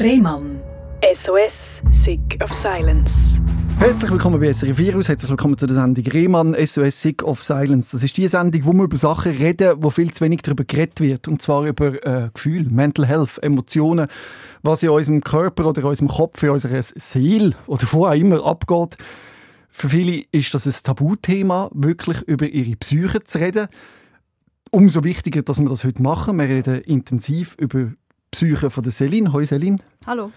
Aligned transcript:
Rehmann. 0.00 0.60
SOS, 1.24 1.52
Sick 2.04 2.20
of 2.40 2.50
Silence. 2.62 3.10
Herzlich 3.80 4.08
willkommen 4.12 4.38
bei 4.38 4.52
SRF 4.52 4.78
Virus, 4.78 5.08
herzlich 5.08 5.28
willkommen 5.28 5.58
zu 5.58 5.66
der 5.66 5.74
Sendung 5.74 6.06
Rehmann, 6.06 6.54
SOS 6.54 7.02
Sick 7.02 7.24
of 7.24 7.42
Silence. 7.42 7.90
Das 7.90 8.04
ist 8.04 8.16
die 8.16 8.28
Sendung, 8.28 8.64
wo 8.64 8.72
wir 8.74 8.84
über 8.84 8.96
Sachen 8.96 9.32
reden, 9.32 9.74
wo 9.78 9.90
viel 9.90 10.12
zu 10.12 10.24
wenig 10.24 10.42
darüber 10.42 10.62
geredet 10.62 11.00
wird. 11.00 11.26
Und 11.26 11.42
zwar 11.42 11.66
über 11.66 11.94
äh, 12.06 12.30
Gefühl, 12.32 12.68
Mental 12.70 13.06
Health, 13.06 13.42
Emotionen, 13.42 14.06
was 14.62 14.84
in 14.84 14.90
unserem 14.90 15.20
Körper 15.20 15.66
oder 15.66 15.80
in 15.80 15.88
unserem 15.88 16.08
Kopf, 16.08 16.40
in 16.44 16.50
unserer 16.50 16.80
Seele 16.80 17.56
oder 17.66 17.84
wo 17.90 18.06
auch 18.06 18.14
immer 18.14 18.44
abgeht. 18.46 18.98
Für 19.68 19.88
viele 19.88 20.22
ist 20.30 20.54
das 20.54 20.66
ein 20.66 20.74
Tabuthema, 20.80 21.70
wirklich 21.74 22.22
über 22.22 22.46
ihre 22.46 22.76
Psyche 22.76 23.24
zu 23.24 23.40
reden. 23.40 23.66
Umso 24.70 25.02
wichtiger, 25.02 25.42
dass 25.42 25.58
wir 25.58 25.68
das 25.68 25.82
heute 25.82 26.02
machen. 26.02 26.38
Wir 26.38 26.48
reden 26.48 26.82
intensiv 26.82 27.56
über 27.58 27.90
Psyche 28.38 28.70
von 28.70 28.84
der 28.84 28.92
Celine. 28.92 29.32
Hallo 29.32 29.44
Celine. 29.44 29.78
Hallo. 30.06 30.30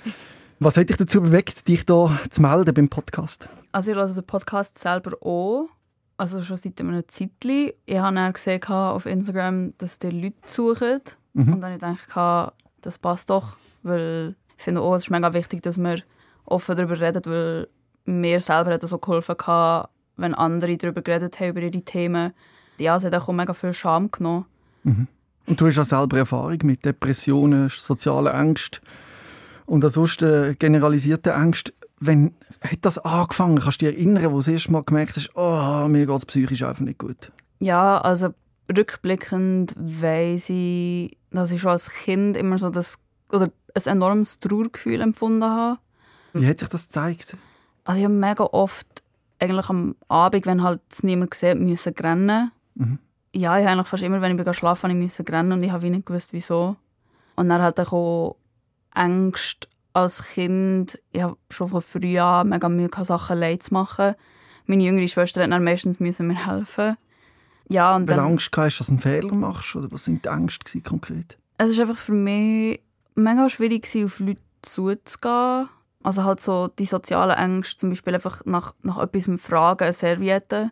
Was 0.59 0.75
hat 0.75 0.89
dich 0.89 0.97
dazu 0.97 1.21
bewegt, 1.21 1.67
dich 1.67 1.83
hier 1.85 2.19
zu 2.31 2.41
melden 2.41 2.73
beim 2.73 2.89
Podcast? 2.89 3.47
Also 3.71 3.91
ich 3.91 3.97
höre 3.97 4.07
den 4.07 4.25
Podcast 4.25 4.79
selber 4.79 5.15
auch. 5.21 5.69
Also 6.17 6.41
schon 6.41 6.57
seit 6.57 6.81
einem 6.81 7.03
Zeitchen. 7.07 7.73
Ich 7.85 7.97
habe 7.99 8.15
dann 8.15 8.33
gesehen 8.33 8.63
auf 8.63 9.05
Instagram, 9.05 9.77
dass 9.77 9.99
die 9.99 10.09
Leute 10.09 10.33
suchen. 10.47 11.01
Mhm. 11.33 11.53
Und 11.53 11.61
dann 11.61 11.79
habe 11.79 11.93
ich 11.93 12.07
gedacht, 12.07 12.53
das 12.81 12.97
passt 12.97 13.29
doch. 13.29 13.55
Weil 13.83 14.33
ich 14.57 14.63
finde 14.63 14.81
auch, 14.81 14.95
es 14.95 15.03
ist 15.03 15.11
mega 15.11 15.31
wichtig, 15.35 15.61
dass 15.61 15.77
wir 15.77 16.01
offen 16.45 16.75
darüber 16.75 16.99
reden, 16.99 17.21
weil 17.25 17.67
mir 18.05 18.39
selber 18.39 18.73
hat 18.73 18.81
das 18.81 18.89
so 18.89 18.97
geholfen, 18.97 19.35
wenn 20.17 20.33
andere 20.33 20.75
darüber 20.75 21.03
geredet 21.03 21.39
haben, 21.39 21.49
über 21.49 21.61
ihre 21.61 21.83
Themen. 21.83 22.33
Ja, 22.79 22.95
es 22.95 23.05
hat 23.05 23.13
auch 23.13 23.27
mega 23.31 23.53
viel 23.53 23.73
Scham 23.73 24.09
genommen. 24.09 24.45
Mhm. 24.85 25.07
Und 25.47 25.59
du 25.59 25.67
hast 25.67 25.79
auch 25.79 25.85
selber 25.85 26.17
Erfahrung 26.17 26.59
mit 26.63 26.85
Depressionen, 26.85 27.69
sozialen 27.69 28.33
Ängsten 28.33 28.81
und 29.65 29.83
ansonsten 29.83 30.55
generalisierte 30.59 31.31
Ängste. 31.31 31.73
Wenn 31.99 32.33
hat 32.61 32.79
das 32.81 32.97
angefangen? 32.99 33.59
Kannst 33.59 33.81
du 33.81 33.85
dich 33.85 33.95
erinnern, 33.95 34.25
wo 34.25 34.29
du 34.29 34.37
das 34.37 34.47
erste 34.47 34.71
Mal 34.71 34.83
gemerkt 34.83 35.15
hast, 35.15 35.29
oh, 35.35 35.87
mir 35.87 36.05
geht 36.05 36.17
es 36.17 36.25
psychisch 36.25 36.63
einfach 36.63 36.81
nicht 36.81 36.99
gut? 36.99 37.31
Ja, 37.59 37.99
also 37.99 38.33
rückblickend 38.75 39.73
weiss 39.77 40.49
ich, 40.49 41.17
dass 41.31 41.51
ich 41.51 41.61
schon 41.61 41.71
als 41.71 41.91
Kind 41.91 42.37
immer 42.37 42.57
so 42.57 42.69
das, 42.69 42.99
oder 43.31 43.49
ein 43.75 43.81
enormes 43.85 44.39
Trauergefühl 44.39 45.01
empfunden 45.01 45.43
habe. 45.43 45.79
Wie 46.33 46.47
hat 46.47 46.59
sich 46.59 46.69
das 46.69 46.87
gezeigt? 46.87 47.37
Also 47.83 47.99
ich 47.99 48.05
habe 48.05 48.13
mega 48.13 48.43
oft 48.43 48.87
eigentlich 49.39 49.69
am 49.69 49.95
Abend, 50.07 50.45
wenn 50.45 50.63
halt 50.63 50.81
es 50.91 51.03
niemand 51.03 51.33
sieht, 51.33 51.59
müssen 51.59 51.93
rennen. 51.93 52.51
Mhm. 52.75 52.99
Ja, 53.33 53.57
ich 53.57 53.65
habe 53.65 53.73
eigentlich 53.73 53.87
fast 53.87 54.03
immer, 54.03 54.21
wenn 54.21 54.37
ich 54.37 54.57
schlafen 54.57 54.91
habe, 54.91 55.03
ich 55.03 55.31
rennen 55.31 55.53
und 55.53 55.63
ich 55.63 55.71
habe 55.71 55.89
nicht 55.89 56.05
gewusst, 56.05 56.33
wieso. 56.33 56.75
Und 57.35 57.49
dann 57.49 57.61
halt 57.61 57.79
auch 57.79 58.35
Ängste 58.93 59.67
als 59.93 60.23
Kind. 60.23 61.01
Ich 61.11 61.21
habe 61.21 61.37
schon 61.49 61.69
von 61.69 61.81
früh 61.81 62.19
an 62.19 62.49
mega 62.49 62.69
Mühe 62.69 62.89
Sachen 63.03 63.39
leid 63.39 63.63
zu 63.63 63.73
machen. 63.73 64.15
Meine 64.65 64.83
jüngere 64.83 65.07
Schwester 65.07 65.43
hat 65.43 65.51
dann 65.51 65.63
meistens 65.63 65.99
müssen 65.99 66.27
mir 66.27 66.45
helfen. 66.45 66.97
Ja, 67.69 67.95
und 67.95 68.09
Weil 68.09 68.17
dann, 68.17 68.25
Angst 68.25 68.51
hast, 68.55 68.79
dass 68.79 68.87
du 68.87 68.93
einen 68.93 68.99
Fehler 68.99 69.33
machst? 69.33 69.75
Oder 69.75 69.91
was 69.91 70.05
sind 70.05 70.25
die 70.25 70.29
Ängste 70.29 70.81
konkret? 70.81 71.37
Es 71.57 71.77
war 71.77 71.87
einfach 71.87 72.01
für 72.01 72.13
mich 72.13 72.81
mega 73.15 73.49
schwierig, 73.49 73.87
auf 74.03 74.19
Leute 74.19 74.41
zuzugehen. 74.61 75.69
Also 76.03 76.23
halt 76.23 76.41
so 76.41 76.67
die 76.67 76.85
sozialen 76.85 77.37
Ängste, 77.37 77.77
zum 77.77 77.89
Beispiel 77.89 78.15
einfach 78.15 78.43
nach, 78.45 78.73
nach 78.81 78.97
etwas 78.97 79.29
fragen, 79.39 79.83
eine 79.83 79.93
Serviette. 79.93 80.71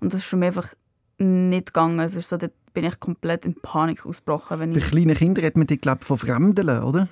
Und 0.00 0.12
das 0.12 0.20
ist 0.20 0.26
für 0.26 0.36
mich 0.36 0.48
einfach 0.48 0.74
nicht 1.18 1.68
gegangen. 1.68 2.00
Also 2.00 2.20
so, 2.20 2.36
dort 2.36 2.52
bin 2.72 2.84
ich 2.84 3.00
komplett 3.00 3.44
in 3.44 3.54
Panik 3.60 4.06
ausgebrochen. 4.06 4.60
Wenn 4.60 4.72
Bei 4.72 4.78
ich... 4.78 4.86
kleinen 4.86 5.16
Kindern 5.16 5.44
hat 5.44 5.56
man 5.56 5.66
die, 5.66 5.78
glaube 5.78 6.04
von 6.04 6.18
Fremden, 6.18 6.68
oder? 6.68 7.08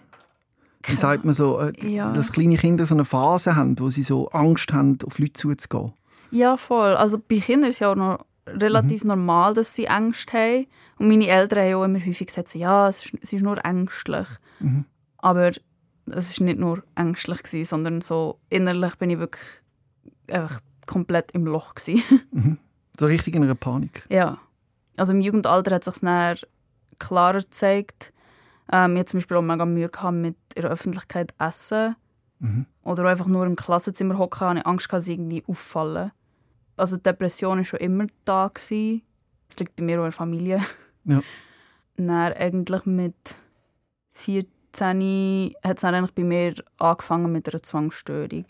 Dann 0.86 0.98
sagt 0.98 1.24
man 1.24 1.34
so, 1.34 1.58
äh, 1.58 1.72
ja. 1.82 2.12
dass 2.12 2.32
kleine 2.32 2.56
Kinder 2.56 2.86
so 2.86 2.94
eine 2.94 3.04
Phase 3.04 3.56
haben, 3.56 3.78
wo 3.78 3.90
sie 3.90 4.04
so 4.04 4.28
Angst 4.28 4.72
haben, 4.72 4.98
auf 5.04 5.18
Leute 5.18 5.32
zuzugehen. 5.32 5.92
Ja, 6.30 6.56
voll. 6.56 6.94
Also 6.94 7.18
bei 7.18 7.38
Kindern 7.38 7.70
ist 7.70 7.76
es 7.76 7.80
ja 7.80 7.90
auch 7.90 7.96
noch 7.96 8.24
relativ 8.46 9.02
mhm. 9.02 9.08
normal, 9.08 9.54
dass 9.54 9.74
sie 9.74 9.88
Angst 9.88 10.32
haben. 10.32 10.66
Und 10.98 11.08
meine 11.08 11.26
Eltern 11.26 11.64
haben 11.64 11.74
auch 11.74 11.84
immer 11.84 12.04
häufig 12.04 12.28
gesagt, 12.28 12.54
ja, 12.54 12.88
es 12.88 13.04
ist, 13.04 13.14
es 13.20 13.32
ist 13.32 13.42
nur 13.42 13.64
ängstlich. 13.64 14.28
Mhm. 14.60 14.84
Aber 15.18 15.50
es 16.06 16.40
war 16.40 16.44
nicht 16.44 16.58
nur 16.58 16.84
ängstlich, 16.94 17.42
gewesen, 17.42 17.68
sondern 17.68 18.00
so 18.00 18.38
innerlich 18.48 18.94
bin 18.96 19.10
ich 19.10 19.18
wirklich 19.18 19.44
einfach 20.30 20.60
komplett 20.86 21.32
im 21.32 21.46
Loch. 21.46 21.74
Mhm. 22.30 22.58
So 22.98 23.06
richtig 23.06 23.34
in 23.34 23.44
einer 23.44 23.54
Panik? 23.54 24.04
Ja. 24.08 24.38
Also 24.96 25.12
im 25.12 25.20
Jugendalter 25.20 25.74
hat 25.74 25.84
sich 25.84 26.02
es 26.02 26.46
klarer 26.98 27.38
gezeigt. 27.38 28.12
Ähm, 28.72 28.94
ich 28.94 29.00
hatte 29.00 29.10
zum 29.10 29.18
Beispiel 29.18 29.36
auch 29.36 29.42
mega 29.42 29.66
Mühe 29.66 29.88
gehabt 29.88 30.16
mit 30.16 30.36
in 30.54 30.62
der 30.62 30.70
Öffentlichkeit 30.70 31.34
essen. 31.38 31.96
Mhm. 32.38 32.66
Oder 32.82 33.04
einfach 33.04 33.26
nur 33.26 33.46
im 33.46 33.56
Klassenzimmer 33.56 34.18
hocken, 34.18 34.40
habe 34.40 34.58
ich 34.58 34.66
Angst, 34.66 34.92
dass 34.92 35.04
sie 35.04 35.14
irgendwie 35.14 35.44
auffallen. 35.46 36.12
Also 36.76 36.96
die 36.96 37.02
Depression 37.02 37.58
war 37.58 37.64
schon 37.64 37.80
immer 37.80 38.06
da. 38.24 38.48
Gewesen. 38.48 39.02
Das 39.48 39.58
liegt 39.58 39.76
bei 39.76 39.82
mir 39.82 39.98
auch 39.98 40.04
in 40.04 40.10
der 40.10 40.12
Familie. 40.12 40.62
Ja. 41.04 41.22
Dann 41.96 42.10
eigentlich 42.10 42.84
mit 42.84 43.36
14 44.12 45.54
hat 45.62 45.78
es 45.78 45.84
eigentlich 45.84 46.14
bei 46.14 46.24
mir 46.24 46.54
angefangen 46.78 47.32
mit 47.32 47.48
einer 47.48 47.62
Zwangsstörung. 47.62 48.44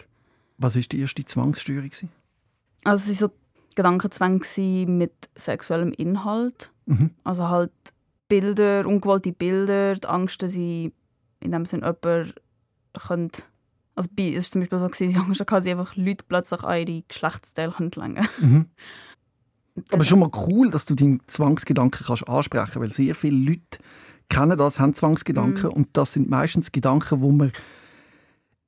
Was 0.59 0.75
war 0.75 0.83
die 0.83 1.01
erste 1.01 1.25
Zwangsstörung? 1.25 1.91
Also 2.85 3.13
es 3.13 3.21
war 3.21 3.29
so 3.29 3.35
Gedankenzwang 3.77 4.43
mit 4.87 5.13
sexuellem 5.37 5.93
Inhalt. 5.93 6.73
Mhm. 6.87 7.11
Also 7.23 7.49
halt 7.49 7.73
Bilder, 8.29 8.87
ungewollte 8.87 9.33
Bilder, 9.33 9.95
die 9.95 10.09
Angst, 10.09 10.43
dass 10.43 10.57
ich 10.57 10.93
in 11.41 11.53
dem 11.53 11.65
Sinne 11.65 11.87
jemanden 12.03 12.33
könnte 13.07 13.43
also 13.97 14.11
bei, 14.15 14.35
es 14.35 14.47
war 14.47 14.51
zum 14.53 14.61
Beispiel 14.61 14.79
so, 14.79 14.89
die 15.07 15.17
Angst 15.17 15.41
hatte, 15.41 15.63
sie 15.63 15.71
einfach 15.71 15.97
Leute 15.97 16.25
plötzlich 16.29 16.63
an 16.63 16.87
ihre 16.87 17.03
Geschlechtsteile 17.09 17.75
lenken 17.79 18.29
mhm. 18.41 18.67
Aber 19.93 20.05
schon 20.05 20.21
mal 20.21 20.31
cool, 20.49 20.71
dass 20.71 20.87
du 20.87 20.95
deinen 20.95 21.21
Zwangsgedanken 21.27 22.07
kannst 22.07 22.27
ansprechen 22.27 22.65
kannst, 22.65 22.81
weil 22.81 22.93
sehr 22.93 23.15
viele 23.15 23.51
Leute 23.51 23.79
kennen 24.31 24.57
das, 24.57 24.81
haben 24.81 24.95
Zwangsgedanken 24.95 25.67
mhm. 25.67 25.73
und 25.73 25.89
das 25.93 26.15
sind 26.15 26.31
meistens 26.31 26.73
Gedanken, 26.73 27.21
wo 27.21 27.31
man 27.31 27.53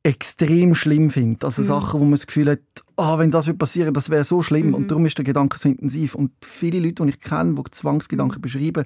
extrem 0.02 0.74
schlimm 0.74 1.10
findet. 1.10 1.44
Also 1.44 1.62
mhm. 1.62 1.66
Sachen, 1.66 2.00
wo 2.00 2.04
man 2.04 2.12
das 2.12 2.26
Gefühl 2.26 2.50
hat, 2.50 2.60
oh, 2.96 3.18
wenn 3.18 3.30
das 3.30 3.52
passieren 3.56 3.94
das 3.94 4.10
wäre 4.10 4.24
so 4.24 4.42
schlimm. 4.42 4.68
Mhm. 4.68 4.74
Und 4.74 4.90
darum 4.90 5.06
ist 5.06 5.18
der 5.18 5.24
Gedanke 5.24 5.58
so 5.58 5.68
intensiv. 5.68 6.14
Und 6.14 6.32
viele 6.42 6.80
Leute, 6.80 7.04
die 7.04 7.10
ich 7.10 7.20
kenne, 7.20 7.54
die 7.54 7.70
Zwangsgedanken 7.70 8.40
beschreiben, 8.40 8.84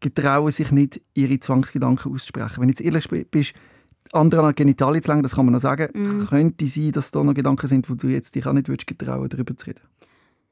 getrauen 0.00 0.50
sich 0.50 0.72
nicht, 0.72 1.00
ihre 1.14 1.38
Zwangsgedanken 1.38 2.12
auszusprechen. 2.12 2.56
Wenn 2.58 2.68
du 2.68 2.72
jetzt 2.72 2.80
ehrlich 2.80 3.08
bist, 3.30 3.54
andere 4.12 4.46
an 4.46 4.54
Genitalien 4.54 5.02
zu 5.02 5.10
lenken, 5.10 5.22
das 5.22 5.34
kann 5.34 5.46
man 5.46 5.52
noch 5.52 5.60
sagen, 5.60 5.88
mhm. 5.94 6.26
könnte 6.26 6.66
sein, 6.66 6.92
dass 6.92 7.10
da 7.10 7.22
noch 7.22 7.34
Gedanken 7.34 7.66
sind, 7.66 7.88
wo 7.90 7.94
du 7.94 8.08
jetzt 8.08 8.34
dich 8.34 8.46
auch 8.46 8.52
nicht 8.52 8.68
würdest 8.68 8.86
getrauen, 8.86 9.28
darüber 9.28 9.56
zu 9.56 9.66
reden. 9.66 9.80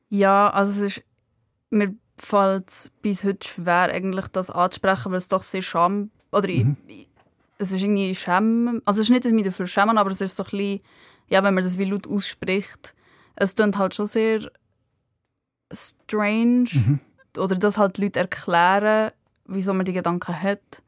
Ja, 0.08 0.50
also 0.50 0.84
es 0.84 0.96
ist, 0.98 1.04
mir 1.70 1.94
fällt 2.16 2.68
es 2.68 2.92
bis 3.02 3.24
heute 3.24 3.46
schwer, 3.46 3.90
eigentlich 3.90 4.28
das 4.28 4.50
anzusprechen, 4.50 5.12
weil 5.12 5.18
es 5.18 5.28
doch 5.28 5.42
sehr 5.42 5.62
scham... 5.62 6.10
Oder 6.30 6.48
mhm. 6.48 6.76
ich, 6.88 7.08
es 7.64 7.72
ist 7.72 7.82
irgendwie 7.82 8.14
Schämen... 8.14 8.80
Also 8.84 9.00
es 9.00 9.06
ist 9.06 9.10
nicht, 9.10 9.24
dass 9.24 9.30
ich 9.30 9.34
mich 9.34 9.44
dafür 9.44 9.66
schämen, 9.66 9.98
aber 9.98 10.10
es 10.10 10.20
ist 10.20 10.36
so 10.36 10.44
ein 10.44 10.50
bisschen... 10.50 10.80
Ja, 11.28 11.42
wenn 11.42 11.54
man 11.54 11.64
das 11.64 11.78
wie 11.78 11.84
laut 11.84 12.06
ausspricht, 12.06 12.94
es 13.34 13.56
klingt 13.56 13.78
halt 13.78 13.94
schon 13.94 14.06
sehr 14.06 14.50
strange. 15.72 16.68
Mhm. 16.72 17.00
Oder 17.38 17.56
dass 17.56 17.78
halt 17.78 17.96
die 17.96 18.02
Leute 18.02 18.20
erklären, 18.20 19.10
wieso 19.46 19.72
man 19.74 19.86
die 19.86 19.92
Gedanken 19.92 20.40
hat. 20.40 20.82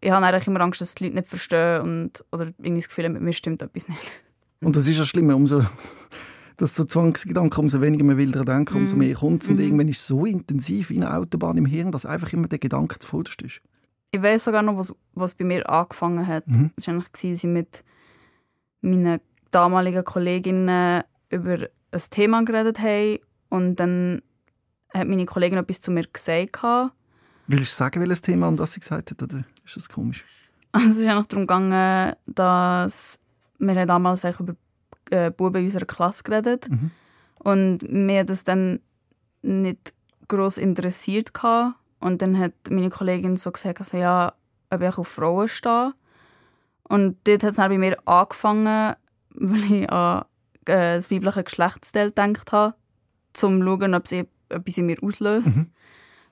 Ich 0.00 0.10
habe 0.10 0.24
eigentlich 0.26 0.46
immer 0.46 0.60
Angst, 0.60 0.80
dass 0.80 0.94
die 0.94 1.04
Leute 1.04 1.16
nicht 1.16 1.28
verstehen 1.28 1.82
und, 1.82 2.24
oder 2.32 2.46
irgendwie 2.58 2.80
das 2.80 2.88
Gefühl 2.88 3.08
mit 3.08 3.22
mir 3.22 3.32
stimmt 3.32 3.62
etwas 3.62 3.88
nicht. 3.88 4.22
Und 4.60 4.76
das 4.76 4.88
ist 4.88 4.98
ja 4.98 5.04
schlimm, 5.04 5.30
umso 5.30 5.64
dass 6.56 6.74
so 6.74 6.84
Zwangsgedanken, 6.84 7.60
umso 7.60 7.80
weniger 7.80 8.04
man 8.04 8.16
will 8.16 8.32
daran 8.32 8.46
denken, 8.46 8.78
umso 8.78 8.94
mhm. 8.94 9.00
mehr 9.00 9.14
kommt 9.14 9.42
es. 9.42 9.50
Und 9.50 9.56
mm. 9.56 9.60
irgendwann 9.60 9.88
ist 9.88 10.00
es 10.00 10.06
so 10.06 10.24
intensiv 10.24 10.90
wie 10.90 10.96
eine 10.96 11.14
Autobahn 11.14 11.58
im 11.58 11.66
Hirn, 11.66 11.92
dass 11.92 12.06
einfach 12.06 12.32
immer 12.32 12.48
der 12.48 12.58
Gedanke 12.58 12.98
zuvorderst 12.98 13.42
ist. 13.42 13.60
Ich 14.16 14.22
weiß 14.22 14.44
sogar 14.44 14.62
noch, 14.62 14.78
was, 14.78 14.94
was 15.12 15.34
bei 15.34 15.44
mir 15.44 15.68
angefangen 15.68 16.26
hat. 16.26 16.46
Mhm. 16.46 16.70
Das 16.74 16.86
war 16.86 16.94
eigentlich, 16.94 17.10
dass 17.12 17.22
ich 17.22 17.44
mit 17.44 17.84
meinen 18.80 19.20
damaligen 19.50 20.04
Kolleginnen 20.04 21.02
über 21.28 21.68
ein 21.90 22.02
Thema 22.10 22.42
geredet 22.42 22.78
haben. 22.78 23.18
Und 23.50 23.76
dann 23.76 24.22
hat 24.94 25.06
meine 25.06 25.26
Kollegin 25.26 25.58
etwas 25.58 25.82
zu 25.82 25.90
mir 25.90 26.04
gesagt. 26.10 26.62
Willst 27.46 27.72
du 27.72 27.76
sagen, 27.76 28.00
welches 28.00 28.22
Thema 28.22 28.48
und 28.48 28.58
was 28.58 28.72
sie 28.72 28.80
gesagt 28.80 29.10
hat, 29.10 29.22
oder 29.22 29.44
ist 29.64 29.76
das 29.76 29.88
komisch? 29.88 30.24
Also 30.72 30.88
es 30.88 30.96
ist 30.98 31.06
einfach 31.06 31.26
darum 31.26 31.46
gegangen, 31.46 32.14
dass 32.26 33.20
wir 33.58 33.86
damals 33.86 34.24
über 34.24 34.56
äh, 35.10 35.30
Buben 35.30 35.58
in 35.58 35.64
unserer 35.64 35.84
Klasse 35.84 36.22
geredet 36.22 36.70
mhm. 36.70 36.90
und 37.38 37.90
mir 37.90 38.24
das 38.24 38.44
dann 38.44 38.80
nicht 39.42 39.92
groß 40.28 40.58
interessiert 40.58 41.30
hatte. 41.42 41.74
Und 42.06 42.22
dann 42.22 42.38
hat 42.38 42.52
meine 42.70 42.88
Kollegin 42.88 43.36
so 43.36 43.50
gesagt, 43.50 43.80
also 43.80 43.96
ja, 43.96 44.32
ob 44.70 44.80
ich 44.80 44.96
auf 44.96 45.08
Frauen 45.08 45.48
stehe. 45.48 45.92
Und 46.84 47.16
dort 47.24 47.42
hat 47.42 47.50
es 47.50 47.56
dann 47.56 47.68
bei 47.68 47.78
mir 47.78 47.96
angefangen, 48.06 48.94
weil 49.30 49.72
ich 49.72 49.90
an 49.90 50.24
äh, 50.66 50.94
das 50.94 51.10
weibliche 51.10 51.42
Geschlechtsteil 51.42 52.10
gedacht 52.10 52.52
habe, 52.52 52.76
um 53.42 53.60
zu 53.60 53.64
schauen, 53.64 53.94
ob 53.96 54.06
sie 54.06 54.28
etwas 54.48 54.78
in 54.78 54.86
mir 54.86 55.02
auslöst. 55.02 55.56
Mhm. 55.56 55.70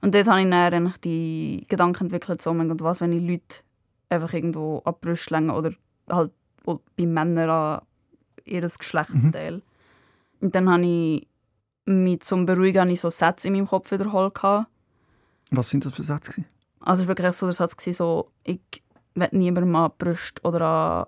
Und 0.00 0.15
dort 0.15 0.29
habe 0.29 0.43
ich 0.43 0.49
dann 0.49 0.94
die 1.03 1.67
Gedanken 1.69 2.05
entwickelt, 2.05 2.41
so, 2.41 2.55
mein 2.55 2.69
Gott, 2.69 2.81
was, 2.82 3.00
wenn 3.00 3.12
ich 3.12 3.29
Leute 3.29 3.65
einfach 4.11 4.32
irgendwo 4.32 4.79
an 4.85 4.94
die 4.94 5.06
Brust 5.06 5.32
oder 5.32 5.73
halt 6.09 6.31
bei 6.65 7.05
Männern 7.05 7.50
an 7.50 7.81
ihr 8.44 8.61
Geschlechtsteil. 8.61 9.61
Und 10.41 10.55
dann 10.55 10.71
habe 10.71 10.87
ich 10.87 11.26
mit 11.85 12.23
zum 12.23 12.47
Beruhigen 12.47 12.91
ich 12.91 13.00
so 13.00 13.11
Sätze 13.11 13.49
in 13.49 13.55
meinem 13.55 13.67
Kopf 13.67 13.91
wiederholt. 13.91 14.37
gehabt. 14.37 14.69
Was 15.50 15.70
sind 15.70 15.85
das 15.85 15.94
für 15.94 16.02
Sätze? 16.02 16.44
Also 16.81 17.02
es 17.02 17.08
war 17.08 17.17
wirklich 17.17 17.32
so 17.35 17.46
der 17.46 17.55
Satz, 17.55 17.76
so, 17.96 18.31
ich 18.44 18.61
will 19.14 19.29
niemandem 19.32 19.75
an 19.76 19.91
Brust 19.96 20.44
oder 20.44 20.61
an 20.62 21.06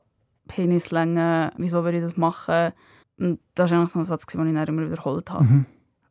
Penislänge, 0.48 1.52
wieso 1.56 1.82
würde 1.84 1.98
ich 1.98 2.04
das 2.04 2.16
machen? 2.16 2.72
Und 3.18 3.40
das 3.54 3.70
war 3.70 3.78
eigentlich 3.78 3.92
so 3.92 3.98
ein 3.98 4.04
Satz, 4.04 4.26
den 4.26 4.46
ich 4.48 4.54
dann 4.54 4.68
immer 4.68 4.90
wiederholt 4.90 5.30
habe. 5.30 5.64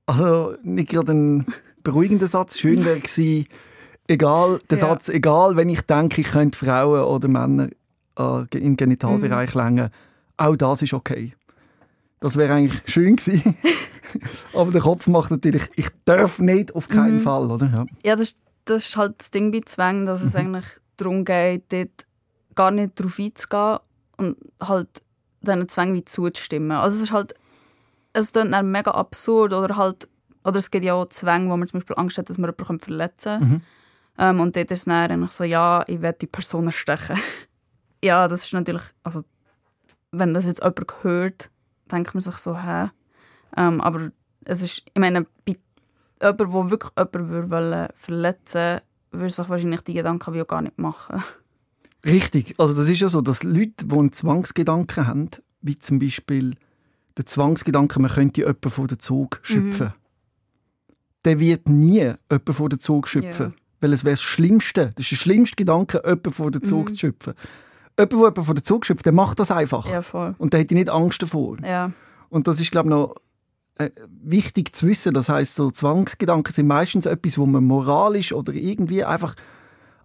Also 0.08 0.56
nicht 0.64 0.90
gerade 0.90 1.14
ein 1.14 1.46
beruhigender 1.84 2.28
Satz. 2.28 2.60
Schön 2.60 2.84
wäre 2.86 3.00
gewesen, 3.00 3.48
egal, 4.08 4.60
der 4.70 4.78
Ja. 4.78 4.88
Satz, 4.88 5.10
egal, 5.10 5.56
wenn 5.56 5.70
ich 5.70 5.82
denke, 5.82 6.22
ich 6.22 6.28
könnte 6.28 6.58
Frauen 6.58 7.02
oder 7.02 7.28
Männer 7.28 7.70
äh, 8.20 8.46
im 8.58 8.76
Genitalbereich 8.78 9.54
Mhm. 9.56 9.62
längen, 9.62 9.90
auch 10.38 10.56
das 10.56 10.82
ist 10.82 10.94
okay. 10.94 11.34
Das 12.20 12.38
wäre 12.38 12.54
eigentlich 12.54 12.82
schön 12.88 13.16
gewesen. 13.16 13.56
Aber 14.54 14.72
der 14.72 14.82
Kopf 14.82 15.08
macht 15.08 15.32
natürlich, 15.32 15.64
ich 15.76 15.90
darf 16.06 16.40
nicht, 16.40 16.76
auf 16.76 16.88
keinen 16.88 17.16
Mhm. 17.16 17.20
Fall, 17.20 17.52
oder? 17.52 17.68
Ja. 17.68 17.86
Ja, 18.04 18.16
das, 18.16 18.30
ist- 18.30 18.40
das 18.66 18.86
ist 18.88 18.98
halt 18.98 19.16
das 19.20 19.32
Ding 19.32 19.52
bei 19.52 19.62
Zwängen, 19.66 20.06
dass 20.06 20.22
es 20.22 20.36
eigentlich 20.36 20.66
darum 20.98 21.24
geht, 21.26 21.72
dort 21.72 22.06
gar 22.56 22.72
nicht 22.72 23.00
darauf 23.00 23.20
einzugehen 23.20 23.78
und 24.18 24.38
halt 24.62 24.88
diesen 25.42 25.68
Zwängen 25.70 25.94
wie 25.96 26.06
zuzustimmen. 26.06 26.72
Also 26.72 26.98
es 26.98 27.04
ist 27.04 27.12
halt, 27.12 27.34
es 28.14 28.32
klingt 28.32 28.54
dann 28.54 28.72
mega 28.72 28.92
absurd 28.92 29.54
oder 29.54 29.76
halt, 29.76 30.08
oder 30.44 30.58
es 30.58 30.72
gibt 30.72 30.86
ja 30.86 30.94
auch 30.94 31.08
Zwänge, 31.10 31.50
wo 31.52 31.58
man 31.58 31.68
zum 31.68 31.80
Beispiel 31.80 31.96
Angst 31.98 32.18
hat, 32.18 32.30
dass 32.30 32.38
man 32.38 32.50
jemanden 32.52 32.80
verletzen 32.80 33.40
kann. 33.40 33.62
Ähm, 34.18 34.40
und 34.40 34.56
dort 34.56 34.72
ist 34.72 34.80
es 34.80 34.86
dann 34.86 35.12
eigentlich 35.12 35.32
so, 35.32 35.44
ja, 35.44 35.84
ich 35.88 36.02
werde 36.02 36.20
die 36.20 36.28
Person 36.28 36.68
erstechen. 36.68 37.20
ja, 38.04 38.28
das 38.28 38.46
ist 38.46 38.54
natürlich, 38.54 38.84
also 39.04 39.24
wenn 40.12 40.34
das 40.34 40.46
jetzt 40.46 40.64
jemand 40.64 41.04
hört, 41.04 41.50
denkt 41.92 42.14
man 42.14 42.22
sich 42.22 42.38
so, 42.38 42.58
hä? 42.58 42.90
Ähm, 43.58 43.82
aber 43.82 44.12
es 44.44 44.62
ist, 44.62 44.84
ich 44.86 45.00
meine, 45.00 45.26
bei 45.46 45.58
jemand, 46.22 46.40
der 46.40 46.72
wirklich 46.72 46.92
jemanden 46.98 47.30
würde 47.30 47.52
wollen 47.52 47.88
verletzen 47.96 48.82
würde 49.20 49.34
sich 49.34 49.50
wahrscheinlich 49.50 49.82
die 49.82 49.94
Gedanken 49.94 50.34
wie 50.34 50.42
auch 50.42 50.48
gar 50.48 50.62
nicht 50.62 50.78
machen. 50.78 51.24
Richtig. 52.06 52.56
Also 52.58 52.76
das 52.76 52.90
ist 52.90 53.00
ja 53.00 53.10
so, 53.10 53.22
dass 53.22 53.44
Leute, 53.44 53.86
die 53.86 53.98
einen 53.98 54.12
Zwangsgedanken 54.12 55.08
haben, 55.08 55.30
wie 55.62 55.80
zum 55.80 56.00
Beispiel 56.00 56.56
der 57.18 57.26
Zwangsgedanke, 57.26 58.00
man 58.00 58.12
könnte 58.12 58.42
jemanden 58.42 58.70
von 58.70 58.88
der 58.88 59.00
Zug 59.00 59.40
schöpfen, 59.42 59.94
der 61.24 61.40
wird 61.40 61.68
nie 61.68 62.14
jemanden 62.30 62.54
von 62.54 62.70
der 62.70 62.80
Zug 62.80 63.08
schöpfen. 63.08 63.48
Ja. 63.48 63.62
Weil 63.82 63.94
es 63.94 64.04
wäre 64.04 64.14
das 64.14 64.22
Schlimmste. 64.22 64.92
Das 64.96 65.06
ist 65.06 65.12
der 65.12 65.16
schlimmste 65.18 65.56
Gedanke, 65.56 66.02
jemanden 66.04 66.32
von 66.32 66.52
der 66.52 66.62
Zug 66.62 66.90
zu 66.90 66.98
schöpfen. 66.98 67.34
Jemand, 67.98 68.12
der 68.12 68.18
jemanden 68.20 68.44
von 68.44 68.56
der 68.56 68.64
Zug 68.64 68.86
schöpft, 68.86 69.06
der 69.06 69.14
macht 69.14 69.40
das 69.40 69.50
einfach. 69.50 69.90
Ja, 69.90 70.02
voll. 70.02 70.36
Und 70.38 70.54
der 70.54 70.60
hat 70.60 70.72
nicht 70.72 70.90
Angst 70.90 71.22
davor. 71.24 71.58
Ja. 71.64 71.92
Und 72.30 72.48
das 72.48 72.60
ist, 72.60 72.72
glaube 72.72 72.90
ich, 72.90 72.92
noch 72.92 73.16
äh, 73.78 73.90
wichtig 74.24 74.76
zu 74.76 74.88
wissen. 74.88 75.14
Das 75.14 75.30
heißt, 75.30 75.56
so 75.56 75.70
Zwangsgedanken 75.72 76.54
sind 76.54 76.68
meistens 76.68 77.06
etwas, 77.06 77.38
wo 77.38 77.46
man 77.46 77.64
moralisch 77.64 78.34
oder 78.34 78.54
irgendwie 78.54 79.04
einfach 79.04 79.36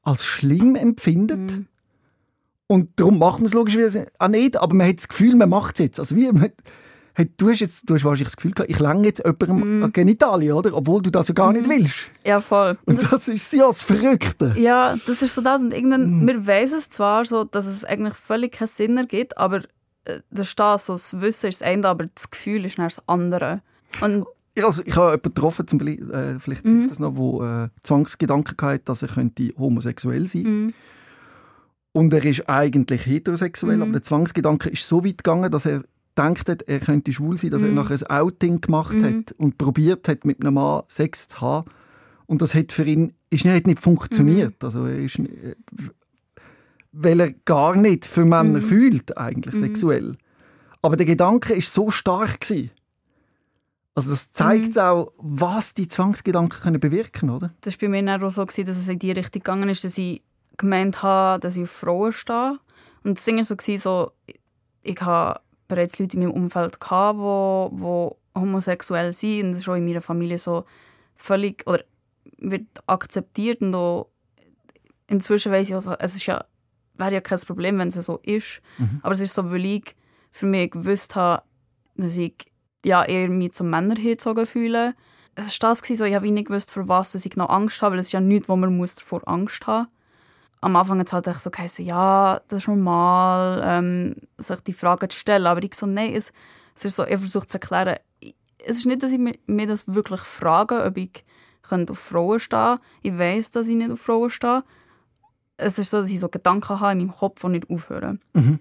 als 0.03 0.25
schlimm 0.25 0.75
empfindet. 0.77 1.39
Mhm. 1.39 1.67
Und 2.67 2.91
darum 2.97 3.19
macht 3.19 3.39
man 3.39 3.47
es 3.47 3.55
logischerweise 3.55 4.07
auch 4.19 4.29
nicht, 4.29 4.57
aber 4.57 4.75
man 4.75 4.89
hat 4.89 4.99
das 4.99 5.09
Gefühl, 5.09 5.35
man 5.35 5.49
macht 5.49 5.75
es 5.75 5.85
jetzt. 5.85 5.99
Also 6.01 6.15
wie, 6.15 6.31
man, 6.31 6.51
hey, 7.15 7.29
du, 7.37 7.51
hast 7.51 7.59
jetzt, 7.61 7.91
du 7.91 7.95
hast 7.95 8.05
wahrscheinlich 8.05 8.29
das 8.29 8.37
Gefühl 8.37 8.53
gehabt, 8.53 8.71
ich 8.71 8.79
länge 8.79 9.07
jetzt 9.07 9.19
jemandem 9.25 9.79
Mhm. 9.79 9.83
an 9.85 9.93
Genitalien, 9.93 10.53
oder? 10.53 10.75
Obwohl 10.77 11.03
du 11.03 11.11
das 11.11 11.27
ja 11.29 11.35
gar 11.35 11.53
nicht 11.53 11.69
willst. 11.69 11.95
Ja, 12.25 12.41
voll. 12.41 12.79
Und 12.87 13.03
das 13.13 13.27
ist 13.27 13.53
ja 13.53 13.67
das 13.67 13.83
Verrückte. 13.83 14.55
Ja, 14.57 14.97
das 15.07 15.21
ist 15.21 15.35
so 15.35 15.43
das. 15.43 15.63
Und 15.63 15.69
Mhm. 15.69 15.75
irgendwann, 15.75 16.27
wir 16.29 16.47
wissen 16.47 16.79
es 16.79 16.89
zwar 16.91 17.25
so, 17.25 17.43
dass 17.45 17.67
es 17.67 17.85
eigentlich 17.85 18.15
völlig 18.15 18.53
keinen 18.53 18.69
Sinn 18.69 18.97
ergibt, 18.97 19.37
aber 19.37 19.63
äh, 20.05 20.21
da 20.31 20.45
steht 20.45 20.81
so, 20.81 20.95
das 20.95 21.21
Wissen 21.21 21.49
ist 21.49 21.61
das 21.61 21.69
eine, 21.69 21.87
aber 21.89 22.05
das 22.15 22.31
Gefühl 22.31 22.65
ist 22.65 22.79
dann 22.79 22.87
das 22.87 23.07
andere. 23.09 23.63
Und 24.01 24.25
Ja, 24.57 24.67
Also, 24.67 24.83
ich 24.85 24.97
habe 24.97 25.07
jemanden 25.13 25.23
getroffen, 25.35 25.67
zum 25.69 25.79
Beispiel, 25.79 26.11
äh, 26.11 26.39
vielleicht 26.41 26.65
Mhm. 26.65 26.79
hilft 26.79 26.91
das 26.91 26.99
noch, 26.99 27.17
wo 27.17 27.43
äh, 27.45 27.69
Zwangsgedanken 27.83 28.57
hatte, 28.61 28.85
dass 28.85 29.03
er 29.03 29.09
könnte 29.09 29.53
homosexuell 29.57 30.27
sein 30.27 30.43
Mhm. 30.43 30.73
Und 31.93 32.13
er 32.13 32.25
ist 32.25 32.49
eigentlich 32.49 33.05
heterosexuell, 33.07 33.77
Mhm. 33.77 33.83
aber 33.83 33.93
der 33.93 34.03
Zwangsgedanke 34.03 34.69
ist 34.71 34.87
so 34.87 35.05
weit 35.05 35.19
gegangen, 35.19 35.51
dass 35.51 35.67
er 35.67 35.83
denkt 36.17 36.49
hat, 36.49 36.63
er 36.63 36.81
könnte 36.81 37.13
schwul 37.13 37.37
sein, 37.37 37.51
dass 37.51 37.63
er 37.63 37.69
Mhm. 37.69 37.75
nachher 37.77 37.95
ein 38.11 38.21
Outing 38.21 38.61
gemacht 38.61 38.97
Mhm. 38.97 39.05
hat 39.05 39.33
und 39.39 39.57
probiert 39.59 40.07
hat, 40.09 40.25
mit 40.25 40.41
einem 40.41 40.55
Mann 40.55 40.83
Sex 40.89 41.29
zu 41.29 41.41
haben. 41.41 41.71
Und 42.27 42.43
das 42.43 42.55
hat 42.55 42.73
für 42.73 42.85
ihn 42.85 43.15
ist 43.31 43.45
nicht, 43.45 43.55
hat 43.55 43.67
nicht 43.67 43.81
funktioniert. 43.81 44.51
Mhm. 44.61 44.67
Also 44.67 44.87
er 44.87 44.99
ist, 44.99 45.19
äh, 45.19 45.55
weil 46.93 47.21
er 47.21 47.33
gar 47.45 47.77
nicht 47.77 48.05
für 48.05 48.25
Männer 48.25 48.59
Mhm. 48.59 48.63
fühlt, 48.63 49.17
eigentlich 49.17 49.55
Mhm. 49.55 49.59
sexuell. 49.61 50.17
Aber 50.83 50.97
der 50.97 51.07
Gedanke 51.07 51.55
ist 51.55 51.73
so 51.73 51.91
stark 51.91 52.41
gewesen. 52.41 52.71
Also 53.95 54.11
das 54.11 54.33
zeigt 54.33 54.77
Mhm. 54.77 54.81
auch, 54.81 55.13
was 55.19 55.75
die 55.75 55.89
Zwangsgedanken 55.89 56.61
können 56.63 56.81
bewirken, 56.81 57.31
oder? 57.31 57.53
das 57.61 57.81
war 57.81 57.89
bei 57.91 58.03
mir 58.03 58.25
auch 58.25 58.31
so, 58.31 58.45
gewesen, 58.47 58.67
dass 58.67 58.77
es 58.79 58.89
in 58.89 58.99
die 58.99 59.11
Richtung 59.13 59.41
gegangen 59.43 59.69
ist, 59.69 59.85
dass 59.85 59.99
ich 59.99 60.23
gemeint 60.57 61.03
habe, 61.03 61.41
dass 61.41 61.57
ich 61.57 61.65
auf 61.65 61.71
Frauen 61.71 62.13
stehe. 62.13 62.59
Und 63.05 63.19
das 63.19 63.25
Ding 63.25 63.37
war 63.37 63.45
so, 63.45 63.57
gewesen, 63.57 63.81
so 63.81 64.13
ich 64.83 65.01
habe 65.01 65.41
bereits 65.69 65.99
Leute 65.99 66.17
in 66.17 66.23
meinem 66.25 66.33
Umfeld, 66.33 66.81
gehabt, 66.81 67.19
wo, 67.19 67.71
wo 67.73 68.17
homosexuell 68.35 69.13
sind. 69.13 69.43
Und 69.47 69.53
das 69.53 69.61
ist 69.61 69.69
auch 69.69 69.75
in 69.75 69.85
meiner 69.85 70.01
Familie 70.01 70.39
so 70.39 70.65
völlig, 71.17 71.67
oder 71.67 71.85
wird 72.39 72.67
akzeptiert. 72.87 73.61
Und 73.61 73.75
auch 73.75 74.09
inzwischen 75.09 75.53
weiss 75.53 75.69
ich 75.69 75.75
auch 75.75 75.81
so, 75.81 75.95
es 75.99 76.17
ist 76.17 76.27
ja, 76.27 76.45
wäre 77.01 77.15
ja 77.15 77.21
kein 77.21 77.41
Problem, 77.41 77.79
wenn 77.79 77.89
es 77.89 77.95
so 77.95 78.21
ist. 78.23 78.61
Mhm. 78.79 79.01
Aber 79.03 79.13
es 79.13 79.21
ist 79.21 79.35
so, 79.35 79.51
weil 79.51 79.65
ich 79.65 79.97
für 80.31 80.47
mich 80.47 80.71
gewusst 80.71 81.17
habe, 81.17 81.43
dass 81.97 82.17
ich 82.17 82.35
ja, 82.85 83.05
eher 83.05 83.29
mich 83.29 83.53
zum 83.53 83.71
Männer 83.71 83.97
hingezogen 83.97 84.47
fühle. 84.47 84.95
Es 85.35 85.61
war 85.61 85.71
das, 85.71 85.83
gewesen, 85.83 85.99
so, 85.99 86.05
ich 86.05 86.15
habe 86.15 86.31
nicht 86.31 86.49
gewusst, 86.49 86.71
für 86.71 86.89
was 86.89 87.13
dass 87.13 87.27
ich 87.27 87.37
noch 87.37 87.49
Angst 87.49 87.83
habe, 87.83 87.93
weil 87.93 88.01
es 88.01 88.07
ist 88.07 88.13
ja 88.13 88.21
nichts, 88.21 88.49
wo 88.49 88.57
man 88.57 88.77
muss 88.77 88.95
davor 88.95 89.27
Angst 89.27 89.67
haben 89.67 89.89
Am 90.61 90.77
Anfang 90.77 90.99
hat 90.99 91.07
es 91.07 91.13
halt 91.13 91.27
echt 91.27 91.41
so 91.41 91.51
geheißen, 91.51 91.85
ja, 91.85 92.41
das 92.49 92.61
ist 92.61 92.69
normal, 92.69 93.63
ähm, 93.65 94.17
sich 94.39 94.61
die 94.61 94.73
Frage 94.73 95.09
zu 95.09 95.19
stellen. 95.19 95.47
Aber 95.47 95.63
ich 95.63 95.75
so, 95.75 95.87
nein, 95.87 96.15
es, 96.15 96.33
es 96.75 96.85
ist 96.85 96.97
so, 96.97 97.05
ich 97.05 97.19
versuche 97.19 97.47
zu 97.47 97.57
erklären, 97.57 97.97
es 98.65 98.79
ist 98.79 98.87
nicht, 98.87 99.03
dass 99.03 99.13
ich 99.13 99.19
mir, 99.19 99.39
mir 99.47 99.67
das 99.67 99.89
wirklich 99.89 100.21
frage, 100.21 100.85
ob 100.85 100.97
ich 100.97 101.25
könnte 101.63 101.93
auf 101.93 101.99
Frauen 101.99 102.41
stehen 102.41 102.79
Ich 103.03 103.17
weiß, 103.17 103.53
dass 103.53 103.69
ich 103.69 103.77
nicht 103.77 103.91
auf 103.91 104.01
Frauen 104.01 104.31
stehe. 104.31 104.65
Es 105.61 105.79
ist 105.79 105.91
so, 105.91 106.01
dass 106.01 106.11
ich 106.11 106.21
so 106.21 106.29
Gedanken 106.29 106.81
habe 106.81 106.93
in 106.93 106.99
meinem 106.99 107.13
Kopf, 107.13 107.41
die 107.43 107.49
nicht 107.49 107.71
aufhören. 107.71 108.21
Mhm. 108.35 108.59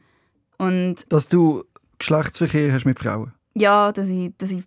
Und 0.57 1.05
Dass 1.09 1.29
du 1.29 1.63
Geschlechtsverkehr 1.97 2.73
hast 2.73 2.85
mit 2.85 2.99
Frauen. 2.99 3.33
ja, 3.55 3.91
dass 3.91 4.07
ich, 4.09 4.31
dass 4.37 4.51
ich 4.51 4.63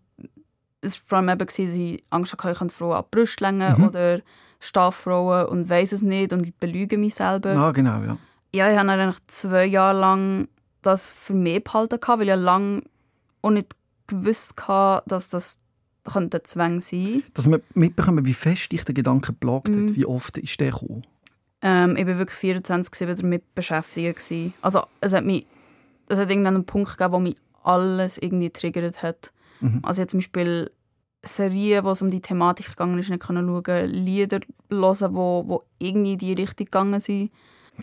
es 0.85 0.97
war 0.99 1.07
vor 1.07 1.19
allem 1.19 1.29
eben, 1.29 1.47
dass 1.47 1.59
ich 1.59 2.05
Angst 2.11 2.33
hatte, 2.33 2.51
ich 2.51 2.59
könnte 2.59 2.75
Frauen 2.75 2.97
an 2.97 3.05
die 3.05 3.17
Brust 3.17 3.41
längen 3.41 3.79
Mhm. 3.79 3.85
oder 3.87 4.21
Staaffrauen 4.59 5.47
und 5.47 5.69
weiß 5.69 5.93
es 5.93 6.03
nicht 6.03 6.33
und 6.33 6.59
belüge 6.59 6.99
mich 6.99 7.15
selber. 7.15 7.51
Ah, 7.57 7.71
genau, 7.73 8.01
ja. 8.03 8.17
Ja, 8.55 8.71
ich 8.71 8.77
habe 8.79 8.89
dann 8.89 9.01
eigentlich 9.01 9.27
zwei 9.29 9.65
Jahre 9.67 9.99
lang 9.99 10.49
das 10.83 11.09
für 11.11 11.35
mich 11.35 11.63
behalten, 11.63 11.99
weil 12.07 12.29
ich 12.29 12.37
lange 12.37 12.83
auch 13.43 13.51
nicht 13.51 13.69
gewusst 14.09 14.67
hatte, 14.69 15.05
dass 15.09 15.29
das 15.31 15.59
könnte 16.05 16.43
Zwang 16.43 16.81
sein 16.81 17.23
Dass 17.35 17.49
wir 17.49 17.61
mitbekommen, 17.75 18.25
wie 18.27 18.35
fest 18.35 18.73
dich 18.73 18.85
der 18.85 18.95
Gedanke 18.95 19.33
plagt 19.33 19.69
hat. 19.69 19.77
Mhm. 19.77 19.95
Wie 19.97 20.05
oft 20.07 20.37
ist 20.39 20.59
der 20.61 20.73
gekommen? 20.73 21.03
Ähm, 21.63 21.97
Ich 21.97 22.07
war 22.07 22.19
wirklich 22.19 22.39
24 22.39 23.19
damit 23.19 23.55
beschäftigt. 23.55 24.19
Gewesen. 24.19 24.55
Also 24.63 24.83
es 25.01 25.13
hat 25.13 25.25
mich 25.25 25.47
es 26.09 26.19
hat 26.19 26.29
irgendeinen 26.29 26.57
einen 26.57 26.67
Punkt 26.67 26.91
gegeben, 26.99 27.13
wo 27.13 27.19
mich 27.21 27.37
alles 27.63 28.19
irgendwie 28.19 28.51
triggert 28.51 29.03
hat. 29.03 29.33
Mhm. 29.61 29.81
Also 29.83 30.03
ich 30.03 30.09
zum 30.09 30.19
Beispiel 30.19 30.71
Serien, 31.25 31.85
wo 31.85 31.91
es 31.93 32.03
um 32.03 32.11
die 32.11 32.21
Thematik 32.21 32.67
gegangen 32.69 32.99
ist, 32.99 33.09
nicht 33.09 33.23
können 33.23 33.47
schauen, 33.47 33.87
Lieder 33.89 34.41
hören, 34.71 35.15
wo, 35.15 35.45
wo 35.47 35.63
irgendwie 35.79 36.13
in 36.15 36.19
die 36.19 36.33
Richtung 36.33 36.67
gegangen 36.67 36.99
sind. 37.01 37.31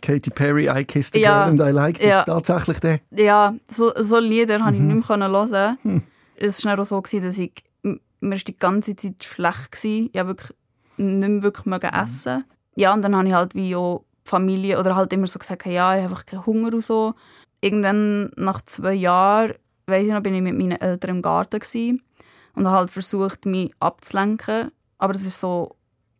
Katy 0.01 0.29
Perry, 0.29 0.67
I 0.69 0.83
kissed 0.83 1.15
a 1.15 1.19
Ja. 1.19 1.45
girl 1.45 1.51
and 1.51 1.61
I 1.61 1.71
liked 1.73 2.01
it. 2.01 2.07
Ja. 2.09 2.23
Tatsächlich 2.23 2.79
der. 2.79 2.99
Ja, 3.11 3.55
so, 3.67 3.91
so 3.97 4.19
Lieder 4.19 4.59
konnte 4.59 4.75
ich 4.75 4.81
Mhm. 4.81 4.97
nicht 4.97 5.09
mehr 5.09 5.17
hören. 5.29 5.77
Hm. 5.81 6.03
Es 6.35 6.63
war 6.65 6.77
auch 6.79 6.83
so, 6.85 7.01
gewesen, 7.01 7.23
dass 7.25 7.39
ich, 7.39 7.53
mir 7.81 8.35
ist 8.35 8.47
die 8.47 8.57
ganze 8.57 8.95
Zeit 8.95 9.23
schlecht 9.23 9.71
gewesen. 9.71 10.09
Ich 10.13 10.19
habe 10.19 10.29
wirklich 10.29 10.51
nicht 10.97 11.29
mehr 11.29 11.41
wirklich 11.43 11.65
Mhm. 11.65 11.99
essen. 12.03 12.45
Ja, 12.79 12.93
und 12.93 13.01
dann 13.01 13.13
habe 13.13 13.27
ich 13.27 13.33
halt 13.33 13.55
wie 13.55 13.75
auch 13.75 14.05
Familie, 14.23 14.79
oder 14.79 14.95
halt 14.95 15.11
immer 15.11 15.27
so 15.27 15.37
gesagt, 15.37 15.65
ja, 15.65 15.95
ich 15.95 16.03
habe 16.03 16.13
einfach 16.13 16.25
keinen 16.25 16.45
Hunger 16.45 16.73
und 16.73 16.83
so. 16.83 17.13
Irgendwann, 17.59 18.31
nach 18.37 18.61
zwei 18.61 18.93
Jahren, 18.93 19.55
weiss 19.85 20.07
ich 20.07 20.13
noch, 20.13 20.21
bin 20.21 20.33
ich 20.33 20.41
mit 20.41 20.57
meinen 20.57 20.79
Eltern 20.79 21.17
im 21.17 21.21
Garten 21.21 21.59
gewesen 21.59 22.01
und 22.55 22.65
habe 22.67 22.77
halt 22.77 22.89
versucht, 22.89 23.45
mich 23.45 23.73
abzulenken. 23.81 24.71
Aber 24.97 25.13
es 25.13 25.25
ist 25.25 25.41
so, 25.41 25.75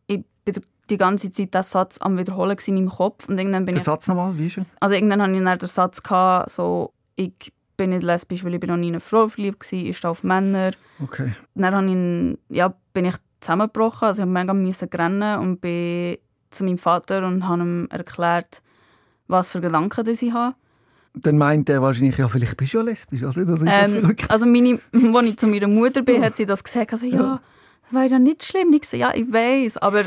ich 0.08 0.22
bin 0.44 0.56
die 0.90 0.98
ganze 0.98 1.32
Zeit 1.32 1.54
diesen 1.54 1.64
Satz 1.64 1.98
am 2.02 2.18
Wiederholen 2.18 2.58
in 2.66 2.74
meinem 2.76 2.90
Kopf. 2.90 3.30
Und 3.30 3.38
irgendwann 3.38 3.64
bin 3.64 3.76
Der 3.76 3.80
ich 3.80 3.86
Satz 3.86 4.10
nochmal, 4.10 4.38
wie 4.38 4.48
ist 4.48 4.58
er? 4.58 4.66
also 4.82 4.96
irgendwann 4.96 5.22
hatte 5.22 5.32
ich 5.32 5.44
dann 5.44 5.60
den 5.60 5.68
Satz, 5.70 6.04
gehabt, 6.04 6.52
so, 6.52 6.92
ich 7.16 7.54
bin 7.78 7.92
nicht 7.92 8.04
lesbisch, 8.04 8.44
weil 8.44 8.56
ich 8.56 8.60
bin 8.60 8.70
noch 8.70 8.76
nie 8.76 8.90
in 8.90 8.96
eine 8.96 9.00
Frau 9.00 9.30
verliebt 9.30 9.72
war, 9.72 9.80
ich 9.80 9.98
stehe 9.98 10.12
auf 10.12 10.24
Männer. 10.24 10.72
Okay. 11.02 11.34
Dann 11.56 11.74
habe 11.74 11.90
ich, 11.90 12.58
ja, 12.58 12.74
bin 12.94 13.06
ich 13.06 13.16
zusammengebrochen, 13.40 14.08
also 14.10 14.24
ich 14.24 14.28
musste 14.28 14.86
mega 14.86 15.04
rennen 15.04 15.40
und 15.40 15.62
bin 15.62 16.18
zu 16.50 16.64
meinem 16.64 16.78
Vater 16.78 17.26
und 17.26 17.48
habe 17.48 17.62
ihm 17.62 17.88
erklärt, 17.90 18.62
was 19.28 19.52
für 19.52 19.62
Gedanken 19.62 20.04
das 20.06 20.22
ich 20.22 20.34
habe. 20.34 20.56
Dann 21.14 21.38
meint 21.38 21.70
er 21.70 21.82
wahrscheinlich, 21.82 22.18
ja, 22.18 22.28
vielleicht 22.28 22.56
bist 22.58 22.74
du 22.74 22.78
ja 22.78 22.84
lesbisch, 22.84 23.24
oder? 23.24 23.46
Das 23.46 23.62
ist 23.62 23.68
das 23.68 23.90
Ähm, 23.90 24.02
verrückt. 24.02 24.30
also 24.32 24.46
meine, 24.46 24.80
als 25.16 25.28
ich 25.28 25.38
zu 25.38 25.48
meiner 25.48 25.68
Mutter 25.68 26.02
bin, 26.02 26.24
hat 26.24 26.36
sie 26.36 26.46
das 26.46 26.64
gesagt. 26.64 26.94
Also, 26.94 27.06
ja, 27.08 27.42
das 27.84 27.94
wäre 27.94 28.08
ja 28.08 28.20
nicht 28.20 28.44
schlimm. 28.44 28.72
Ich 28.74 28.86
so, 28.86 28.96
ja, 28.98 29.14
ich 29.14 29.32
weiß, 29.32 29.78
aber 29.78 30.04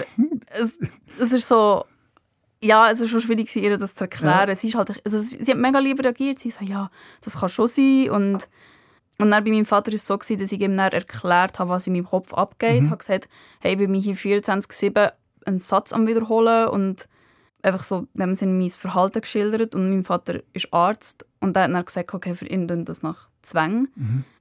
es, 0.60 0.78
es 1.18 1.32
ist 1.32 1.48
so... 1.48 1.84
Ja, 2.64 2.92
es 2.92 3.00
ist 3.00 3.10
schon 3.10 3.20
schwierig, 3.20 3.54
ihr 3.56 3.76
das 3.76 3.96
zu 3.96 4.04
erklären. 4.04 4.54
Sie, 4.54 4.68
ist 4.68 4.76
halt, 4.76 5.00
also, 5.04 5.18
sie 5.18 5.50
hat 5.50 5.58
mega 5.58 5.80
lieber 5.80 6.04
reagiert. 6.04 6.38
Sie 6.38 6.50
so, 6.52 6.64
ja, 6.64 6.90
das 7.20 7.40
kann 7.40 7.48
schon 7.48 7.66
sein. 7.66 8.08
Und, 8.10 8.48
und 9.18 9.30
dann 9.32 9.42
bei 9.42 9.50
meinem 9.50 9.66
Vater 9.66 9.90
war 9.90 9.96
es 9.96 10.06
so, 10.06 10.16
gewesen, 10.16 10.38
dass 10.38 10.52
ich 10.52 10.60
ihm 10.60 10.76
dann 10.76 10.92
erklärt 10.92 11.58
habe, 11.58 11.70
was 11.70 11.88
in 11.88 11.94
meinem 11.94 12.06
Kopf 12.06 12.32
abgeht. 12.32 12.84
Ich 12.84 12.86
habe 12.88 12.98
gesagt, 12.98 13.28
hey, 13.58 13.72
ich 13.72 13.78
bin 13.78 13.92
hier 13.94 14.14
24-7 14.14 15.10
einen 15.46 15.58
Satz 15.58 15.92
am 15.92 16.06
Wiederholen 16.06 16.68
und 16.68 17.08
einfach 17.62 17.82
so 17.82 18.06
in 18.14 18.20
dem 18.20 18.34
Sinne 18.34 18.52
mein 18.52 18.70
Verhalten 18.70 19.20
geschildert. 19.20 19.74
Und 19.74 19.90
mein 19.90 20.04
Vater 20.04 20.40
ist 20.52 20.72
Arzt 20.72 21.26
und 21.40 21.54
der 21.54 21.64
hat 21.64 21.72
dann 21.72 21.84
gesagt, 21.84 22.12
okay, 22.14 22.34
für 22.34 22.46
ihn 22.46 22.66
das 22.66 23.02
nach 23.02 23.30
Zwang. 23.42 23.88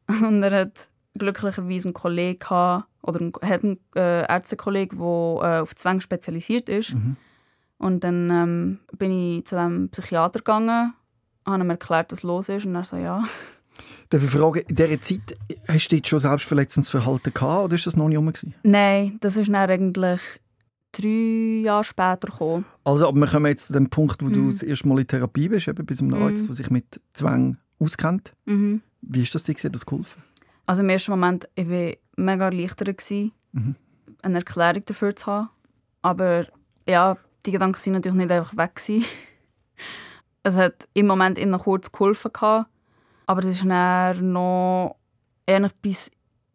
Und 0.07 0.43
er 0.43 0.61
hat 0.61 0.89
glücklicherweise 1.17 1.89
einen 1.89 1.93
Kollegen 1.93 2.39
gehabt, 2.39 2.87
oder 3.03 3.19
einen, 3.19 3.33
hat 3.41 3.63
einen 3.63 3.79
äh, 3.95 4.27
Ärztekollegen, 4.27 4.97
der 4.97 5.57
äh, 5.57 5.59
auf 5.61 5.75
Zwang 5.75 5.99
spezialisiert 6.01 6.69
ist. 6.69 6.95
Und 7.77 8.03
dann 8.03 8.29
ähm, 8.29 8.79
bin 8.97 9.11
ich 9.11 9.45
zu 9.45 9.55
dem 9.55 9.89
Psychiater 9.89 10.39
gegangen, 10.39 10.93
habe 11.45 11.63
ihm 11.63 11.69
erklärt, 11.69 12.11
was 12.11 12.23
los 12.23 12.49
ist 12.49 12.65
und 12.65 12.75
er 12.75 12.83
so, 12.83 12.97
ja. 12.97 13.23
Darf 14.09 14.23
ich 14.23 14.29
fragen, 14.29 14.63
in 14.67 14.75
dieser 14.75 15.01
Zeit, 15.01 15.35
hast 15.67 15.91
du 15.91 15.95
jetzt 15.95 16.07
schon 16.07 16.19
selbstverletzendes 16.19 16.89
Verhalten 16.89 17.33
gehabt 17.33 17.65
oder 17.65 17.75
ist 17.75 17.87
das 17.87 17.95
noch 17.95 18.07
nicht 18.07 18.17
rum? 18.17 18.27
gewesen? 18.27 18.53
Nein, 18.63 19.17
das 19.21 19.37
ist 19.37 19.47
dann 19.47 19.55
eigentlich 19.55 20.40
drei 20.91 21.61
Jahre 21.63 21.83
später 21.83 22.27
gekommen. 22.29 22.65
Also, 22.83 23.07
aber 23.07 23.17
wir 23.19 23.27
kommen 23.27 23.45
jetzt 23.47 23.67
zu 23.67 23.73
dem 23.73 23.89
Punkt, 23.89 24.21
wo 24.23 24.29
du 24.29 24.41
Mhm. 24.41 24.49
das 24.51 24.63
erste 24.63 24.87
Mal 24.87 24.99
in 24.99 25.07
Therapie 25.07 25.49
bist, 25.49 25.67
eben 25.67 25.85
bei 25.85 25.93
so 25.95 26.03
einem 26.05 26.21
Arzt, 26.21 26.43
Mhm. 26.43 26.47
der 26.47 26.55
sich 26.55 26.69
mit 26.69 27.01
Zwang 27.13 27.57
auskennt. 27.79 28.33
Mhm. 28.45 28.81
Wie 29.01 29.21
ist 29.23 29.33
das 29.33 29.43
dir? 29.43 29.55
Hat 29.55 29.73
das 29.75 29.85
geholfen? 29.85 30.21
Also 30.65 30.81
im 30.83 30.89
ersten 30.89 31.11
Moment 31.11 31.47
ich 31.55 31.67
war 31.69 31.93
mega 32.17 32.45
erleichtert, 32.45 33.09
Mhm. 33.53 33.75
eine 34.21 34.37
Erklärung 34.37 34.83
dafür 34.85 35.15
zu 35.15 35.25
haben. 35.27 35.49
Aber 36.01 36.45
ja, 36.87 37.17
die 37.45 37.51
Gedanken 37.51 37.79
sind 37.79 37.93
natürlich 37.93 38.17
nicht 38.17 38.31
einfach 38.31 38.55
weg. 38.57 38.75
Gewesen. 38.75 39.05
Es 40.43 40.57
hat 40.57 40.87
im 40.95 41.05
Moment 41.05 41.37
immer 41.37 41.59
kurz 41.59 41.91
geholfen. 41.91 42.31
Gehabt, 42.33 42.67
aber 43.27 43.41
das 43.41 43.51
ist 43.51 43.65
dann 43.65 44.31
noch 44.31 44.95
eigentlich 45.47 45.73
bis 45.83 46.09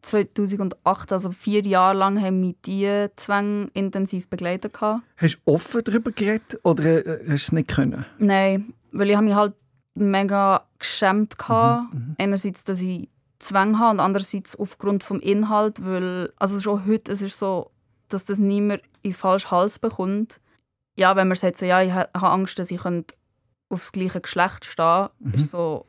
2008, 0.06 1.12
also 1.12 1.30
vier 1.30 1.62
Jahre 1.62 1.96
lang, 1.96 2.20
haben 2.20 2.40
mich 2.40 2.56
diese 2.64 3.10
Zwänge 3.16 3.68
intensiv 3.74 4.28
begleitet. 4.28 4.80
Hast 4.80 5.02
du 5.36 5.52
offen 5.52 5.82
darüber 5.84 6.12
geredet 6.12 6.58
oder 6.62 7.04
äh, 7.06 7.18
hast 7.20 7.28
du 7.28 7.32
es 7.34 7.52
nicht 7.52 7.68
können? 7.68 8.04
Nein, 8.18 8.72
weil 8.92 9.10
ich 9.10 9.20
mich 9.20 9.34
halt 9.34 9.54
mega 9.94 10.64
geschämt 10.78 11.34
hatte. 11.48 11.84
Mhm, 11.94 12.16
Einerseits, 12.18 12.64
dass 12.64 12.80
ich 12.80 13.08
Zwang 13.38 13.78
habe 13.78 13.90
und 13.92 14.00
andererseits 14.00 14.56
aufgrund 14.56 15.04
vom 15.04 15.20
Inhalt, 15.20 15.84
weil 15.84 16.32
also 16.36 16.60
schon 16.60 16.86
heute 16.86 17.12
es 17.12 17.20
ist 17.22 17.38
so, 17.38 17.70
dass 18.08 18.24
das 18.24 18.38
niemand 18.38 18.82
in 19.02 19.10
den 19.10 19.12
falschen 19.16 19.50
Hals 19.50 19.78
bekommt. 19.78 20.40
Ja, 20.96 21.14
wenn 21.16 21.28
man 21.28 21.36
sagt 21.36 21.58
so, 21.58 21.66
ja, 21.66 21.82
ich 21.82 21.92
ha- 21.92 22.08
habe 22.14 22.30
Angst, 22.30 22.58
dass 22.58 22.70
ich 22.70 22.80
könnte 22.80 23.14
aufs 23.68 23.92
gleiche 23.92 24.20
Geschlecht 24.20 24.64
stehen, 24.64 25.08
ist 25.32 25.50
so, 25.50 25.84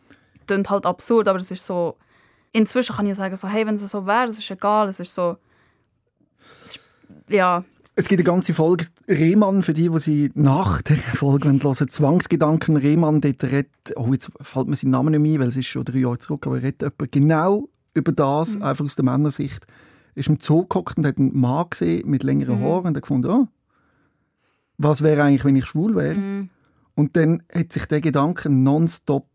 klingt 0.47 0.69
halt 0.69 0.85
absurd, 0.85 1.27
aber 1.29 1.39
es 1.39 1.51
ist 1.51 1.65
so, 1.65 1.95
inzwischen 2.51 2.95
kann 2.95 3.05
ich 3.07 3.15
sagen 3.15 3.35
so, 3.35 3.47
hey, 3.47 3.65
wenn 3.65 3.75
es 3.75 3.89
so 3.89 4.05
wäre, 4.05 4.27
es 4.27 4.37
ist 4.39 4.49
egal, 4.51 4.87
es 4.87 4.99
ist 4.99 5.13
so, 5.13 5.37
es 6.65 6.75
ist, 6.75 6.83
ja, 7.29 7.63
Es 7.95 8.07
gibt 8.07 8.19
eine 8.19 8.25
ganze 8.25 8.53
Folge 8.53 8.85
Rehmann, 9.07 9.63
für 9.63 9.73
die, 9.73 9.89
die 9.89 9.99
sie 9.99 10.31
nach 10.35 10.81
der 10.81 10.97
Folge 10.97 11.47
hören 11.47 11.63
wollen. 11.63 11.87
Zwangsgedanken 11.87 12.77
Rehmann, 12.77 13.21
dort 13.21 13.43
redet, 13.43 13.71
oh, 13.95 14.11
jetzt 14.13 14.31
fällt 14.41 14.67
mir 14.67 14.75
sein 14.75 14.91
Name 14.91 15.11
nicht 15.11 15.19
mehr 15.19 15.33
ein, 15.33 15.39
weil 15.41 15.47
es 15.47 15.57
ist 15.57 15.67
schon 15.67 15.83
drei 15.83 15.99
Jahre 15.99 16.17
zurück, 16.19 16.45
aber 16.47 16.57
er 16.57 16.63
redet 16.63 16.81
jemand 16.83 17.11
genau 17.11 17.69
über 17.93 18.11
das, 18.11 18.61
einfach 18.61 18.85
aus 18.85 18.95
der 18.95 19.05
Männersicht. 19.05 19.65
Er 20.13 20.19
ist 20.19 20.29
im 20.29 20.39
Zoo 20.39 20.65
gehockt 20.67 20.97
und 20.97 21.05
hat 21.05 21.17
einen 21.17 21.37
Mann 21.39 21.65
gesehen 21.69 22.07
mit 22.09 22.23
längeren 22.23 22.59
Haaren 22.61 22.87
und 22.87 22.95
hat 22.95 23.03
gefunden, 23.03 23.29
oh, 23.31 23.47
was 24.77 25.01
wäre 25.01 25.23
eigentlich, 25.23 25.43
wenn 25.45 25.55
ich 25.55 25.65
schwul 25.65 25.95
wäre? 25.95 26.15
mm, 26.15 26.49
Und 26.95 27.15
dann 27.15 27.41
hat 27.53 27.73
sich 27.73 27.85
der 27.87 28.01
Gedanke 28.01 28.49
nonstop 28.49 29.25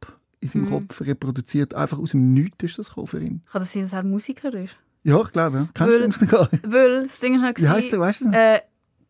in 0.42 0.48
seinem 0.48 0.64
Mhm. 0.66 0.70
Kopf 0.88 1.00
reproduziert. 1.00 1.72
Einfach 1.74 1.98
aus 1.98 2.10
dem 2.10 2.32
Nichts 2.34 2.62
ist 2.64 2.78
das 2.78 2.88
gekommen 2.88 3.06
für 3.06 3.20
ihn. 3.20 3.42
kann 3.50 3.62
das 3.62 3.72
sein, 3.72 3.82
dass 3.82 3.92
er 3.94 4.02
Musiker 4.02 4.52
ist? 4.54 4.76
Ja, 5.04 5.20
ich 5.22 5.32
glaube, 5.32 5.56
ja. 5.56 5.68
Kennst 5.74 5.92
du 5.94 5.96
Weil- 5.96 6.02
den 6.02 6.12
sogar? 6.12 6.48
Weil 6.64 7.02
das 7.04 7.18
Ding 7.20 7.34
ist 7.36 7.42
halt 7.42 7.60
Wie 7.60 7.68
heißt 7.68 7.92
der, 7.92 8.00
weißt 8.00 8.20
du? 8.26 8.28
Äh, 8.32 8.60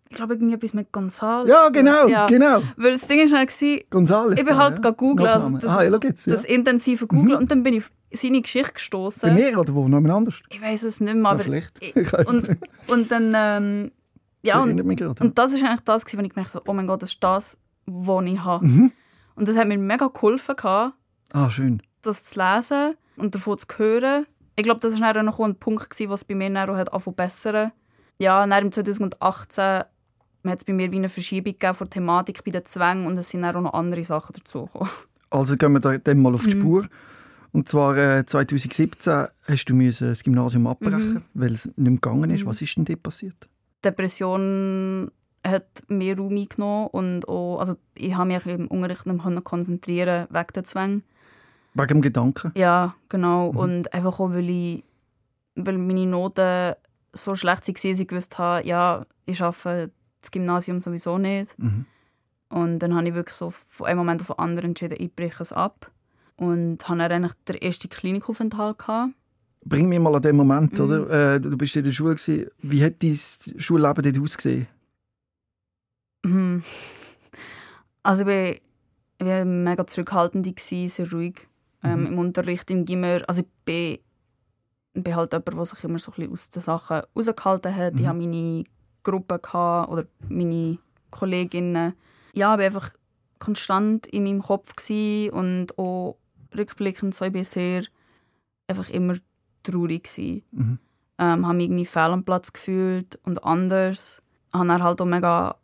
ich 0.09 0.17
glaube, 0.17 0.35
etwas 0.35 0.75
mit 0.75 0.93
Gonzalo. 0.93 1.49
ja, 1.49 1.71
genau, 1.71 2.07
Ja. 2.07 2.27
genau. 2.27 2.63
Weil 2.77 2.93
das 2.93 3.07
Ding 3.07 3.21
ist 3.21 3.35
halt, 3.35 3.49
gewesen, 3.49 3.81
Gonzales. 3.91 4.39
ich 4.39 4.45
bin 4.45 4.57
halt 4.57 4.85
ja. 4.85 4.91
googeln, 4.91 5.29
also 5.29 5.57
das, 5.57 5.71
ah, 5.71 5.83
ja, 5.83 5.99
jetzt, 6.03 6.27
ja. 6.27 6.33
das 6.33 6.45
intensive 6.45 7.07
Googlen 7.07 7.37
und 7.39 7.51
dann 7.51 7.63
bin 7.63 7.75
ich 7.75 7.85
auf 7.85 7.91
seine 8.13 8.43
Geschichte 8.43 8.69
Bei 8.69 8.75
gestoßen. 8.75 9.35
mir 9.35 9.59
oder 9.59 9.75
wo? 9.75 9.89
Noch 9.89 9.99
jemand 9.99 10.11
anders? 10.15 10.43
Ich 10.51 10.61
weiß 10.61 10.83
es 10.85 11.01
nicht 11.01 11.15
mehr, 11.15 11.23
Ja, 11.25 11.31
aber 11.31 11.39
vielleicht. 11.41 11.73
ich- 11.81 11.97
Ich 11.97 12.13
und, 12.29 12.47
nicht. 12.49 12.61
und 12.89 13.11
dann 13.11 13.33
ähm, 13.35 13.93
ja 14.43 14.63
und, 14.63 14.79
und 15.21 15.39
das 15.39 15.55
ist 15.55 15.65
eigentlich 15.65 15.81
das, 15.81 16.05
wenn 16.15 16.25
ich 16.27 16.35
gemerkt 16.35 16.55
habe, 16.55 16.65
oh 16.71 16.75
mein 16.75 16.87
Gott, 16.87 17.01
das 17.03 17.11
ist 17.15 17.25
das, 17.25 17.57
was 17.87 18.25
ich 18.27 18.39
habe. 18.45 18.67
Mhm. 18.67 18.93
Und 19.35 19.49
das 19.49 19.57
hat 19.57 19.67
mir 19.67 19.79
mega 19.79 20.09
geholfen, 20.09 20.57
gehabt, 20.57 20.95
Ah, 21.33 21.51
schön. 21.51 21.83
das 22.03 22.25
zu 22.25 22.41
lesen 22.41 22.95
und 23.17 23.35
davon 23.35 23.59
zu 23.59 23.67
hören. 23.77 24.27
Ich 24.57 24.65
glaube, 24.65 24.81
das 24.81 25.01
war 25.01 25.13
dann 25.15 25.27
noch 25.27 25.41
ein 25.41 25.55
Punkt, 25.57 25.89
gewesen, 25.91 26.11
was 26.11 26.25
bei 26.25 26.35
mir 26.35 26.51
dann 26.51 26.69
auch 26.71 26.77
hat 26.77 26.93
angefangen 26.93 27.03
zu 27.05 27.13
bessern. 27.13 27.73
Ja, 28.19 28.47
dann 28.47 28.65
im 28.67 28.73
2018 28.73 29.65
hat 29.65 30.59
es 30.59 30.65
bei 30.65 30.73
mir 30.73 30.91
wie 30.93 30.97
eine 30.97 31.09
Verschiebung 31.09 31.53
gegeben 31.53 31.75
von 31.75 31.87
der 31.87 31.91
Thematik 31.95 32.45
bei 32.45 32.51
den 32.51 32.65
Zwängen 32.67 33.07
und 33.07 33.17
es 33.17 33.31
sind 33.31 33.43
dann 33.43 33.57
auch 33.57 33.61
noch 33.63 33.73
andere 33.75 34.05
Sachen 34.05 34.33
dazugekommen. 34.35 34.91
Also 35.31 35.57
gehen 35.57 35.73
wir 35.73 35.99
dem 35.99 36.21
mal 36.23 36.35
auf 36.35 36.47
die 36.47 36.55
Mhm. 36.57 36.61
Spur. 36.61 36.89
Und 37.53 37.69
zwar 37.69 37.97
äh, 37.97 38.25
2017 38.27 39.27
hast 39.49 39.65
du 39.67 39.75
müssen 39.75 40.09
das 40.09 40.23
Gymnasium 40.23 40.67
abbrechen, 40.67 41.15
Mhm. 41.15 41.23
weil 41.35 41.53
es 41.55 41.67
nicht 41.67 41.79
mehr 41.79 41.93
gegangen 41.93 42.31
ist. 42.31 42.45
Mhm. 42.45 42.49
Was 42.49 42.61
ist 42.63 42.77
denn 42.77 42.85
dort 42.85 43.03
passiert? 43.03 43.49
Depression 43.85 45.11
hat 45.47 45.67
mehr 45.89 46.17
Raum 46.17 46.37
eingenommen 46.37 46.87
und 46.89 47.29
auch, 47.29 47.59
also 47.59 47.77
ich 47.95 48.15
habe 48.15 48.29
mich 48.33 48.47
im 48.47 48.69
Unterricht 48.69 49.07
nicht 49.07 49.25
mehr 49.25 49.41
konzentrieren 49.41 50.27
wegen 50.31 50.47
der 50.55 50.65
Zwänge. 50.65 51.03
Wegen 51.75 51.89
dem 51.89 52.03
Gedanken. 52.03 52.53
Ja, 52.55 52.95
genau. 53.09 53.53
Mhm. 53.53 53.59
Und 53.59 53.93
einfach 53.95 54.21
auch, 54.21 54.31
weil, 54.31 54.49
ich, 54.51 54.85
weil 55.55 55.79
meine 55.79 56.07
Noten 56.07 56.75
so 57.13 57.35
schlecht 57.35 57.67
waren, 57.69 57.75
dass 57.75 57.85
ich 58.01 58.09
gewusst 58.09 58.39
habe, 58.39 58.67
ja, 58.67 59.07
ich 59.27 59.39
schaffe 59.39 59.91
das 60.21 60.31
Gymnasium 60.31 60.81
sowieso 60.81 61.19
nicht. 61.19 61.59
Mhm. 61.59 61.87
Und 62.51 62.79
dann 62.81 62.95
habe 62.95 63.09
ich 63.09 63.15
wirklich 63.15 63.37
so 63.37 63.51
von 63.51 63.87
einem 63.87 63.99
Moment 63.99 64.21
auf 64.21 64.27
den 64.29 64.39
anderen 64.39 64.71
entschieden, 64.71 64.97
ich 64.99 65.15
breche 65.15 65.43
es 65.43 65.53
ab. 65.53 65.91
Und 66.37 66.87
habe 66.89 66.99
dann 66.99 67.13
eigentlich 67.13 67.33
den 67.49 67.57
ersten 67.57 67.89
Klinikaufenthalt 67.89 68.79
gehabt. 68.79 69.13
Bring 69.65 69.89
mich 69.89 70.01
mal 70.01 70.15
an 70.15 70.23
den 70.23 70.37
Moment, 70.37 70.73
Mhm. 70.79 70.85
oder? 70.85 71.35
Äh, 71.35 71.41
du 71.41 71.57
bist 71.57 71.77
in 71.77 71.85
der 71.85 71.93
Schule. 71.93 72.17
Gewesen. 72.17 72.49
Wie 72.61 72.83
hat 72.85 73.03
dein 73.03 73.17
Schulleben 73.59 74.03
dort 74.03 74.19
ausgesehen? 74.21 74.67
Mhm. 76.25 76.63
Also 78.05 78.23
ich 78.23 78.27
war, 78.27 78.51
ich 79.19 79.27
war 79.27 79.45
mega 79.45 79.87
zurückhaltend, 79.87 80.59
sehr 80.59 81.11
ruhig 81.13 81.47
ähm, 81.83 82.01
Mhm. 82.01 82.07
im 82.07 82.19
Unterricht, 82.19 82.71
im 82.71 82.85
Gimmer. 82.85 83.23
Also 83.27 83.43
ich 83.43 83.49
bin, 83.65 83.99
ich 84.95 85.03
bin 85.03 85.17
halt 85.17 85.33
jemand, 85.33 85.49
der 85.57 85.65
sich 85.65 85.85
immer 85.85 85.99
so 85.99 86.13
ein 86.13 86.15
bisschen 86.17 86.33
aus 86.33 86.51
den 86.51 86.63
Sachen 86.63 87.03
rausgehalten 87.17 87.75
hat. 87.77 87.95
Ich 87.95 88.01
Mhm. 88.03 88.07
hatte 88.09 88.19
meine 88.19 88.65
Gruppe 89.03 89.39
gehabt, 89.39 89.91
oder 89.91 90.05
meine 90.29 90.79
Kolleginnen. 91.11 91.95
Ja, 92.35 92.55
ich 92.55 92.59
war 92.59 92.65
einfach 92.65 92.93
konstant 93.39 94.07
in 94.07 94.25
meinem 94.25 94.43
Kopf 94.43 94.73
und 95.33 95.67
auch 95.79 96.17
rückblickend 96.57 97.15
so, 97.15 97.25
ich 97.25 97.33
bin 97.33 97.45
sehr 97.45 97.83
einfach 98.69 98.89
immer 98.91 99.15
traurig 99.63 100.05
gewesen. 100.05 100.43
Mhm. 100.53 100.79
ähm, 101.19 101.47
habe 101.47 101.57
mich 101.57 101.67
irgendwie 101.67 101.87
fehl 101.87 102.03
am 102.03 102.25
Platz 102.25 102.53
gefühlt 102.53 103.19
und 103.25 103.45
anders. 103.45 104.23
Ich 104.55 104.59
hatte 104.59 104.83
halt 104.83 105.01
auch 105.01 105.07
mega 105.07 105.57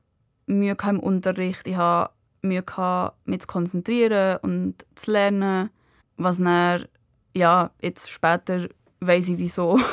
Mühe 0.46 0.76
im 0.88 1.00
Unterricht. 1.00 1.66
Ich 1.66 1.76
hatte 1.76 2.12
Mühe 2.42 2.62
gehabt, 2.62 3.16
mich 3.26 3.40
zu 3.40 3.46
konzentrieren 3.48 4.38
und 4.42 4.86
zu 4.94 5.10
lernen. 5.12 5.70
Was 6.18 6.38
dann, 6.38 6.86
ja, 7.34 7.70
jetzt 7.80 8.10
später 8.10 8.68
weiss 9.00 9.28
ich 9.28 9.38
wieso. 9.38 9.78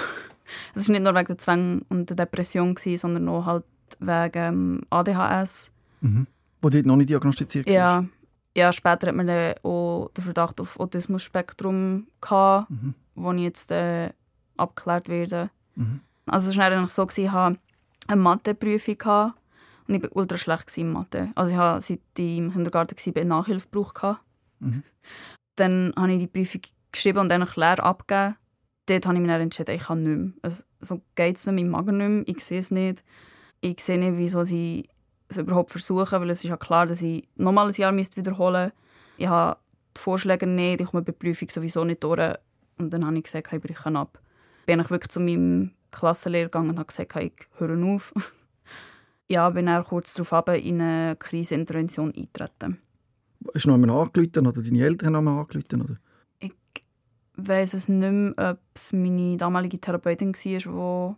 Es 0.75 0.87
war 0.87 0.93
nicht 0.93 1.03
nur 1.03 1.15
wegen 1.15 1.25
der 1.25 1.37
Zwang 1.39 1.81
und 1.89 2.07
der 2.07 2.17
Depression, 2.17 2.75
gewesen, 2.75 2.99
sondern 2.99 3.27
auch 3.29 3.45
halt 3.47 3.63
wegen 3.99 4.31
ähm, 4.35 4.81
ADHS. 4.91 5.71
Mhm. 6.01 6.27
Wo 6.61 6.69
dort 6.69 6.85
noch 6.85 6.95
nicht 6.97 7.09
diagnostiziert 7.09 7.65
war. 7.65 7.73
Ja, 7.73 8.05
ja, 8.55 8.71
später 8.71 9.07
hat 9.07 9.15
man 9.15 9.25
dann 9.25 9.55
auch 9.63 10.11
den 10.15 10.23
Verdacht 10.23 10.61
auf 10.61 10.79
Autismus-Spektrum 10.79 12.05
gehabt, 12.21 12.69
Mhm. 12.69 12.93
wo 13.15 13.31
ich 13.33 13.41
jetzt 13.41 13.71
äh, 13.71 14.11
abgeklärt 14.55 15.09
werde. 15.09 15.49
Mhm. 15.75 16.01
Also 16.27 16.51
es 16.51 16.57
war 16.57 16.69
dann 16.69 16.87
so, 16.89 17.05
gewesen, 17.07 17.25
ich 17.25 17.31
hatte 17.31 17.59
eine 18.07 18.21
Mathe-Prüfung 18.21 18.97
gehabt 18.99 19.39
und 19.87 19.95
ich 19.95 20.03
war 20.03 20.15
ultra 20.15 20.37
schlecht 20.37 20.77
in 20.77 20.91
Mathe. 20.91 21.29
Also 21.33 21.51
ich 21.51 21.57
habe, 21.57 21.81
seit 21.81 21.99
ich 22.17 22.37
im 22.37 22.51
Kindergarten 22.53 22.95
war, 23.15 23.25
Nachhilfe 23.25 23.67
gebraucht. 23.71 24.19
Mhm. 24.59 24.83
Dann 25.55 25.93
habe 25.97 26.13
ich 26.13 26.19
die 26.19 26.27
Prüfung 26.27 26.61
geschrieben 26.91 27.19
und 27.19 27.29
dann 27.29 27.47
leer 27.55 27.83
abgegeben. 27.83 28.35
Dort 28.87 29.05
habe 29.07 29.15
ich 29.15 29.21
mich 29.21 29.29
dann 29.29 29.41
entschieden, 29.41 29.75
ich 29.75 29.83
kann 29.83 30.03
nicht 30.03 30.17
mehr. 30.17 30.33
Also, 30.43 30.63
so 30.81 31.01
geht 31.15 31.37
es 31.37 31.47
nicht, 31.47 31.63
ich 31.63 31.69
mag 31.69 31.85
nicht 31.85 31.95
mehr, 31.95 32.23
ich 32.27 32.43
sehe 32.43 32.59
es 32.59 32.71
nicht. 32.71 33.03
Ich 33.61 33.83
sehe 33.83 33.97
nicht, 33.97 34.17
wieso 34.17 34.43
sie 34.43 34.87
es 35.27 35.37
überhaupt 35.37 35.71
versuchen, 35.71 36.21
weil 36.21 36.29
es 36.29 36.43
ist 36.43 36.49
ja 36.49 36.57
klar, 36.57 36.85
dass 36.85 37.01
ich 37.01 37.27
nochmal 37.35 37.67
ein 37.67 37.73
Jahr 37.73 37.95
wiederholen 37.95 38.65
müsste. 38.65 38.73
Ich 39.17 39.27
habe 39.27 39.57
die 39.95 40.01
Vorschläge 40.01 40.45
nicht, 40.45 40.81
ich 40.81 40.87
komme 40.87 41.01
bei 41.01 41.11
der 41.11 41.17
Prüfung 41.17 41.49
sowieso 41.49 41.83
nicht 41.83 42.03
durch. 42.03 42.35
Und 42.77 42.93
dann 42.93 43.05
habe 43.05 43.17
ich 43.17 43.23
gesagt, 43.23 43.51
ich 43.51 43.61
breche 43.61 43.95
ab. 43.95 44.19
Bin 44.65 44.79
ich 44.79 44.89
wirklich 44.89 45.09
zu 45.09 45.19
meinem 45.19 45.71
Klassenlehrgang 45.91 46.69
und 46.69 46.77
habe 46.77 46.87
gesagt, 46.87 47.15
ich 47.15 47.33
höre 47.57 47.83
auf. 47.85 48.13
ja, 49.27 49.49
bin 49.49 49.67
dann 49.67 49.83
kurz 49.83 50.13
darauf 50.13 50.47
in 50.55 50.81
eine 50.81 51.15
Krisenintervention 51.15 52.13
eingetreten. 52.13 52.81
Hast 53.53 53.65
du 53.65 53.69
noch 53.69 53.75
einmal 53.75 53.91
angerufen 53.91 54.47
oder 54.47 54.61
deine 54.61 54.83
Eltern 54.83 55.13
noch 55.13 55.19
einmal 55.19 55.39
angerufen? 55.39 55.81
Oder? 55.81 55.97
Ich 56.39 56.53
weiß 57.35 57.73
es 57.73 57.89
nicht 57.89 58.11
mehr, 58.11 58.33
ob 58.37 58.59
es 58.73 58.93
meine 58.93 59.37
damalige 59.37 59.79
Therapeutin 59.79 60.33
war, 60.33 60.73
wo, 60.73 61.15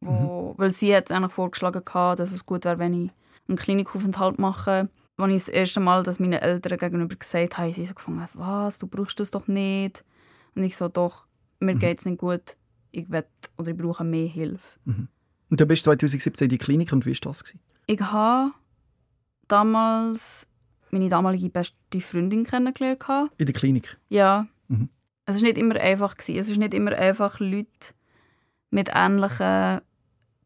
wo, 0.00 0.52
mhm. 0.52 0.58
weil 0.58 0.70
sie 0.70 0.94
hat 0.94 1.10
eigentlich 1.10 1.32
vorgeschlagen 1.32 1.82
hatte, 1.88 2.22
dass 2.22 2.32
es 2.32 2.46
gut 2.46 2.64
wäre, 2.64 2.78
wenn 2.78 3.06
ich 3.06 3.10
einen 3.48 3.56
Klinikaufenthalt 3.56 4.38
mache. 4.38 4.88
Als 5.18 5.30
ich 5.30 5.36
das 5.36 5.48
erste 5.48 5.80
Mal 5.80 6.02
das 6.02 6.20
meinen 6.20 6.34
Eltern 6.34 6.78
gegenüber 6.78 7.16
gesagt 7.16 7.56
habe, 7.56 7.72
sie 7.72 7.86
so 7.86 7.94
gefunden, 7.94 8.22
was, 8.34 8.78
du 8.78 8.86
brauchst 8.86 9.18
das 9.18 9.30
doch 9.30 9.48
nicht. 9.48 10.04
Und 10.54 10.64
ich 10.64 10.76
so, 10.76 10.88
doch, 10.88 11.26
mir 11.60 11.74
mhm. 11.74 11.78
geht 11.78 11.98
es 12.00 12.06
nicht 12.06 12.18
gut, 12.18 12.56
ich 12.92 13.10
will 13.10 13.24
oder 13.56 13.70
ich 13.70 13.76
brauche 13.76 14.04
mehr 14.04 14.28
Hilfe. 14.28 14.78
Mhm. 14.84 15.08
Und 15.48 15.60
dann 15.60 15.68
bist 15.68 15.86
du 15.86 15.90
2017 15.90 16.46
in 16.46 16.48
die 16.50 16.58
Klinik 16.58 16.92
und 16.92 17.06
wie 17.06 17.12
war 17.12 17.18
das? 17.22 17.44
Ich 17.86 18.00
habe 18.00 18.52
damals 19.48 20.48
meine 20.90 21.08
damalige 21.08 21.50
beste 21.50 22.00
Freundin 22.00 22.44
kennengelernt. 22.44 23.04
In 23.38 23.46
der 23.46 23.54
Klinik? 23.54 23.96
Ja. 24.08 24.46
Mhm. 24.68 24.88
Es 25.26 25.36
war 25.36 25.42
nicht 25.42 25.58
immer 25.58 25.76
einfach. 25.76 26.16
Gewesen. 26.16 26.38
Es 26.38 26.48
ist 26.48 26.58
nicht 26.58 26.74
immer 26.74 26.92
einfach, 26.92 27.40
Leute 27.40 27.94
mit 28.70 28.90
ähnlichen 28.94 29.80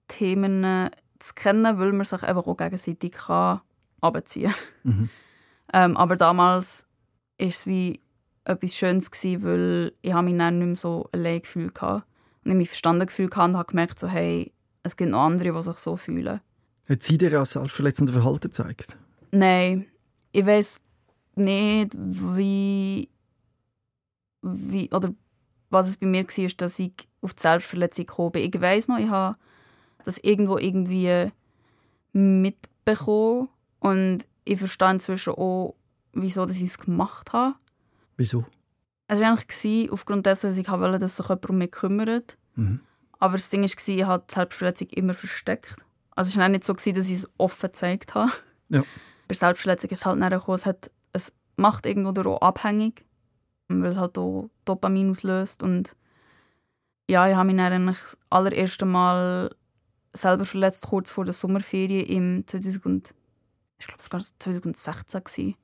Themen 0.09 0.91
zu 1.19 1.35
kennen, 1.35 1.79
weil 1.79 1.93
man 1.93 2.05
sich 2.05 2.23
einfach 2.23 2.47
auch 2.47 2.57
gegenseitig 2.57 3.13
kann 3.13 3.61
abziehen 4.01 4.53
kann. 4.83 4.93
Mhm. 4.93 5.09
Ähm, 5.73 5.97
aber 5.97 6.17
damals 6.17 6.87
war 7.39 7.49
es 7.49 7.67
wie 7.67 8.01
etwas 8.45 8.75
Schönes, 8.75 9.11
gewesen, 9.11 9.43
weil 9.43 9.93
ich 10.03 10.15
mich 10.15 10.39
dann 10.39 10.59
nicht 10.59 10.67
mehr 10.67 10.77
so 10.77 11.09
allein 11.13 11.43
gefühlt 11.43 11.81
habe. 11.81 12.05
Und 12.45 12.53
ich 12.53 12.57
mich 12.57 12.69
verstanden 12.69 13.07
gefühlt 13.07 13.37
habe 13.37 13.53
und 13.53 13.59
habe 13.59 13.69
gemerkt, 13.69 13.99
so, 13.99 14.09
hey, 14.09 14.53
es 14.83 14.97
gibt 14.97 15.11
noch 15.11 15.21
andere, 15.21 15.53
die 15.53 15.63
sich 15.63 15.77
so 15.77 15.97
fühlen. 15.97 16.41
Hat 16.89 17.03
sie 17.03 17.19
dir 17.19 17.41
auch 17.41 17.47
selbstverletzende 17.47 18.13
Verhalten 18.13 18.49
gezeigt? 18.49 18.97
Nein. 19.31 19.87
Ich 20.33 20.47
weiß 20.47 20.81
nicht, 21.37 21.93
wie, 21.97 23.09
wie 24.43 24.91
oder 24.93 25.15
was 25.71 25.89
es 25.89 25.97
bei 25.97 26.07
mir 26.07 26.25
war, 26.25 26.49
dass 26.57 26.79
ich 26.79 26.93
auf 27.21 27.35
die 27.35 27.41
Selbstverletzung 27.41 28.07
gekommen 28.07 28.33
bin. 28.33 28.51
Ich 28.53 28.61
weiß 28.61 28.89
noch, 28.89 28.99
ich 28.99 29.09
habe 29.09 29.37
das 30.05 30.19
irgendwo 30.19 30.59
irgendwie 30.59 31.31
mitbekommen 32.13 33.49
und 33.79 34.27
ich 34.45 34.59
verstehe 34.59 34.91
inzwischen 34.91 35.35
auch, 35.35 35.77
wieso 36.13 36.47
ich 36.49 36.63
es 36.63 36.79
gemacht 36.79 37.33
habe. 37.33 37.55
Wieso? 38.17 38.45
Es 39.07 39.21
war 39.21 39.33
eigentlich 39.33 39.91
aufgrund 39.91 40.27
dessen, 40.27 40.51
dass 40.51 40.57
ich 40.57 40.69
wollte, 40.69 40.99
dass 40.99 41.17
sich 41.17 41.29
jemand 41.29 41.49
um 41.49 41.59
mich 41.59 41.71
kümmert. 41.71 42.37
Mhm. 42.55 42.81
Aber 43.19 43.35
das 43.35 43.51
Ding 43.51 43.63
war, 43.63 43.67
ich 43.67 44.05
habe 44.05 44.25
die 44.29 44.35
Selbstverletzung 44.35 44.89
immer 44.89 45.15
versteckt. 45.15 45.77
Also 46.17 46.31
es 46.31 46.37
war 46.37 46.49
nicht 46.49 46.65
so, 46.65 46.73
dass 46.73 46.87
ich 46.87 47.11
es 47.11 47.31
offen 47.39 47.69
gezeigt 47.69 48.15
habe. 48.15 48.33
Ja. 48.69 48.83
Bei 49.31 49.35
Selbstverletzung 49.35 49.91
ist 49.91 50.07
halt 50.07 50.21
es, 50.49 50.67
hat, 50.67 50.91
es 51.13 51.33
macht 51.55 51.87
irgendwo 51.87 52.29
auch 52.31 52.41
abhängig, 52.41 53.05
weil 53.69 53.87
es 53.87 53.97
halt 53.97 54.19
auch 54.19 54.51
Dopamin 54.65 55.11
auslöst. 55.11 55.63
Und 55.63 55.95
ja, 57.09 57.29
ich 57.29 57.37
habe 57.37 57.47
mich 57.47 57.57
dann 57.57 57.73
eigentlich 57.73 57.99
das 58.01 58.19
allererste 58.29 58.87
Mal 58.87 59.55
selber 60.13 60.45
verletzt, 60.45 60.89
kurz 60.89 61.13
vor 61.13 61.25
der 61.25 61.33
Sommerferien 61.33 62.07
im 62.07 62.45
2000, 62.45 63.15
ich 63.79 63.87
glaube, 63.87 64.01
es 64.01 64.13
war 64.13 64.19
2016. 64.21 65.23
Gewesen. 65.23 65.55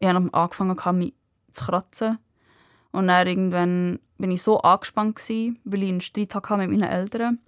Ich 0.00 0.08
habe 0.08 0.34
angefangen, 0.34 0.98
mich 0.98 1.14
zu 1.52 1.66
kratzen. 1.66 2.18
Und 2.90 3.06
dann 3.06 3.28
irgendwann 3.28 4.00
bin 4.18 4.32
ich 4.32 4.42
so 4.42 4.58
angespannt, 4.60 5.14
gewesen, 5.14 5.60
weil 5.62 5.84
ich 5.84 5.88
einen 5.88 6.00
Streit 6.00 6.34
hatte 6.34 6.56
mit 6.56 6.70
meinen 6.70 6.82
Eltern, 6.82 7.38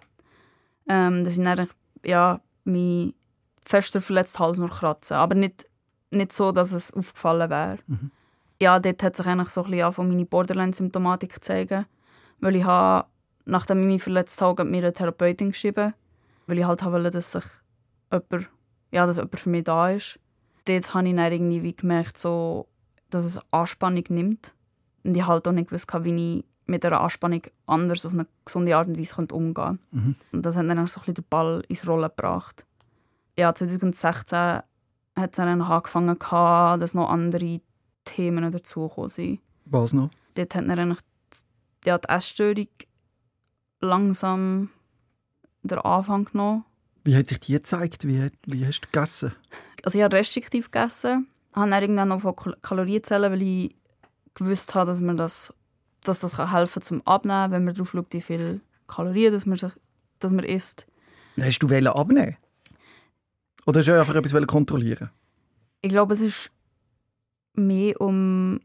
ähm, 0.88 1.24
dass 1.24 1.36
ich 1.36 1.42
dann 1.42 1.68
ja, 2.04 2.40
mich 2.62 3.15
fester 3.66 4.00
verletzt 4.00 4.38
Hals 4.38 4.58
nur 4.58 4.70
kratzen. 4.70 5.16
Aber 5.16 5.34
nicht, 5.34 5.66
nicht 6.10 6.32
so, 6.32 6.52
dass 6.52 6.72
es 6.72 6.94
aufgefallen 6.94 7.50
wäre. 7.50 7.78
Mhm. 7.86 8.10
Ja, 8.62 8.78
dort 8.78 9.02
hat 9.02 9.16
sich 9.16 9.26
eigentlich 9.26 9.50
so 9.50 9.64
ein 9.64 9.70
bisschen 9.70 9.92
von 9.92 10.08
meine 10.08 10.24
Borderline-Symptomatik 10.24 11.34
gezeigt. 11.34 11.86
Weil 12.40 12.56
ich 12.56 12.64
habe, 12.64 13.08
nachdem 13.44 13.80
ich 13.80 13.86
mich 13.86 14.02
verletzt 14.02 14.40
habe, 14.40 14.64
mir 14.64 14.78
eine 14.78 14.92
Therapeutin 14.92 15.50
geschrieben. 15.50 15.94
Weil 16.46 16.58
ich 16.58 16.64
halt 16.64 16.84
wollte, 16.84 17.10
dass 17.10 17.32
sich 17.32 17.44
jemand, 18.12 18.48
ja, 18.92 19.06
dass 19.06 19.16
jemand 19.16 19.40
für 19.40 19.50
mich 19.50 19.64
da 19.64 19.90
ist. 19.90 20.18
Dort 20.64 20.94
habe 20.94 21.08
ich 21.08 21.16
dann 21.16 21.32
irgendwie 21.32 21.74
gemerkt, 21.74 22.18
so, 22.18 22.68
dass 23.10 23.24
es 23.24 23.38
Anspannung 23.50 24.04
nimmt. 24.08 24.54
Und 25.02 25.16
ich 25.16 25.26
halt 25.26 25.46
auch 25.46 25.52
nicht 25.52 25.68
gewusst, 25.68 25.92
wie 26.04 26.36
ich 26.38 26.44
mit 26.66 26.84
einer 26.84 27.00
Anspannung 27.00 27.42
anders 27.66 28.06
auf 28.06 28.12
eine 28.12 28.26
gesunde 28.44 28.76
Art 28.76 28.88
und 28.88 28.98
Weise 28.98 29.16
umgehen 29.16 29.54
könnte. 29.54 29.78
Mhm. 29.90 30.14
Und 30.32 30.46
das 30.46 30.56
hat 30.56 30.68
dann 30.68 30.86
so 30.86 31.00
ein 31.00 31.00
bisschen 31.00 31.14
den 31.14 31.24
Ball 31.28 31.62
ins 31.68 31.86
Rollen 31.86 32.10
gebracht. 32.10 32.64
Ja, 33.38 33.54
2016 33.54 34.38
hat 34.38 35.38
dann 35.38 35.62
angefangen, 35.62 36.18
dass 36.80 36.94
noch 36.94 37.08
andere 37.08 37.60
Themen 38.04 38.50
dazugekommen 38.50 39.10
sind. 39.10 39.40
Was 39.64 39.92
noch? 39.92 40.10
Dort 40.34 40.54
hat 40.54 40.68
dann 40.68 40.78
eigentlich 40.78 41.00
ja, 41.84 41.98
die 41.98 42.08
Essstörung 42.08 42.68
langsam 43.80 44.70
den 45.62 45.78
Anfang 45.78 46.24
genommen. 46.24 46.64
Wie 47.04 47.16
hat 47.16 47.28
sich 47.28 47.40
die 47.40 47.52
gezeigt? 47.52 48.06
Wie, 48.06 48.30
wie 48.46 48.66
hast 48.66 48.80
du 48.80 48.88
gegessen? 48.90 49.32
Also 49.84 49.98
ich 49.98 50.04
habe 50.04 50.16
restriktiv 50.16 50.70
gegessen. 50.70 51.28
Ich 51.50 51.56
habe 51.56 51.70
dann 51.70 51.82
irgendwann 51.82 52.08
noch 52.08 52.20
von 52.20 52.34
Kalorien 52.62 53.02
zählen, 53.04 53.30
weil 53.30 53.42
ich 53.42 53.76
gewusst 54.34 54.74
habe, 54.74 54.90
dass 54.90 55.00
man 55.00 55.16
das 55.16 55.54
dass 56.06 56.20
das 56.20 56.36
kann 56.36 56.50
helfen 56.52 56.82
zum 56.82 57.02
Abnehmen, 57.06 57.52
wenn 57.52 57.64
man 57.64 57.74
darauf 57.74 57.90
schaut, 57.90 58.12
wie 58.12 58.20
viele 58.20 58.60
Kalorien 58.86 59.32
dass 59.32 59.46
man, 59.46 59.56
sich, 59.56 59.72
dass 60.18 60.32
man 60.32 60.44
isst. 60.44 60.86
Hast 61.40 61.58
du 61.58 61.68
abnehmen? 61.90 62.36
Oder 63.66 63.80
hast 63.80 63.88
du 63.88 63.98
einfach 63.98 64.14
etwas 64.14 64.46
kontrollieren? 64.46 65.10
Ich 65.82 65.90
glaube, 65.90 66.14
es 66.14 66.20
ist 66.20 66.52
mehr 67.54 68.00
um 68.00 68.60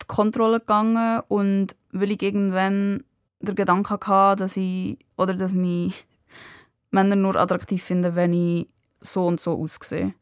die 0.00 0.06
Kontrolle 0.06 0.60
gegangen 0.60 1.22
und 1.28 1.76
weil 1.92 2.12
ich 2.12 2.22
irgendwann 2.22 3.04
den 3.40 3.54
Gedanken 3.54 3.90
hatte, 3.90 4.42
dass 4.42 4.56
ich 4.56 4.98
oder 5.16 5.34
dass 5.34 5.52
mich 5.52 6.06
Männer 6.90 7.16
nur 7.16 7.36
attraktiv 7.36 7.82
finden, 7.82 8.14
wenn 8.14 8.32
ich 8.32 8.68
so 9.00 9.26
und 9.26 9.40
so 9.40 9.60
aussehe. 9.60 10.14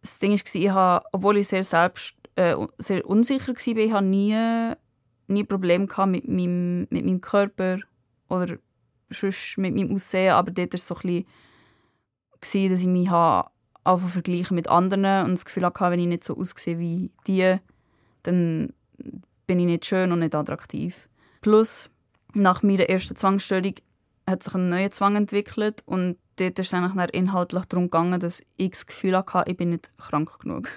Das 0.00 0.18
Ding 0.18 0.32
war, 0.32 0.54
ich 0.54 0.70
habe, 0.70 1.06
obwohl 1.12 1.36
ich 1.38 1.48
sehr 1.48 1.64
selbst 1.64 2.14
äh, 2.36 2.56
sehr 2.78 3.06
unsicher 3.06 3.54
war, 3.54 3.76
ich 3.76 3.92
habe 3.92 4.06
nie 4.06 4.74
nie 5.28 5.44
Probleme 5.44 5.86
mit 6.06 6.28
meinem, 6.28 6.86
mit 6.90 7.04
meinem 7.04 7.20
Körper 7.20 7.78
oder 8.28 8.56
sonst 9.10 9.58
mit 9.58 9.74
meinem 9.74 9.94
Aussehen, 9.94 10.32
aber 10.32 10.50
dort 10.50 10.72
war 10.72 10.74
es 10.74 10.86
so 10.86 10.96
ein 10.96 11.24
bisschen, 12.40 12.70
dass 12.70 12.80
ich 12.80 12.86
mich 12.86 13.10
einfach 13.86 14.08
vergleichen 14.08 14.54
mit 14.54 14.68
anderen 14.68 15.26
und 15.26 15.32
das 15.32 15.44
Gefühl 15.44 15.64
hatte, 15.64 15.90
wenn 15.90 16.00
ich 16.00 16.06
nicht 16.06 16.24
so 16.24 16.36
aussehe 16.36 16.78
wie 16.78 17.10
die, 17.26 17.56
dann 18.22 18.72
bin 19.46 19.58
ich 19.60 19.66
nicht 19.66 19.86
schön 19.86 20.12
und 20.12 20.20
nicht 20.20 20.34
attraktiv. 20.34 21.08
Plus, 21.40 21.90
nach 22.34 22.62
meiner 22.62 22.88
ersten 22.88 23.16
Zwangsstörung 23.16 23.74
hat 24.26 24.42
sich 24.42 24.54
ein 24.54 24.68
neuer 24.68 24.90
Zwang 24.90 25.16
entwickelt 25.16 25.82
und 25.86 26.16
dort 26.36 26.58
ist 26.58 26.66
es 26.66 26.74
eigentlich 26.74 27.14
inhaltlich 27.14 27.64
darum 27.66 27.86
gegangen, 27.86 28.18
dass 28.18 28.42
ich 28.56 28.70
das 28.70 28.86
Gefühl 28.86 29.16
hatte, 29.16 29.50
ich 29.50 29.56
bin 29.56 29.70
nicht 29.70 29.90
krank 29.98 30.38
genug. 30.40 30.68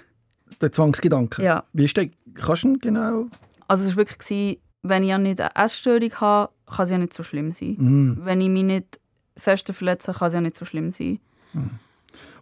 Der 0.61 0.71
Zwangsgedanke? 0.71 1.43
Ja. 1.43 1.63
Wie 1.73 1.85
ist 1.85 1.97
der? 1.97 2.09
Kannst 2.35 2.63
du 2.63 2.77
genau 2.77 3.27
also 3.69 3.87
es 3.87 3.91
war 3.91 3.97
wirklich, 3.97 4.59
wenn 4.81 5.03
ich 5.03 5.09
ja 5.09 5.17
nicht 5.17 5.39
eine 5.39 5.55
Essstörung 5.55 6.11
habe, 6.15 6.51
kann 6.65 6.83
es 6.83 6.89
ja 6.89 6.97
nicht 6.97 7.13
so 7.13 7.23
schlimm 7.23 7.53
sein. 7.53 7.75
Mm. 7.77 8.25
Wenn 8.25 8.41
ich 8.41 8.49
mich 8.49 8.63
nicht 8.63 8.99
fest 9.37 9.71
verletze, 9.71 10.11
kann 10.11 10.27
es 10.27 10.33
ja 10.33 10.41
nicht 10.41 10.55
so 10.55 10.65
schlimm 10.65 10.91
sein. 10.91 11.19
Mm. 11.53 11.67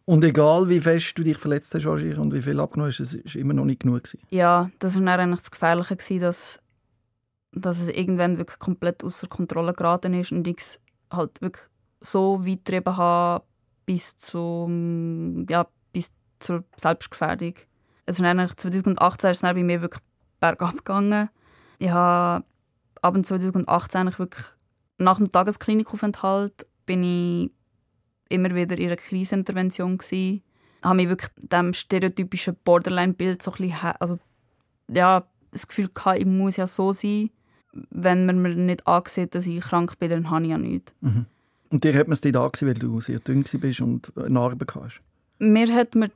Und 0.08 0.24
egal 0.24 0.70
wie 0.70 0.80
fest 0.80 1.18
du 1.18 1.24
dich 1.24 1.38
verletzt 1.38 1.76
hast 1.76 1.86
und 1.86 2.34
wie 2.34 2.42
viel 2.42 2.62
abgenommen 2.62 2.94
hast, 2.94 3.02
es 3.02 3.14
war 3.14 3.42
immer 3.42 3.54
noch 3.54 3.66
nicht 3.66 3.82
genug. 3.82 4.06
Gewesen. 4.06 4.22
Ja, 4.30 4.72
das 4.80 4.96
war 4.96 5.02
dann 5.02 5.20
eigentlich 5.20 5.42
das 5.42 5.52
Gefährliche, 5.52 5.98
gewesen, 5.98 6.22
dass, 6.22 6.62
dass 7.52 7.82
es 7.82 7.90
irgendwann 7.90 8.38
wirklich 8.38 8.58
komplett 8.58 9.04
außer 9.04 9.28
Kontrolle 9.28 9.74
geraten 9.74 10.14
ist 10.14 10.32
und 10.32 10.48
ich 10.48 10.60
es 10.60 10.80
halt 11.12 11.42
wirklich 11.42 11.66
so 12.00 12.40
weit 12.46 12.64
getrieben 12.64 12.96
habe 12.96 13.44
bis, 13.86 14.18
zum, 14.18 15.46
ja, 15.50 15.68
bis 15.92 16.14
zur 16.40 16.64
Selbstgefährdung. 16.78 17.56
Also 18.06 18.24
2018 18.24 19.32
ist 19.32 19.44
es 19.44 19.54
bei 19.54 19.62
mir 19.62 19.82
wirklich 19.82 20.04
bergab 20.40 20.78
gegangen. 20.78 21.28
Ich 21.80 21.90
habe 21.90 22.46
ab 23.02 23.18
2018 23.22 24.18
wirklich 24.18 24.46
nach 25.00 25.18
dem 25.18 25.30
Tagesklinikaufenthalt 25.30 26.66
bin 26.86 27.04
ich 27.04 27.52
immer 28.30 28.54
wieder 28.56 28.78
in 28.78 28.88
einer 28.88 28.96
Krisenintervention 28.96 29.98
gsi. 29.98 30.42
Habe 30.84 30.96
mich 30.96 31.10
wirklich 31.10 31.32
dem 31.38 31.74
stereotypischen 31.74 32.56
Borderline-Bild 32.64 33.42
so 33.42 33.52
ein 33.52 33.58
bisschen, 33.58 33.92
also 34.00 34.20
ja, 34.90 35.24
das 35.52 35.68
Gefühl 35.68 35.90
gehabt, 35.94 36.20
ich 36.20 36.26
muss 36.26 36.58
ja 36.58 36.68
so 36.68 36.94
sein, 36.94 37.30
wenn 37.90 38.26
man 38.26 38.42
mir 38.42 38.56
nicht 38.56 38.86
ansieht, 38.88 39.36
dass 39.36 39.48
ich 39.48 39.60
krank 39.62 39.98
bin, 40.00 40.10
dann 40.10 40.30
habe 40.30 40.44
ich 40.44 40.52
ja 40.52 40.58
nichts. 40.58 40.94
Mhm. 41.02 41.26
Und 41.70 41.84
dir 41.84 41.94
hat 41.94 42.08
man 42.08 42.14
es 42.14 42.24
nicht 42.24 42.36
angesehen, 42.36 42.70
weil 42.70 42.76
du 42.76 43.02
sehr 43.02 43.20
dünn 43.20 43.44
bist 43.44 43.82
und 43.82 44.16
Narben 44.16 44.68
hast? 44.74 45.02
Mir 45.40 45.74
hat 45.74 45.96
mir 45.96 46.10
die 46.10 46.14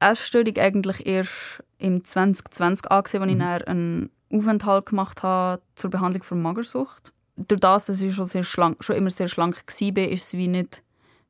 Essstörung 0.00 0.56
eigentlich 0.56 1.06
erst 1.06 1.62
im 1.78 2.04
2020 2.04 2.90
angesehen, 2.90 3.22
als 3.22 3.32
ich 3.32 3.38
dann 3.38 3.62
einen 3.62 4.10
Aufenthalt 4.32 4.86
gemacht 4.86 5.22
habe 5.22 5.62
zur 5.74 5.90
Behandlung 5.90 6.22
von 6.22 6.40
Magersucht. 6.40 7.12
Durch 7.36 7.60
das, 7.60 7.86
dass 7.86 8.00
ich 8.00 8.14
schon, 8.14 8.24
sehr 8.24 8.42
schlank, 8.42 8.82
schon 8.82 8.96
immer 8.96 9.10
sehr 9.10 9.28
schlank 9.28 9.62
war, 9.66 10.08
ist 10.08 10.24
es 10.24 10.32
wie 10.32 10.48
nicht 10.48 10.82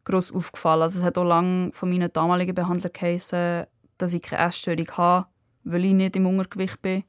gross 0.09 0.33
aufgefallen. 0.33 0.83
Also 0.83 0.99
es 0.99 1.05
hat 1.05 1.18
auch 1.18 1.25
lange 1.25 1.71
von 1.73 1.88
meinen 1.88 2.12
damaligen 2.12 2.55
Behandlern 2.55 2.92
geheißen, 2.92 3.64
dass 3.99 4.14
ich 4.14 4.23
keine 4.23 4.47
Essstörung 4.47 4.88
habe, 4.92 5.27
weil 5.64 5.85
ich 5.85 5.92
nicht 5.92 6.16
im 6.16 6.27
Untergewicht 6.27 6.81
bin. 6.83 7.05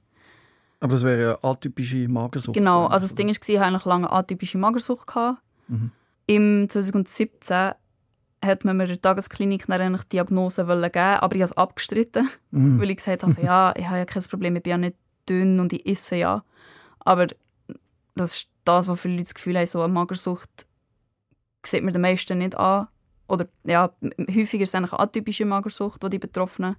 Aber 0.79 0.93
das 0.93 1.03
wäre 1.03 1.39
eine 1.41 1.49
atypische 1.49 2.07
Magersucht. 2.07 2.55
Genau, 2.55 2.87
also 2.87 3.05
das 3.05 3.15
Ding 3.15 3.27
war, 3.27 3.31
ich 3.31 3.39
hatte 3.39 3.61
eigentlich 3.61 3.85
lange 3.85 4.11
atypische 4.11 4.57
Magersucht. 4.57 5.07
Gehabt. 5.07 5.41
Im 6.27 6.69
2017 6.69 7.71
hat 8.41 8.65
man 8.65 8.77
mir 8.77 8.83
in 8.83 8.89
der 8.89 9.01
Tagesklinik 9.01 9.67
dann 9.67 9.81
eigentlich 9.81 10.03
die 10.03 10.17
Diagnose 10.17 10.63
geben 10.63 10.71
aber 10.71 11.35
ich 11.35 11.41
habe 11.41 11.43
es 11.43 11.57
abgestritten, 11.57 12.29
weil 12.51 12.89
ich 12.89 12.97
gesagt 12.97 13.23
habe, 13.23 13.35
ja, 13.41 13.73
ich 13.75 13.85
habe 13.85 13.97
ja 13.97 14.05
kein 14.05 14.23
Problem, 14.23 14.55
ich 14.55 14.63
bin 14.63 14.71
ja 14.71 14.77
nicht 14.77 14.95
dünn 15.27 15.59
und 15.59 15.73
ich 15.73 15.85
esse 15.85 16.15
ja. 16.15 16.43
Aber 16.99 17.27
das 18.15 18.35
ist 18.35 18.49
das, 18.63 18.87
was 18.87 19.01
viele 19.01 19.15
Leute 19.15 19.23
das 19.25 19.33
Gefühl 19.33 19.57
haben, 19.57 19.67
so 19.67 19.81
eine 19.81 19.93
Magersucht 19.93 20.67
sieht 21.65 21.83
man 21.83 21.93
den 21.93 22.01
meisten 22.01 22.37
nicht 22.37 22.55
an. 22.57 22.87
Oder 23.27 23.47
ja, 23.63 23.91
häufiger 24.03 24.63
ist 24.63 24.69
es 24.69 24.75
eigentlich 24.75 24.93
eine 24.93 25.01
atypische 25.01 25.45
Magersucht, 25.45 26.01
die 26.03 26.09
die 26.09 26.19
Betroffenen 26.19 26.75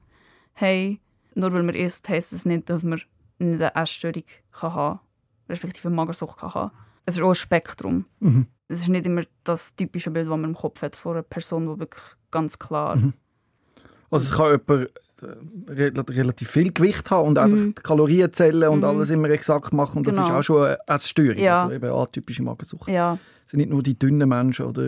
haben. 0.54 0.98
Nur 1.34 1.52
weil 1.52 1.62
man 1.62 1.74
isst, 1.76 2.08
heisst 2.08 2.32
es 2.32 2.44
nicht, 2.44 2.68
dass 2.68 2.82
man 2.82 3.00
nicht 3.38 3.62
eine 3.62 3.74
Essstörung 3.74 4.24
kann 4.52 4.74
haben 4.74 5.00
respektive 5.48 5.88
eine 5.88 5.96
Magersucht 5.96 6.38
kann 6.38 6.54
haben. 6.54 6.70
Es 7.06 7.16
ist 7.16 7.22
auch 7.22 7.28
ein 7.30 7.34
Spektrum. 7.34 8.04
Mhm. 8.20 8.46
Es 8.68 8.82
ist 8.82 8.88
nicht 8.88 9.04
immer 9.06 9.22
das 9.42 9.74
typische 9.74 10.10
Bild, 10.12 10.26
das 10.26 10.30
man 10.30 10.44
im 10.44 10.54
Kopf 10.54 10.80
hat 10.82 10.94
von 10.94 11.12
einer 11.14 11.22
Person, 11.22 11.62
die 11.72 11.80
wirklich 11.80 12.02
ganz 12.30 12.58
klar... 12.58 12.94
Mhm. 12.96 13.14
Also 14.12 14.24
es 14.32 14.36
kann 14.36 14.60
jemand 14.66 14.90
äh, 15.22 15.72
re- 15.72 16.04
relativ 16.16 16.50
viel 16.50 16.72
Gewicht 16.72 17.10
haben 17.12 17.28
und 17.28 17.38
einfach 17.38 17.64
die 17.64 17.74
Kalorien 17.74 18.32
zählen 18.32 18.68
und 18.68 18.82
alles 18.84 19.10
immer 19.10 19.30
exakt 19.30 19.72
machen. 19.72 19.98
Und 19.98 20.06
das 20.08 20.14
Mhm. 20.16 20.22
Genau. 20.22 20.28
ist 20.34 20.38
auch 20.38 20.42
schon 20.42 20.64
eine 20.64 20.78
Essstörung, 20.88 21.38
Ja. 21.38 21.62
also 21.62 21.74
eben 21.74 21.90
atypische 21.92 22.42
Magersucht. 22.42 22.88
Ja, 22.88 23.18
sind 23.50 23.58
nicht 23.58 23.70
nur 23.70 23.82
die 23.82 23.98
dünnen 23.98 24.28
Menschen 24.28 24.66
oder 24.66 24.82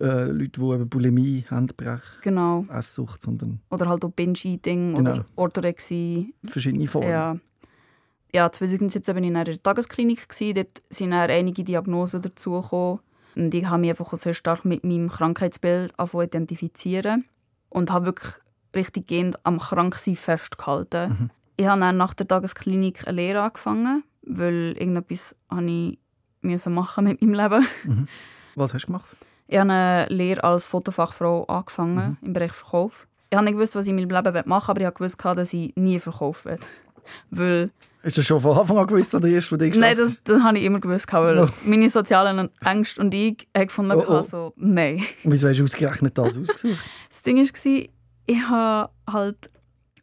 äh, 0.00 0.24
Leute, 0.24 0.60
die 0.60 0.66
eben 0.72 0.88
Bulimie 0.88 1.44
haben, 1.50 1.66
Brech, 1.76 2.00
genau. 2.22 2.64
Esssucht, 2.72 3.22
sondern 3.22 3.60
Oder 3.70 3.88
halt 3.88 4.04
auch 4.04 4.10
Binge-Eating 4.10 4.94
Genau. 4.94 5.10
oder 5.12 5.24
Orthorexie. 5.36 6.34
verschiedene 6.46 6.88
Formen. 6.88 7.10
Ja. 7.10 7.36
ja, 8.34 8.50
2017 8.50 9.14
war 9.14 9.22
ich 9.22 9.28
in 9.28 9.34
der 9.34 9.62
Tagesklinik. 9.62 10.26
Dort 10.54 10.82
sind 10.90 11.10
dann 11.12 11.30
einige 11.30 11.62
Diagnosen 11.64 12.22
dazugekommen. 12.22 13.00
Und 13.36 13.52
ich 13.54 13.66
habe 13.66 13.80
mich 13.80 13.90
einfach 13.90 14.12
auch 14.12 14.16
sehr 14.16 14.34
stark 14.34 14.64
mit 14.64 14.84
meinem 14.84 15.08
Krankheitsbild 15.08 15.92
identifizieren. 16.12 17.24
Und 17.68 17.90
habe 17.92 18.06
wirklich 18.06 18.32
richtig 18.74 19.06
gehend 19.08 19.36
am 19.44 19.58
Kranksein 19.58 20.16
festgehalten. 20.16 21.30
Ich 21.56 21.66
habe 21.66 21.80
dann 21.80 21.96
nach 21.96 22.14
der 22.14 22.26
Tagesklinik 22.26 23.06
eine 23.06 23.16
Lehre 23.16 23.42
angefangen, 23.42 24.02
weil 24.26 24.74
irgendetwas 24.78 25.36
habe 25.50 25.70
ich 25.70 25.98
müssen 26.44 26.72
machen 26.74 27.04
mit 27.04 27.20
meinem 27.22 27.34
Leben. 27.34 28.08
Was 28.54 28.74
hast 28.74 28.82
du 28.82 28.86
gemacht? 28.86 29.16
Ich 29.48 29.58
habe 29.58 29.70
eine 29.72 30.06
Lehre 30.08 30.42
als 30.44 30.66
Fotofachfrau 30.66 31.44
angefangen 31.44 32.16
im 32.22 32.32
Bereich 32.32 32.52
Verkauf. 32.52 33.06
Ich 33.30 33.36
habe 33.36 33.44
nicht 33.44 33.54
gewusst, 33.54 33.74
was 33.74 33.86
ich 33.86 33.90
in 33.90 33.96
meinem 33.96 34.10
Leben 34.24 34.48
machen 34.48 34.70
aber 34.70 34.80
ich 34.80 34.86
habe 34.86 34.94
gewusst, 34.96 35.22
dass 35.24 35.52
ich 35.52 35.74
nie 35.76 35.98
verkaufen 35.98 36.52
will. 36.52 36.58
Weil, 37.30 37.70
Hast 38.02 38.16
du 38.16 38.20
das 38.20 38.26
schon 38.26 38.40
von 38.40 38.56
Anfang 38.56 38.78
an 38.78 38.86
gewusst, 38.86 39.14
oder 39.14 39.28
erst 39.28 39.48
von 39.48 39.58
dir 39.58 39.70
nein, 39.78 39.96
das, 39.96 40.18
das 40.24 40.42
habe 40.42 40.58
ich 40.58 40.64
immer 40.64 40.80
gewusst, 40.80 41.10
weil 41.12 41.38
Oh. 41.38 41.48
meine 41.64 41.88
sozialen 41.90 42.48
Ängste 42.64 43.00
und 43.00 43.12
ich 43.12 43.46
haben 43.56 43.66
gefunden, 43.66 43.92
Oh, 43.92 44.04
oh. 44.08 44.22
so, 44.22 44.52
nein. 44.56 45.02
Und 45.22 45.32
wieso 45.32 45.48
hast 45.48 45.58
du 45.58 45.64
ausgerechnet 45.64 46.16
das 46.16 46.38
ausgesucht? 46.38 46.78
Das 47.10 47.22
Ding 47.22 47.36
war, 47.38 47.82
ich 48.26 48.42
habe 48.48 48.90
halt 49.10 49.50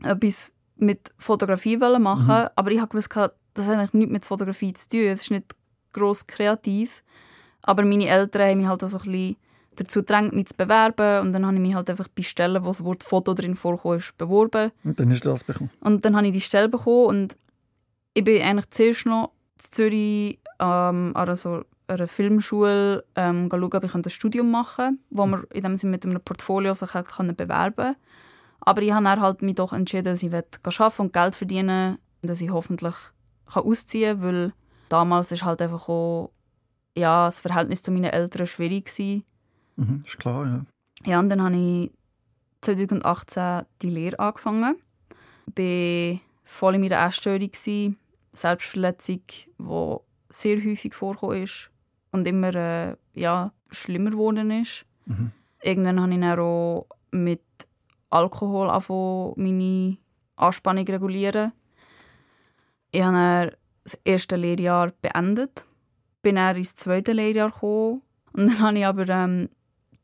etwas 0.04 0.51
mit 0.77 1.12
Fotografie 1.17 1.80
wollen 1.82 2.01
machen, 2.04 2.47
aber 2.56 2.71
ich 2.71 2.80
habe 2.80 2.89
gewusst, 2.89 3.10
das 3.15 3.67
hat 3.67 3.73
eigentlich 3.77 3.93
nichts 3.93 4.12
mit 4.12 4.25
Fotografie 4.25 4.73
zu 4.73 4.88
tun. 4.89 4.99
Es 5.01 5.21
ist 5.23 5.32
nicht 5.32 5.56
gross 5.93 6.27
kreativ. 6.27 7.04
Aber 7.62 7.84
meine 7.84 8.08
Eltern 8.08 8.49
haben 8.49 8.58
mich 8.58 8.67
halt 8.67 8.84
auch 8.84 8.88
so 8.88 8.97
ein 8.97 9.04
bisschen 9.04 9.36
dazu 9.75 9.99
gedrängt, 9.99 10.34
mich 10.34 10.47
zu 10.47 10.56
bewerben. 10.56 11.21
Und 11.21 11.32
dann 11.34 11.45
habe 11.45 11.56
ich 11.56 11.62
mich 11.62 11.75
halt 11.75 11.89
einfach 11.89 12.08
bei 12.08 12.23
Stellen, 12.23 12.63
wo 12.63 12.67
das 12.67 12.84
Wort 12.84 13.04
Foto 13.04 13.34
drin 13.34 13.56
vorkam, 13.56 13.97
ist, 13.97 14.17
beworben. 14.17 14.71
Und 14.84 14.99
dann 14.99 15.10
hast 15.10 15.25
du 15.25 15.30
das 15.30 15.43
bekommen. 15.43 15.69
Und 15.80 16.06
dann 16.06 16.15
habe 16.15 16.27
ich 16.27 16.34
die 16.34 16.41
Stelle 16.41 16.69
bekommen 16.69 17.08
und 17.08 17.38
ich 18.13 18.23
bin 18.23 18.41
eigentlich 18.41 18.69
zuerst 18.71 19.06
noch 19.06 19.32
in 19.58 19.60
Zürich 19.60 20.39
ähm, 20.60 21.12
an 21.13 21.15
einer, 21.15 21.36
so 21.36 21.63
einer 21.88 22.08
Filmschule 22.08 23.04
ähm, 23.15 23.49
schauen, 23.49 23.63
ob 23.63 23.84
ich 23.84 23.95
ein 23.95 24.10
Studium 24.10 24.51
machen 24.51 24.86
kann, 24.86 24.99
wo 25.10 25.25
man 25.25 25.43
in 25.54 25.63
dem 25.63 25.77
Sinne 25.77 25.91
mit 25.91 26.06
einem 26.06 26.21
Portfolio 26.21 26.73
sich 26.73 26.93
halt 26.93 27.08
kann 27.08 27.36
bewerben 27.36 27.75
kann. 27.75 27.95
Aber 28.62 28.82
ich 28.82 28.91
habe 28.91 29.04
dann 29.04 29.21
halt 29.21 29.41
mich 29.41 29.56
doch 29.56 29.73
entschieden, 29.73 30.06
dass 30.06 30.23
ich 30.23 30.34
arbeiten 30.34 31.01
und 31.01 31.13
Geld 31.13 31.36
verdienen 31.36 31.97
und 32.21 32.30
dass 32.30 32.41
ich 32.41 32.51
hoffentlich 32.51 32.95
kann 33.51 33.63
ausziehen 33.63 34.19
kann, 34.19 34.27
weil 34.27 34.54
damals 34.91 35.32
ist 35.32 35.43
halt 35.43 35.62
einfach 35.62 35.88
auch 35.88 36.32
ja, 36.95 37.25
das 37.25 37.39
Verhältnis 37.39 37.82
zu 37.84 37.91
meinen 37.91 38.06
Eltern 38.06 38.47
schwierig 38.47 38.86
gewesen. 38.86 39.23
Mhm, 39.77 40.04
ist 40.06 40.19
klar, 40.19 40.45
ja. 40.45 40.65
Ja, 41.06 41.19
und 41.19 41.30
dann 41.30 41.41
habe 41.41 41.56
ich 41.56 41.91
2018 42.62 43.63
die 43.82 43.89
Lehre 43.89 44.19
angefangen. 44.19 44.75
Ich 45.58 45.58
war 45.58 46.19
voll 46.43 46.75
in 46.75 46.82
meiner 46.82 47.06
Essstörung. 47.06 47.39
gewesen. 47.39 47.97
Selbstverletzung, 48.34 49.21
die 49.60 49.97
sehr 50.30 50.58
häufig 50.58 50.93
vorgekommen 50.93 51.43
ist 51.43 51.69
und 52.12 52.25
immer 52.27 52.56
äh, 52.56 52.95
ja, 53.13 53.51
schlimmer 53.71 54.12
geworden 54.12 54.51
ist. 54.51 54.86
Mhm. 55.06 55.32
Irgendwann 55.62 56.01
habe 56.01 56.13
ich 56.13 56.19
dann 56.19 56.39
auch 56.39 56.88
mit 57.12 57.41
Alkohol 58.10 58.69
angefangen, 58.69 59.34
meine 59.36 59.97
Anspannung 60.38 60.86
zu 60.86 60.93
regulieren. 60.93 61.51
Ich 62.91 63.01
habe 63.01 63.58
das 63.84 64.00
erste 64.04 64.36
Lehrjahr 64.36 64.91
beendet, 65.02 65.65
bin 66.22 66.36
dann 66.36 66.56
ins 66.56 66.76
zweite 66.76 67.13
Lehrjahr 67.13 67.52
gekommen 67.52 68.02
und 68.34 68.48
dann 68.48 68.60
habe 68.62 68.78
ich 68.78 68.86
aber 68.86 69.10
ähm, 69.10 69.50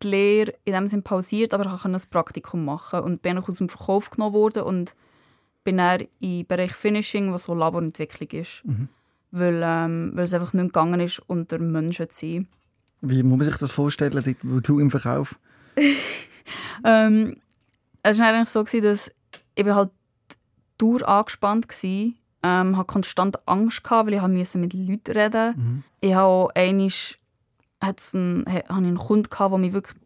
die 0.03 0.07
Lehre 0.07 0.53
in 0.65 0.73
dem 0.73 0.87
Sinne 0.87 1.01
pausiert, 1.01 1.53
aber 1.53 1.65
ich 1.65 1.81
konnte 1.81 1.97
ein 1.97 2.09
Praktikum 2.09 2.65
machen 2.65 2.99
und 3.01 3.21
bin 3.21 3.37
auch 3.37 3.47
aus 3.47 3.57
dem 3.57 3.69
Verkauf 3.69 4.09
genommen 4.09 4.33
worden 4.33 4.63
und 4.63 4.95
bin 5.63 5.77
dann 5.77 6.07
im 6.19 6.45
Bereich 6.45 6.73
Finishing, 6.73 7.33
was 7.33 7.43
so 7.43 7.53
Laborentwicklung 7.53 8.29
ist. 8.41 8.63
Weil, 9.31 9.61
ähm, 9.63 10.11
weil 10.13 10.23
es 10.23 10.33
einfach 10.33 10.53
nicht 10.53 10.67
gegangen 10.67 10.99
ist, 10.99 11.19
unter 11.27 11.59
Menschen 11.59 12.09
zu 12.09 12.25
sein. 12.25 12.47
Wie 13.01 13.21
muss 13.23 13.37
man 13.37 13.47
sich 13.47 13.57
das 13.57 13.71
vorstellen, 13.71 14.35
wo 14.43 14.59
du 14.59 14.79
im 14.79 14.89
Verkauf? 14.89 15.39
Ähm, 16.83 17.37
es 18.03 18.19
war 18.19 18.27
eigentlich 18.27 18.49
so, 18.49 18.63
gewesen, 18.63 18.83
dass 18.83 19.11
ich 19.55 19.65
halt 19.65 19.91
durch 20.77 21.05
angespannt 21.05 21.67
war. 21.67 22.11
Ähm, 22.61 22.77
hatte 22.77 22.87
konstant 22.87 23.37
Angst, 23.47 23.83
gehabt, 23.83 24.07
weil 24.07 24.13
ich 24.15 24.27
musste 24.27 24.57
mit 24.57 24.73
Leuten 24.73 25.11
reden 25.17 25.53
Mhm. 25.57 25.83
Ich 26.01 26.13
habe 26.13 26.25
auch 26.27 26.49
einmal 26.55 26.91
hat's 27.81 28.15
einen, 28.15 28.45
ha- 28.47 28.51
habe 28.69 28.81
ich 28.81 28.87
einen 28.87 28.97
Kunden, 28.97 29.29
gehabt, 29.29 29.51
der 29.51 29.57
mich 29.59 29.73
wirklich 29.73 29.97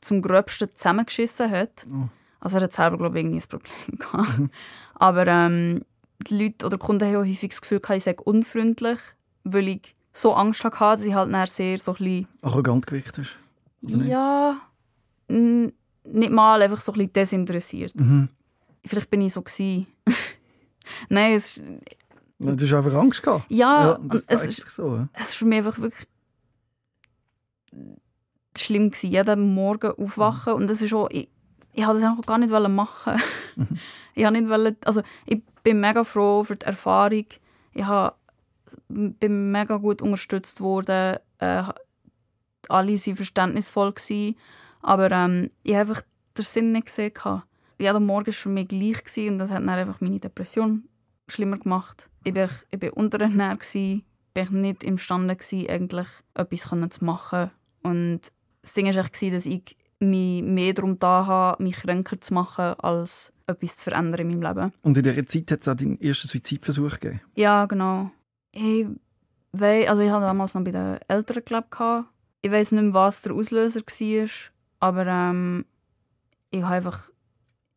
zum 0.00 0.20
Gröbsten 0.22 0.68
zusammengeschissen 0.74 1.50
hat. 1.50 1.86
Oh. 1.90 2.08
Also 2.40 2.56
er 2.58 2.64
hat 2.64 2.72
selber, 2.72 2.98
glaube 2.98 3.18
ich, 3.18 3.24
irgendwie 3.24 3.42
ein 3.42 3.48
Problem 3.48 3.98
gehabt. 3.98 4.50
Aber 4.94 5.26
ähm, 5.26 5.82
die 6.26 6.42
Leute 6.42 6.66
oder 6.66 6.76
die 6.76 6.84
Kunden 6.84 7.04
haben 7.06 7.16
auch 7.16 7.20
häufig 7.26 7.50
das 7.50 7.60
Gefühl, 7.62 7.78
gehabt, 7.80 7.98
ich 7.98 8.04
sei 8.04 8.16
unfreundlich, 8.16 8.98
weil 9.44 9.68
ich 9.68 9.94
so 10.12 10.34
Angst 10.34 10.62
hatte, 10.64 10.76
dass 10.78 11.04
ich 11.04 11.14
halt 11.14 11.32
dann 11.32 11.46
sehr 11.46 11.78
so 11.78 11.92
ein 11.92 11.96
bisschen 11.98 12.28
Arrogant 12.42 12.86
gewirkt 12.86 13.18
hast. 13.18 13.36
Ja, 13.82 14.60
nicht 15.28 16.32
mal 16.32 16.60
einfach 16.62 16.80
so 16.80 16.92
ein 16.92 16.98
bisschen 16.98 17.12
desinteressiert. 17.12 17.94
Mhm. 17.96 18.28
Vielleicht 18.84 19.10
bin 19.10 19.20
ich 19.22 19.32
so 19.32 19.42
gewesen. 19.42 19.86
Nein, 21.08 21.34
es 21.34 21.58
ist, 21.58 21.62
Du 22.38 22.64
hast 22.64 22.72
einfach 22.72 22.94
Angst 22.94 23.22
gehabt. 23.22 23.44
ja, 23.48 23.84
ja 23.84 23.92
und 23.92 24.12
das 24.12 24.24
es 24.26 24.46
ist, 24.46 24.70
so. 24.70 24.96
Ja. 24.96 25.08
es 25.12 25.28
ist 25.28 25.34
für 25.36 25.44
mich 25.44 25.58
einfach 25.58 25.78
wirklich 25.78 26.08
schlimm 28.58 28.90
gewesen, 28.90 29.10
jeden 29.12 29.54
Morgen 29.54 29.92
aufwachen 29.92 30.54
und 30.54 30.68
das 30.68 30.82
ist 30.82 30.92
auch, 30.92 31.08
ich, 31.10 31.28
ich 31.72 31.86
wollte 31.86 32.00
das 32.00 32.10
einfach 32.10 32.26
gar 32.26 32.38
nicht 32.38 32.50
machen. 32.50 33.22
ich 34.14 34.24
habe 34.24 34.36
nicht 34.36 34.48
wollen, 34.48 34.76
also 34.84 35.02
ich 35.24 35.42
bin 35.62 35.80
mega 35.80 36.04
froh 36.04 36.44
für 36.44 36.56
die 36.56 36.66
Erfahrung. 36.66 37.26
Ich 37.72 37.84
habe, 37.84 38.16
bin 38.88 39.52
mega 39.52 39.76
gut 39.76 40.02
unterstützt 40.02 40.60
worden. 40.60 41.18
Äh, 41.38 41.62
alle 42.68 42.92
waren 42.92 43.16
verständnisvoll 43.16 43.92
gewesen, 43.92 44.36
aber 44.82 45.10
ähm, 45.10 45.50
ich 45.62 45.74
habe 45.74 45.90
einfach 45.90 46.02
den 46.36 46.44
Sinn 46.44 46.72
nicht 46.72 46.86
gesehen. 46.86 47.14
gehabt. 47.14 47.46
Jeder 47.82 47.98
Morgen 47.98 48.26
war 48.26 48.32
für 48.32 48.48
mich 48.48 48.68
gleich 48.68 49.02
gewesen, 49.02 49.32
und 49.32 49.38
das 49.38 49.50
hat 49.50 49.58
dann 49.58 49.68
einfach 49.68 50.00
meine 50.00 50.20
Depression 50.20 50.84
schlimmer 51.26 51.58
gemacht. 51.58 52.08
Ich 52.22 52.32
war, 52.32 52.48
ich 52.70 52.80
war 52.80 52.96
unterernährt, 52.96 53.58
gewesen, 53.58 54.04
bin 54.34 54.44
ich 54.44 54.50
nicht 54.50 54.84
imstande 54.84 55.34
gewesen, 55.34 55.68
eigentlich 55.68 56.06
etwas 56.34 56.60
zu 56.90 57.04
machen. 57.04 57.50
Und 57.82 58.20
das 58.62 58.74
Ding 58.74 58.86
war 58.86 59.04
echt, 59.04 59.20
dass 59.34 59.46
ich 59.46 59.76
mich 59.98 60.44
mehr 60.44 60.74
darum 60.74 60.96
da 61.00 61.26
habe, 61.26 61.60
mich 61.60 61.74
kränker 61.74 62.20
zu 62.20 62.34
machen, 62.34 62.74
als 62.78 63.32
etwas 63.48 63.78
zu 63.78 63.90
verändern 63.90 64.30
in 64.30 64.40
meinem 64.40 64.42
Leben. 64.42 64.72
Und 64.82 64.96
in 64.96 65.02
dieser 65.02 65.26
Zeit 65.26 65.50
hat 65.50 65.60
es 65.62 65.68
auch 65.68 65.74
deinen 65.74 66.00
ersten 66.00 66.28
Suizidversuch 66.28 67.00
gegeben. 67.00 67.20
Ja, 67.34 67.66
genau. 67.66 68.12
Ich 68.52 68.86
wei, 69.50 69.90
also 69.90 70.02
ich 70.02 70.10
hatte 70.10 70.22
damals 70.22 70.54
noch 70.54 70.62
bei 70.62 70.70
den 70.70 70.98
Eltern 71.08 71.42
gelebt. 71.44 72.06
Ich 72.42 72.50
weiß 72.52 72.72
nicht 72.72 72.82
mehr, 72.82 72.94
was 72.94 73.22
der 73.22 73.32
Auslöser 73.32 73.80
war, 73.80 74.28
aber 74.78 75.06
ähm, 75.08 75.64
ich 76.50 76.62
habe 76.62 76.74
einfach 76.76 77.11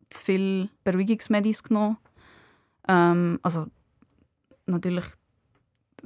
zu 0.09 0.23
viel 0.23 0.69
Beruhigungsmedis 0.83 1.63
genommen. 1.63 1.97
Ähm, 2.87 3.39
also 3.41 3.67
natürlich, 4.65 5.05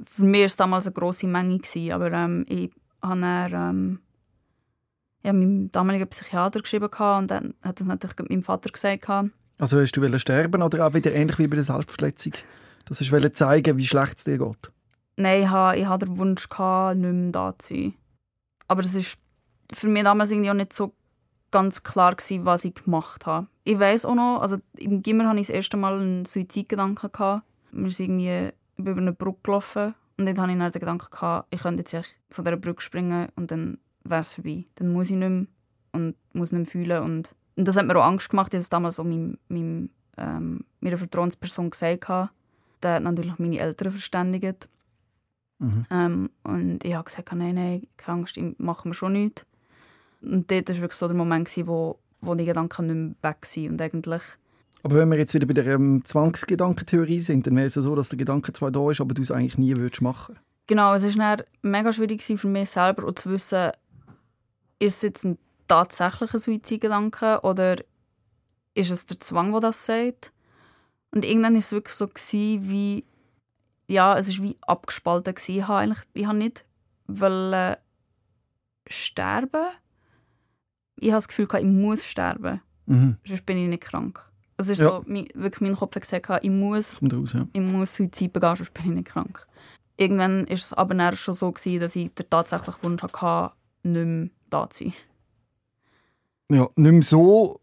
für 0.04 0.24
mich 0.24 0.40
war 0.40 0.46
es 0.46 0.56
damals 0.56 0.86
eine 0.86 0.94
grosse 0.94 1.26
Menge, 1.26 1.58
gewesen, 1.58 1.92
aber 1.92 2.12
ähm, 2.12 2.44
ich 2.48 2.70
habe 3.02 3.20
dann, 3.20 3.52
ähm, 3.52 4.00
ja, 5.22 5.32
meinem 5.32 5.70
damaligen 5.70 6.08
Psychiater 6.08 6.60
geschrieben 6.60 6.88
und 7.18 7.30
dann 7.30 7.54
hat 7.62 7.80
das 7.80 7.86
natürlich 7.86 8.16
meinem 8.28 8.42
Vater 8.42 8.70
gesagt. 8.70 9.08
Also 9.58 9.80
hast 9.80 9.96
du 9.96 10.18
sterben 10.18 10.62
oder 10.62 10.86
auch 10.86 10.94
wieder 10.94 11.12
ähnlich 11.12 11.38
wie 11.38 11.48
bei 11.48 11.56
der 11.56 11.64
Selbstverletzung? 11.64 12.32
Das 12.86 13.00
ist 13.00 13.36
zeigen, 13.36 13.76
wie 13.76 13.86
schlecht 13.86 14.18
es 14.18 14.24
dir 14.24 14.38
geht? 14.38 14.72
Nein, 15.16 15.42
ich 15.42 15.50
hatte, 15.50 15.88
hatte 15.88 16.06
den 16.06 16.16
Wunsch, 16.16 16.48
gehabt, 16.48 16.96
nicht 16.96 17.12
mehr 17.12 17.30
da 17.30 17.58
zu 17.58 17.74
sein. 17.74 17.94
Aber 18.68 18.80
es 18.80 18.96
war 18.96 19.02
für 19.72 19.88
mich 19.88 20.02
damals 20.02 20.30
irgendwie 20.30 20.50
auch 20.50 20.54
nicht 20.54 20.72
so 20.72 20.94
ganz 21.50 21.82
klar, 21.82 22.14
gewesen, 22.14 22.44
was 22.44 22.64
ich 22.64 22.74
gemacht 22.74 23.26
habe. 23.26 23.46
Ich 23.64 23.78
weiß 23.78 24.04
auch 24.04 24.14
noch, 24.14 24.40
also 24.40 24.58
im 24.76 25.02
Gimmer 25.02 25.28
hatte 25.28 25.40
ich 25.40 25.46
das 25.46 25.56
erste 25.56 25.76
Mal 25.76 26.00
einen 26.00 26.24
Suizidgedanken. 26.24 27.10
Gehabt. 27.12 27.44
Wir 27.72 27.90
sind 27.90 28.18
irgendwie 28.18 28.52
über 28.76 29.00
eine 29.00 29.12
Brücke 29.12 29.40
gelaufen 29.42 29.94
und 30.16 30.26
dann 30.26 30.38
hatte 30.40 30.52
ich 30.52 30.58
dann 30.58 30.72
den 30.72 30.80
Gedanken, 30.80 31.10
gehabt, 31.10 31.48
ich 31.50 31.62
könnte 31.62 31.82
jetzt 31.82 32.18
von 32.30 32.44
dieser 32.44 32.56
Brücke 32.56 32.82
springen 32.82 33.28
und 33.36 33.50
dann 33.50 33.78
wäre 34.04 34.20
es 34.22 34.34
vorbei. 34.34 34.64
Dann 34.76 34.92
muss 34.92 35.10
ich 35.10 35.16
nicht 35.16 35.28
mehr 35.28 35.46
und 35.92 36.14
muss 36.32 36.52
nicht 36.52 36.58
mehr 36.58 36.66
fühlen. 36.66 37.02
Und, 37.02 37.34
und 37.56 37.68
das 37.68 37.76
hat 37.76 37.86
mir 37.86 37.96
auch 37.96 38.04
Angst 38.04 38.30
gemacht, 38.30 38.52
ich 38.52 38.58
habe 38.58 38.62
es 38.62 38.70
damals 38.70 38.98
auch 38.98 39.04
meinem, 39.04 39.38
meinem, 39.48 39.90
ähm, 40.16 40.64
meiner 40.80 40.98
Vertrauensperson 40.98 41.70
gesagt. 41.70 42.08
Habe. 42.08 42.30
Der 42.82 42.94
hat 42.94 43.02
natürlich 43.02 43.38
meine 43.38 43.58
Eltern 43.58 43.92
verständigt. 43.92 44.68
Mhm. 45.58 45.86
Ähm, 45.90 46.30
und 46.42 46.84
ich 46.84 46.94
habe 46.94 47.04
gesagt, 47.04 47.32
nein, 47.34 47.54
nein, 47.54 47.86
keine 47.96 48.20
Angst, 48.20 48.38
machen 48.58 48.90
wir 48.90 48.94
schon 48.94 49.12
nichts. 49.12 49.46
Und 50.22 50.50
dort 50.50 50.68
war 50.68 50.76
wirklich 50.76 50.98
so 50.98 51.06
der 51.08 51.16
Moment, 51.16 51.50
wo, 51.66 51.98
wo 52.20 52.34
die 52.34 52.44
Gedanken 52.44 52.86
nicht 52.86 53.20
mehr 53.22 53.32
weg 53.32 53.46
sind. 53.46 53.70
Und 53.70 53.82
eigentlich 53.82 54.22
aber 54.82 54.96
wenn 54.96 55.10
wir 55.10 55.18
jetzt 55.18 55.34
wieder 55.34 55.46
bei 55.46 55.52
der 55.52 55.66
ähm, 55.66 56.02
Zwangsgedankentheorie 56.04 57.20
sind, 57.20 57.46
dann 57.46 57.56
wäre 57.56 57.66
es 57.66 57.74
ja 57.74 57.82
so, 57.82 57.94
dass 57.94 58.08
der 58.08 58.18
Gedanke 58.18 58.52
zwar 58.52 58.70
da 58.70 58.90
ist, 58.90 59.00
aber 59.00 59.14
du 59.14 59.22
es 59.22 59.30
eigentlich 59.30 59.58
nie 59.58 59.76
würdest 59.76 60.00
machen 60.00 60.38
Genau, 60.66 60.94
es 60.94 61.18
war 61.18 61.36
mega 61.62 61.92
schwierig 61.92 62.22
für 62.22 62.46
mich 62.46 62.70
selber 62.70 63.06
auch 63.06 63.12
zu 63.12 63.30
wissen, 63.30 63.72
ist 64.78 64.96
es 64.96 65.02
jetzt 65.02 65.24
ein 65.24 65.36
tatsächlicher 65.66 66.38
Suizidgedanke 66.38 67.40
oder 67.42 67.76
ist 68.74 68.90
es 68.90 69.04
der 69.04 69.20
Zwang, 69.20 69.50
der 69.50 69.60
das 69.60 69.84
sagt? 69.84 70.32
Und 71.10 71.24
irgendwann 71.24 71.54
war 71.54 71.58
es 71.58 71.72
wirklich 71.72 71.94
so, 71.96 72.08
wie 72.08 73.04
ja, 73.88 74.16
es 74.16 74.38
war 74.38 74.46
wie 74.46 74.56
abgespalten. 74.60 75.34
Eigentlich, 75.68 75.98
ich 76.14 76.26
habe 76.26 76.38
nicht 76.38 76.64
wollen 77.08 77.76
sterben. 78.88 79.66
Ich 81.00 81.10
habe 81.10 81.18
das 81.18 81.28
Gefühl, 81.28 81.48
ich 81.58 81.64
muss 81.64 82.04
sterben. 82.04 82.60
Mhm. 82.86 83.16
Sonst 83.24 83.46
bin 83.46 83.58
ich 83.58 83.68
nicht 83.68 83.82
krank. 83.82 84.24
Es 84.56 84.68
ist 84.68 84.80
ja. 84.80 84.88
so, 84.88 85.04
mein, 85.06 85.26
wirklich 85.34 85.60
mein 85.62 85.74
Kopf 85.74 85.94
hat 85.96 86.02
gesagt, 86.02 86.44
ich 86.44 86.50
muss, 86.50 87.00
raus, 87.02 87.32
ja. 87.32 87.46
ich 87.52 87.60
muss 87.60 87.94
Suizid 87.94 88.32
begehen, 88.32 88.56
sonst 88.56 88.74
bin 88.74 88.84
ich 88.84 88.90
nicht 88.90 89.08
krank. 89.08 89.46
Irgendwann 89.96 90.46
war 90.46 90.52
es 90.52 90.72
aber 90.72 91.16
schon 91.16 91.34
so, 91.34 91.50
gewesen, 91.50 91.80
dass 91.80 91.96
ich 91.96 92.12
den 92.14 92.28
tatsächlichen 92.28 92.82
Wunsch 92.82 93.02
hatte, 93.02 93.54
nicht 93.82 94.06
mehr 94.06 94.28
da 94.50 94.68
zu 94.68 94.84
sein. 94.84 94.94
Ja, 96.50 96.68
nicht 96.76 96.92
mehr 96.92 97.02
so 97.02 97.60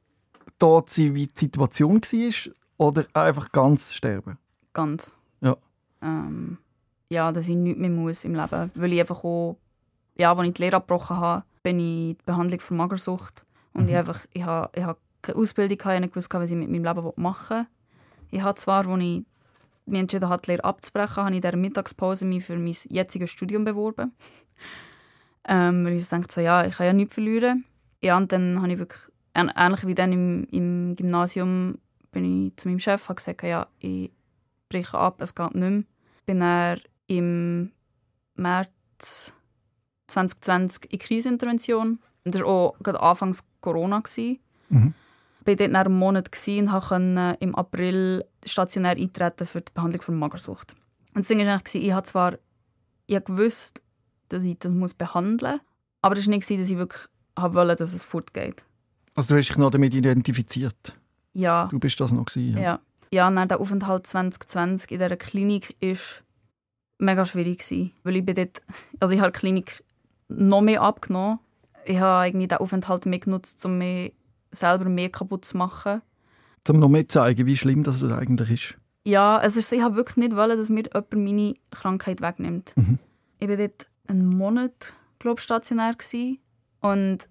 da 0.57 0.83
zu 0.83 1.01
sein, 1.01 1.15
wie 1.15 1.27
die 1.27 1.33
Situation 1.35 2.01
war, 2.01 2.53
oder 2.77 3.05
einfach 3.13 3.51
ganz 3.51 3.93
sterben? 3.93 4.37
Ganz. 4.73 5.15
Ja 5.41 5.57
ähm, 6.01 6.57
ja, 7.09 7.31
dass 7.31 7.47
ich 7.47 7.55
nichts 7.55 7.79
mehr 7.79 7.89
muss 7.89 8.25
im 8.25 8.35
Leben. 8.35 8.71
Weil 8.75 8.93
ich 8.93 8.99
einfach 8.99 9.23
auch, 9.23 9.57
ja, 10.17 10.33
als 10.33 10.47
ich 10.47 10.53
die 10.53 10.61
Lehre 10.63 10.77
abgebrochen 10.77 11.17
habe, 11.17 11.43
bin 11.63 11.79
ich 11.79 11.85
in 11.85 12.17
die 12.17 12.23
Behandlung 12.25 12.59
für 12.59 12.73
Magersucht. 12.73 13.45
Und 13.73 13.83
mhm. 13.83 13.89
ich, 13.89 13.95
einfach, 13.95 14.25
ich, 14.33 14.43
habe, 14.43 14.69
ich 14.77 14.83
habe 14.83 14.99
keine 15.21 15.37
Ausbildung, 15.37 15.77
ich 15.79 15.85
habe 15.85 15.99
nicht 15.99 16.13
gewusst, 16.13 16.33
was 16.33 16.51
ich 16.51 16.57
mit 16.57 16.69
meinem 16.69 16.83
Leben 16.83 17.11
machen 17.15 17.57
will. 17.57 17.67
Ich 18.31 18.41
habe 18.41 18.57
zwar, 18.57 18.87
als 18.87 19.03
ich 19.03 19.23
mich 19.85 20.01
entschieden 20.01 20.29
habe, 20.29 20.41
die 20.41 20.51
Lehre 20.51 20.63
abzubrechen, 20.63 21.17
habe 21.17 21.29
ich 21.31 21.37
in 21.37 21.41
dieser 21.41 21.57
Mittagspause 21.57 22.25
mich 22.25 22.43
für 22.43 22.57
mein 22.57 22.75
jetziges 22.89 23.31
Studium 23.31 23.63
beworben. 23.63 24.13
ähm, 25.47 25.85
weil 25.85 25.93
ich 25.93 26.07
dachte, 26.07 26.33
so, 26.33 26.41
ja, 26.41 26.65
ich 26.65 26.75
kann 26.75 26.87
ja 26.87 26.93
nichts 26.93 27.13
verlieren. 27.13 27.65
Ja, 28.01 28.17
und 28.17 28.31
dann 28.31 28.61
habe 28.61 28.73
ich 28.73 28.79
wirklich, 28.79 29.01
ähnlich 29.33 29.87
wie 29.87 29.95
dann 29.95 30.11
im, 30.11 30.47
im 30.51 30.95
Gymnasium, 30.95 31.77
bin 32.11 32.47
ich 32.47 32.57
zu 32.57 32.67
meinem 32.67 32.79
Chef 32.79 33.09
und 33.09 33.15
gesagt, 33.15 33.43
ja, 33.43 33.67
ich 33.79 34.11
breche 34.69 34.97
ab, 34.97 35.21
es 35.21 35.35
geht 35.35 35.55
nicht 35.55 35.69
mehr. 35.69 35.83
Bin 36.25 36.39
dann 36.39 36.79
im 37.07 37.71
März 38.35 39.33
2020 40.07 40.91
in 40.91 40.99
Krisenintervention. 40.99 41.99
Das 42.23 42.41
war 42.41 42.47
auch 42.47 42.75
gerade 42.79 43.01
anfangs 43.01 43.43
Corona. 43.61 44.01
Mhm. 44.69 44.93
Ich 45.41 45.47
war 45.47 45.55
dort 45.55 45.75
einen 45.75 45.97
Monat 45.97 46.29
und 46.47 46.69
konnte 46.69 47.37
im 47.39 47.55
April 47.55 48.25
stationär 48.45 48.97
eintreten 48.97 49.45
für 49.45 49.61
die 49.61 49.71
Behandlung 49.73 50.01
von 50.01 50.15
Magersucht. 50.19 50.73
Und 51.13 51.19
das 51.19 51.27
Ding 51.27 51.39
war 51.39 51.53
eigentlich, 51.53 51.83
ich 51.83 51.93
habe 51.93 52.05
zwar 52.05 52.33
ich 53.05 53.23
gewusst, 53.23 53.81
dass 54.29 54.43
ich 54.43 54.59
das 54.59 54.71
muss 54.71 54.93
behandeln 54.93 55.53
muss, 55.53 55.61
aber 56.01 56.17
es 56.17 56.27
war 56.27 56.35
nicht, 56.35 56.49
dass 56.49 56.69
ich 56.69 56.77
wirklich 56.77 57.03
wollte, 57.37 57.75
dass 57.77 57.93
es 57.93 58.03
fortgeht. 58.03 58.63
Also 59.15 59.33
du 59.33 59.39
hast 59.39 59.47
dich 59.47 59.57
noch 59.57 59.71
damit 59.71 59.93
identifiziert? 59.93 60.93
Ja. 61.33 61.67
Du 61.71 61.79
bist 61.79 61.99
das 61.99 62.11
noch 62.11 62.25
gewesen, 62.25 62.57
ja. 62.57 62.61
ja 62.61 62.79
ja, 63.11 63.29
dann 63.29 63.47
der 63.47 63.59
Aufenthalt 63.59 64.07
2020 64.07 64.91
in 64.91 64.99
dieser 64.99 65.17
Klinik 65.17 65.75
ist 65.79 66.23
mega 66.99 67.25
schwierig 67.25 67.59
gewesen, 67.59 67.91
weil 68.03 68.17
ich 68.17 68.25
bin 68.25 68.35
dort, 68.35 68.61
also 68.99 69.13
ich 69.13 69.21
habe 69.21 69.31
die 69.31 69.39
Klinik 69.39 69.83
noch 70.27 70.61
mehr 70.61 70.81
abgenommen. 70.81 71.39
Ich 71.85 71.99
habe 71.99 72.27
irgendwie 72.27 72.47
den 72.47 72.57
Aufenthalt 72.57 73.05
mehr 73.05 73.19
genutzt, 73.19 73.65
um 73.65 73.77
mich 73.77 74.13
selber 74.51 74.85
mehr 74.85 75.09
kaputt 75.09 75.45
zu 75.45 75.57
machen. 75.57 76.01
Um 76.67 76.79
noch 76.79 76.89
mehr 76.89 77.07
zu 77.07 77.19
zeigen, 77.19 77.45
wie 77.45 77.55
schlimm 77.55 77.83
das 77.83 78.03
eigentlich 78.03 78.51
ist. 78.51 78.77
Ja, 79.05 79.41
es 79.41 79.55
ist, 79.55 79.71
ich 79.71 79.81
habe 79.81 79.95
wirklich 79.95 80.17
nicht 80.17 80.35
wollen, 80.35 80.57
dass 80.57 80.69
mir 80.69 80.83
jemand 80.83 81.13
meine 81.13 81.53
Krankheit 81.71 82.21
wegnimmt. 82.21 82.73
Mhm. 82.75 82.99
Ich 83.39 83.47
war 83.47 83.55
dort 83.55 83.87
einen 84.07 84.27
Monat 84.27 84.93
glaub, 85.19 85.39
stationär 85.39 85.93
gewesen. 85.93 86.39
und 86.81 87.29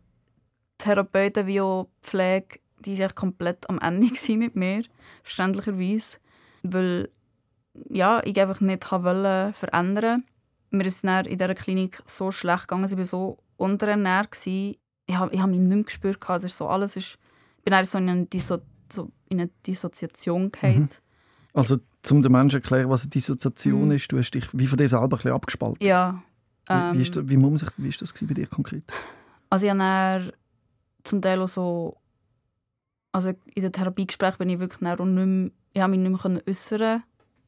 Therapeuten 0.79 1.47
wie 1.47 1.61
auch 1.61 1.89
Pflege 2.03 2.61
die 2.87 2.99
waren 2.99 3.15
komplett 3.15 3.69
am 3.69 3.79
Ende 3.79 4.09
mit 4.37 4.57
mir, 4.57 4.83
verständlicherweise, 5.23 6.19
weil 6.63 7.09
ja, 7.91 8.23
ich 8.25 8.41
einfach 8.41 8.61
nicht 8.61 8.91
wollte 8.91 9.53
verändern. 9.53 10.25
Mir 10.71 10.87
ist 10.87 11.05
es 11.05 11.27
in 11.27 11.39
dieser 11.39 11.55
Klinik 11.55 12.03
so 12.05 12.31
schlecht 12.31 12.69
gegangen, 12.69 12.85
ich 12.85 12.97
war 12.97 13.05
so 13.05 13.39
unterernährt. 13.57 14.37
Ich 14.47 14.79
habe, 15.11 15.33
ich 15.33 15.41
habe 15.41 15.51
mich 15.51 15.61
nicht 15.61 15.75
mehr 15.75 15.85
gespürt. 15.85 16.19
Also 16.29 16.49
so 16.49 16.69
alles 16.69 16.97
ist, 16.97 17.19
ich 17.59 17.65
bin 17.65 17.85
so 17.85 17.99
in 17.99 18.09
eine, 18.09 18.27
Disso, 18.27 18.59
so 18.91 19.11
in 19.29 19.41
eine 19.41 19.51
Dissoziation 19.67 20.51
gefallen. 20.51 20.81
Mhm. 20.81 20.89
Also, 21.55 21.79
um 22.11 22.23
den 22.23 22.33
Menschen 22.33 22.51
zu 22.51 22.57
erklären, 22.57 22.91
was 22.91 23.03
eine 23.03 23.11
Dissoziation 23.11 23.87
mhm. 23.87 23.93
ist, 23.93 24.13
du 24.13 24.19
hast 24.19 24.33
dich 24.33 24.47
wie 24.53 24.67
von 24.67 24.77
dir 24.77 24.89
selber 24.89 25.05
ein 25.05 25.09
bisschen 25.11 25.33
abgespalten. 25.33 25.87
Ja. 25.87 26.23
Ähm, 26.69 26.93
wie, 26.93 26.99
wie, 26.99 27.03
ist 27.03 27.17
das, 27.17 27.29
wie, 27.29 27.37
muss 27.37 27.61
sich, 27.61 27.71
wie 27.79 27.89
ist 27.89 28.03
das 28.03 28.13
bei 28.13 28.35
dir 28.35 28.47
konkret? 28.47 28.85
Also 29.49 29.67
ich 29.67 29.73
habe 29.73 30.33
zum 31.05 31.23
Teil 31.23 31.41
auch 31.41 31.49
so 31.49 31.97
also 33.17 33.31
in 33.31 33.63
den 33.63 33.73
Therapiegesprächen 33.73 34.37
bin 34.37 34.51
ich 34.51 34.59
wirklich 34.59 34.83
nicht 34.83 34.99
mehr, 34.99 35.51
ich 35.73 35.81
habe 35.81 35.97
mich 35.97 36.01
nicht 36.01 36.25
mehr 36.25 36.43
äußern 36.47 37.03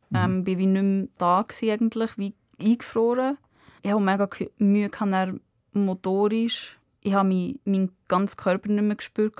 mhm. 0.08 0.16
ähm, 0.16 0.44
bin 0.44 0.58
wie 0.58 0.66
nicht 0.66 0.82
mehr 0.82 1.08
da 1.18 1.42
gewesen, 1.42 1.70
eigentlich, 1.70 2.16
wie 2.16 2.34
eingefroren. 2.60 3.38
Ich 3.82 3.90
habe 3.90 4.02
mega 4.02 4.28
Mühe 4.58 4.88
gehabt, 4.88 5.40
motorisch. 5.72 6.78
Ich 7.00 7.14
habe 7.14 7.28
meinen 7.28 7.92
ganzen 8.08 8.36
Körper 8.36 8.68
nicht 8.68 8.82
mehr 8.82 8.96
gespürt. 8.96 9.34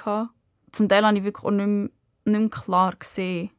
Zum 0.73 0.89
Teil 0.89 1.05
habe 1.05 1.19
ich 1.19 1.25
wirklich 1.25 1.45
auch 1.45 1.51
nicht 1.51 1.67
mehr, 1.67 1.91
nicht 2.25 2.41
mehr 2.41 2.49
klar 2.49 2.95
gesehen. 2.97 3.51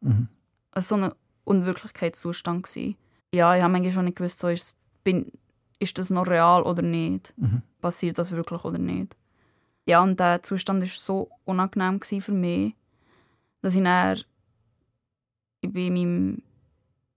Mhm. 0.00 0.28
Also 0.70 0.96
so 0.96 1.02
ein 1.02 1.12
Unwirklichkeitszustand. 1.44 2.64
Gewesen. 2.64 2.96
Ja, 3.34 3.54
ich 3.56 3.62
habe 3.62 3.72
manchmal 3.72 3.92
schon 3.92 4.04
nicht 4.06 4.16
gewusst, 4.16 4.40
so 4.40 4.48
ist, 4.48 4.76
bin, 5.04 5.32
ist 5.78 5.98
das 5.98 6.10
noch 6.10 6.26
real 6.26 6.62
oder 6.62 6.82
nicht? 6.82 7.34
Mhm. 7.36 7.62
Passiert 7.80 8.18
das 8.18 8.30
wirklich 8.32 8.64
oder 8.64 8.78
nicht? 8.78 9.16
ja, 9.86 10.02
und 10.02 10.20
der 10.20 10.42
Zustand 10.42 10.82
war 10.82 10.88
so 10.88 11.30
unangenehm 11.44 12.00
für 12.00 12.32
mich, 12.32 12.74
dass 13.60 13.74
ich 13.74 13.82
dann 13.82 14.18
ich 15.60 15.72
bin 15.72 15.94
meinem, 15.94 16.42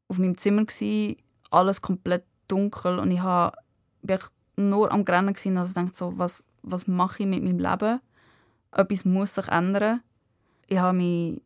auf 0.08 0.20
meinem 0.20 0.38
Zimmer 0.38 0.64
war, 0.64 1.16
alles 1.56 1.82
komplett 1.82 2.26
dunkel 2.48 3.00
und 3.00 3.12
ich 3.12 3.24
war 3.24 3.54
nur 4.58 4.91
am 4.91 5.06
Grennen 5.06 5.36
also 5.36 5.70
ich 5.70 5.74
dachte 5.74 5.91
so, 5.94 6.18
was, 6.18 6.44
was 6.62 6.88
mache 6.88 7.24
ich 7.24 7.30
mit 7.30 7.44
meinem 7.44 7.60
Leben? 7.60 8.00
Etwas 8.72 9.06
muss 9.06 9.36
sich 9.36 9.48
ändern. 9.48 10.02
Ich 10.68 10.78
habe 10.78 10.98
mich 10.98 11.41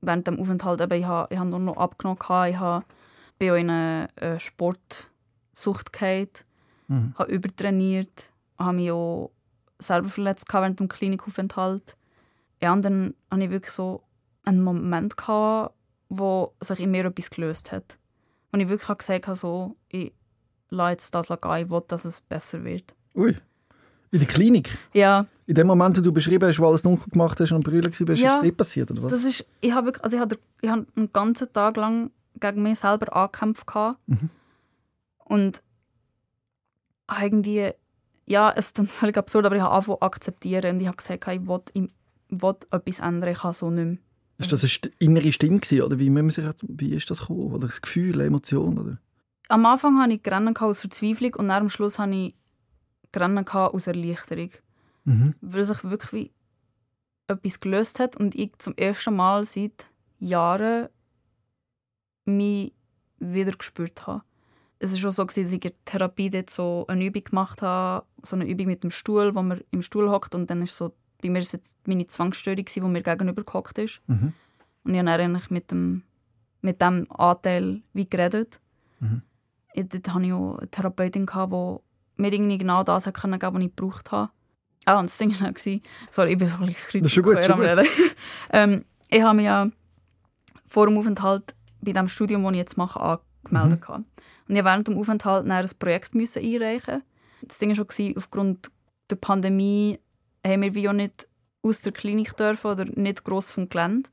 während 0.00 0.26
dem 0.26 0.38
Aufenthalt 0.38 0.80
eben, 0.80 0.98
ich 0.98 1.04
habe, 1.04 1.32
ich 1.32 1.38
habe 1.38 1.50
nur 1.50 1.60
noch 1.60 1.76
abgenommen, 1.76 2.18
ich 2.48 2.56
habe, 2.56 2.84
bin 3.38 3.54
in 3.54 3.70
eine 3.70 4.08
äh, 4.16 4.38
Sportsucht 4.38 5.92
gefallen, 5.92 6.28
mhm. 6.88 7.14
habe 7.18 7.32
übertrainiert, 7.32 8.30
habe 8.58 8.76
mich 8.76 8.90
auch 8.90 9.30
selber 9.78 10.08
verletzt 10.08 10.52
während 10.52 10.80
dem 10.80 10.88
Klinikaufenthalt. 10.88 11.96
Ja, 12.60 12.72
und 12.72 12.84
dann 12.84 13.14
hatte 13.30 13.44
ich 13.44 13.50
wirklich 13.50 13.72
so 13.72 14.02
einen 14.44 14.62
Moment, 14.62 15.16
gehabt, 15.16 15.74
wo 16.08 16.54
sich 16.60 16.80
in 16.80 16.90
mir 16.90 17.04
etwas 17.04 17.30
gelöst 17.30 17.70
hat. 17.72 17.98
Und 18.58 18.64
ich 18.64 18.68
wirklich 18.70 18.98
gesagt 18.98 19.26
habe, 19.28 19.36
so, 19.36 19.76
ich 19.88 20.12
lasse 20.70 20.90
jetzt 20.90 21.14
das 21.14 21.28
gehen, 21.28 21.56
ich 21.64 21.70
will, 21.70 21.82
dass 21.86 22.04
es 22.04 22.20
besser 22.20 22.64
wird. 22.64 22.94
Ui, 23.14 23.36
in 24.10 24.18
der 24.18 24.26
Klinik? 24.28 24.76
Ja, 24.92 25.26
In 25.46 25.54
dem 25.54 25.66
Moment, 25.66 25.96
wo 25.96 26.00
du 26.02 26.12
beschrieben 26.12 26.48
hast, 26.48 26.58
wo 26.58 26.66
alles 26.66 26.82
dunkel 26.82 27.10
gemacht 27.10 27.38
hast 27.40 27.52
und 27.52 27.62
Brüllen 27.62 27.84
warst, 27.86 28.00
ist 28.00 28.20
Ja. 28.20 28.34
das 28.36 28.42
nicht 28.42 28.56
passiert, 28.56 28.90
oder 28.90 29.02
was? 29.04 29.12
Das 29.12 29.24
ist, 29.24 29.46
ich 29.60 29.72
habe 29.72 29.86
wirklich, 29.86 30.02
also 30.02 30.16
ich 30.16 30.20
habe, 30.22 30.38
ich 30.60 30.68
habe 30.70 30.86
einen 30.96 31.12
ganzen 31.12 31.52
Tag 31.52 31.76
lang 31.76 32.10
gegen 32.40 32.62
mich 32.62 32.78
selber 32.80 33.14
angekämpft. 33.14 33.66
Mhm. 34.06 34.30
und 35.24 35.62
irgendwie, 37.20 37.70
ja, 38.26 38.50
es 38.56 38.66
ist 38.66 38.78
dann 38.78 38.86
völlig 38.88 39.16
absurd, 39.16 39.46
aber 39.46 39.56
ich 39.56 39.62
habe 39.62 39.72
angefangen 39.74 40.02
akzeptieren 40.02 40.74
und 40.76 40.80
ich 40.80 40.86
habe 40.86 40.96
gesagt, 40.96 41.26
ich 41.28 41.46
will, 41.46 41.60
ich 41.74 41.90
will 42.28 42.54
etwas 42.70 42.98
ändern, 42.98 43.30
ich 43.32 43.38
kann 43.38 43.52
so 43.52 43.70
nicht 43.70 43.84
mehr. 43.84 43.98
Ist 44.38 44.52
das 44.52 44.62
eine 44.62 44.92
innere 44.98 45.32
Stimme 45.32 45.58
gewesen, 45.58 45.82
oder 45.82 45.98
wie, 45.98 46.10
man 46.10 46.30
sich, 46.30 46.44
wie 46.68 46.94
ist 46.94 47.10
das 47.10 47.20
gekommen? 47.20 47.52
Oder 47.52 47.66
das 47.66 47.82
Gefühl, 47.82 48.14
eine 48.14 48.24
Emotion? 48.24 48.78
Oder? 48.78 48.98
Am 49.48 49.66
Anfang 49.66 50.00
hatte 50.00 50.14
ich 50.14 50.22
Grennen 50.22 50.56
aus 50.56 50.80
Verzweiflung 50.80 51.34
und 51.34 51.48
dann 51.48 51.62
am 51.62 51.68
Schluss 51.68 51.98
hatte 51.98 52.14
ich 52.14 52.34
Grennen 53.12 53.46
aus 53.48 53.86
Erleichterung. 53.86 54.50
Mhm. 55.08 55.34
weil 55.40 55.64
sich 55.64 55.84
wirklich 55.84 56.12
wie 56.12 56.30
etwas 57.28 57.60
gelöst 57.60 57.98
hat 57.98 58.16
und 58.16 58.34
ich 58.34 58.52
zum 58.58 58.74
ersten 58.76 59.16
Mal 59.16 59.46
seit 59.46 59.88
Jahren 60.18 60.88
mich 62.26 62.74
wieder 63.18 63.52
gespürt 63.52 64.06
habe. 64.06 64.22
Es 64.78 64.92
war 64.92 64.98
schon 64.98 65.10
so, 65.10 65.24
gewesen, 65.24 65.44
dass 65.44 65.52
ich 65.52 65.64
in 65.64 65.72
der 65.72 65.84
Therapie 65.86 66.28
dort 66.28 66.50
so 66.50 66.84
eine 66.88 67.06
Übung 67.06 67.24
gemacht 67.24 67.62
habe, 67.62 68.06
so 68.22 68.36
eine 68.36 68.46
Übung 68.46 68.66
mit 68.66 68.84
dem 68.84 68.90
Stuhl, 68.90 69.34
wo 69.34 69.42
man 69.42 69.62
im 69.70 69.80
Stuhl 69.80 70.10
hockt 70.10 70.34
und 70.34 70.50
dann 70.50 70.60
ist 70.60 70.76
so, 70.76 70.92
bei 71.22 71.30
mir 71.30 71.40
ist 71.40 71.52
jetzt 71.52 71.76
meine 71.86 72.06
Zwangsstörung, 72.06 72.64
wo 72.80 72.88
mir 72.88 73.02
gegenüber 73.02 73.42
gehockt 73.42 73.78
ist. 73.78 74.00
Mhm. 74.06 74.32
Und 74.84 74.94
ich 74.94 74.98
habe 74.98 75.10
dann 75.10 75.20
eigentlich 75.20 75.50
mit 75.50 75.70
dem, 75.70 76.02
mit 76.60 76.80
dem 76.80 77.10
Anteil 77.10 77.82
wie 77.92 78.08
geredet. 78.08 78.60
Mhm. 79.00 79.22
Ich, 79.74 79.88
dort 79.88 80.14
hatte 80.14 80.26
ich 80.26 80.32
auch 80.32 80.58
eine 80.58 80.70
Therapeutin, 80.70 81.26
gehabt, 81.26 81.52
die 81.52 82.22
mir 82.22 82.32
irgendwie 82.32 82.58
genau 82.58 82.82
das 82.82 83.06
hat 83.06 83.14
können 83.14 83.38
geben 83.38 83.56
was 83.56 83.62
ich 83.62 83.76
gebraucht 83.76 84.12
habe. 84.12 84.30
Ah, 84.84 84.98
und 85.00 85.06
das 85.06 85.18
Ding 85.18 85.30
war 85.40 85.52
dann, 85.52 85.80
sorry, 86.10 86.32
ich 86.32 86.38
bin 86.38 86.48
so 86.48 86.56
ein 86.58 86.66
bisschen 86.66 87.08
schon 87.08 87.22
gut, 87.22 87.36
am 87.36 87.58
gut. 87.58 87.66
Reden. 87.66 87.86
ähm, 88.50 88.84
ich 89.08 89.22
habe 89.22 89.36
mich 89.36 89.44
ja 89.44 89.70
vor 90.66 90.86
dem 90.86 90.96
Aufenthalt 90.96 91.54
bei 91.80 91.92
dem 91.92 92.08
Studium, 92.08 92.42
das 92.44 92.52
ich 92.52 92.58
jetzt 92.58 92.76
mache, 92.76 93.00
angemeldet. 93.00 93.82
gehabt. 93.82 94.04
Und 94.48 94.56
ich 94.56 94.64
während 94.64 94.88
dem 94.88 94.98
Aufenthalt 94.98 95.48
ein 95.48 95.70
Projekt 95.78 96.14
müssen 96.14 96.42
einreichen. 96.42 97.02
Das 97.42 97.58
Ding 97.58 97.76
war 97.76 97.76
schon, 97.76 98.16
aufgrund 98.16 98.70
der 99.10 99.16
Pandemie 99.16 99.98
haben 100.46 100.62
wir 100.62 100.74
wie 100.74 100.88
auch 100.88 100.92
nicht 100.92 101.28
aus 101.62 101.80
der 101.80 101.92
Klinik 101.92 102.36
dürfen 102.36 102.70
oder 102.70 102.84
nicht 102.84 103.24
gross 103.24 103.50
vom 103.50 103.68
Gelände. 103.68 104.08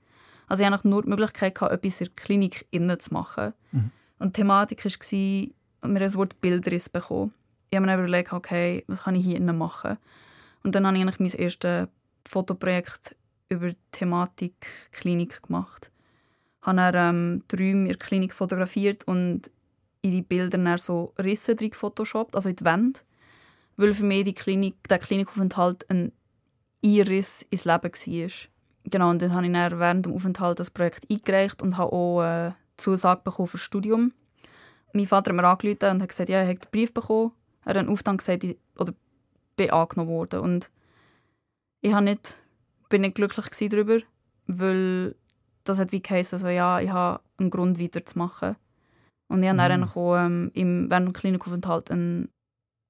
Also 0.47 0.63
ich 0.63 0.69
hatte 0.69 0.87
nur 0.87 1.03
die 1.03 1.09
Möglichkeit, 1.09 1.55
gehabt, 1.55 1.73
etwas 1.73 2.01
in 2.01 2.07
der 2.07 2.15
Klinik 2.15 2.67
innen 2.71 2.99
zu 2.99 3.13
machen. 3.13 3.53
Mhm. 3.71 3.91
Und 4.19 4.35
die 4.35 4.41
Thematik 4.41 4.83
war, 4.85 4.91
wir 4.91 5.49
haben 5.81 5.95
das 5.95 6.15
Wort 6.15 6.39
Bildriss 6.41 6.89
bekommen. 6.89 7.33
Ich 7.69 7.75
habe 7.75 7.85
mir 7.85 7.91
dann 7.91 8.05
überlegt, 8.05 8.33
okay, 8.33 8.83
was 8.87 9.03
kann 9.03 9.15
ich 9.15 9.25
hier 9.25 9.37
innen 9.37 9.57
machen? 9.57 9.97
Und 10.63 10.75
dann 10.75 10.85
habe 10.85 10.97
ich 10.97 11.03
eigentlich 11.03 11.19
mein 11.19 11.41
erstes 11.41 11.87
Fotoprojekt 12.27 13.15
über 13.49 13.69
die 13.69 13.77
Thematik 13.91 14.91
Klinik 14.91 15.43
gemacht. 15.43 15.91
Ich 16.61 16.67
habe 16.67 16.91
dann 16.91 17.15
ähm, 17.15 17.43
die 17.51 17.55
Räume 17.55 17.81
in 17.81 17.87
der 17.89 17.97
Klinik 17.97 18.33
fotografiert 18.33 19.07
und 19.07 19.51
in 20.01 20.11
die 20.11 20.21
Bilder 20.21 20.57
dann 20.57 20.77
so 20.77 21.13
Risse 21.19 21.55
drin 21.55 21.71
gefotoshoppt, 21.71 22.35
also 22.35 22.49
in 22.49 22.55
die 22.55 22.65
Wände. 22.65 22.99
Weil 23.77 23.93
für 23.93 24.03
mich 24.03 24.23
die 24.23 24.33
Klinik, 24.33 24.75
der 24.87 24.99
Klinikaufenthalt 24.99 25.89
ein 25.89 26.11
Einriss 26.83 27.41
ins 27.49 27.65
Leben 27.65 27.91
war. 27.91 28.29
Genau, 28.85 29.09
und 29.09 29.21
dann 29.21 29.33
habe 29.33 29.45
ich 29.45 29.51
dann 29.51 29.79
während 29.79 30.05
dem 30.05 30.13
Aufenthalt 30.13 30.59
das 30.59 30.69
Projekt 30.69 31.09
eingereicht 31.09 31.61
und 31.61 31.77
habe 31.77 31.91
auch 31.91 32.23
äh, 32.23 32.51
Zusage 32.77 33.21
bekommen 33.23 33.47
für 33.47 33.57
das 33.57 33.63
Studium. 33.63 34.13
Mein 34.93 35.07
Vater 35.07 35.31
hat 35.31 35.35
mir 35.35 35.47
angerufen 35.47 35.91
und 35.91 36.01
hat 36.01 36.09
gesagt, 36.09 36.29
ja, 36.29 36.39
er 36.39 36.47
hat 36.47 36.63
den 36.63 36.71
Brief 36.71 36.93
bekommen. 36.93 37.31
Er 37.63 37.69
hat 37.69 37.75
dann 37.77 37.89
Auftrag 37.89 38.19
gesagt, 38.19 38.43
ich, 38.43 38.57
oder 38.77 38.93
bin 39.55 39.71
angenommen 39.71 40.11
worden. 40.11 40.39
Und 40.39 40.69
ich 41.81 41.93
habe 41.93 42.05
nicht, 42.05 42.37
bin 42.89 43.01
nicht 43.01 43.15
glücklich 43.15 43.69
darüber, 43.69 43.99
weil 44.47 45.15
das 45.63 45.79
hat 45.79 45.91
wie 45.91 46.01
geheißen, 46.01 46.37
also, 46.37 46.47
ja, 46.47 46.79
ich 46.79 46.91
habe 46.91 47.21
einen 47.37 47.49
Grund 47.49 47.79
weiterzumachen. 47.79 48.55
Und 49.27 49.41
ich 49.41 49.49
dann 49.49 49.55
Mhm. 49.55 49.61
eigentlich 49.61 49.95
auch, 49.95 50.15
ähm, 50.17 50.51
im, 50.53 50.89
während 50.89 51.07
dem 51.07 51.13
Klinikaufenthalt 51.13 51.89
einen 51.89 52.29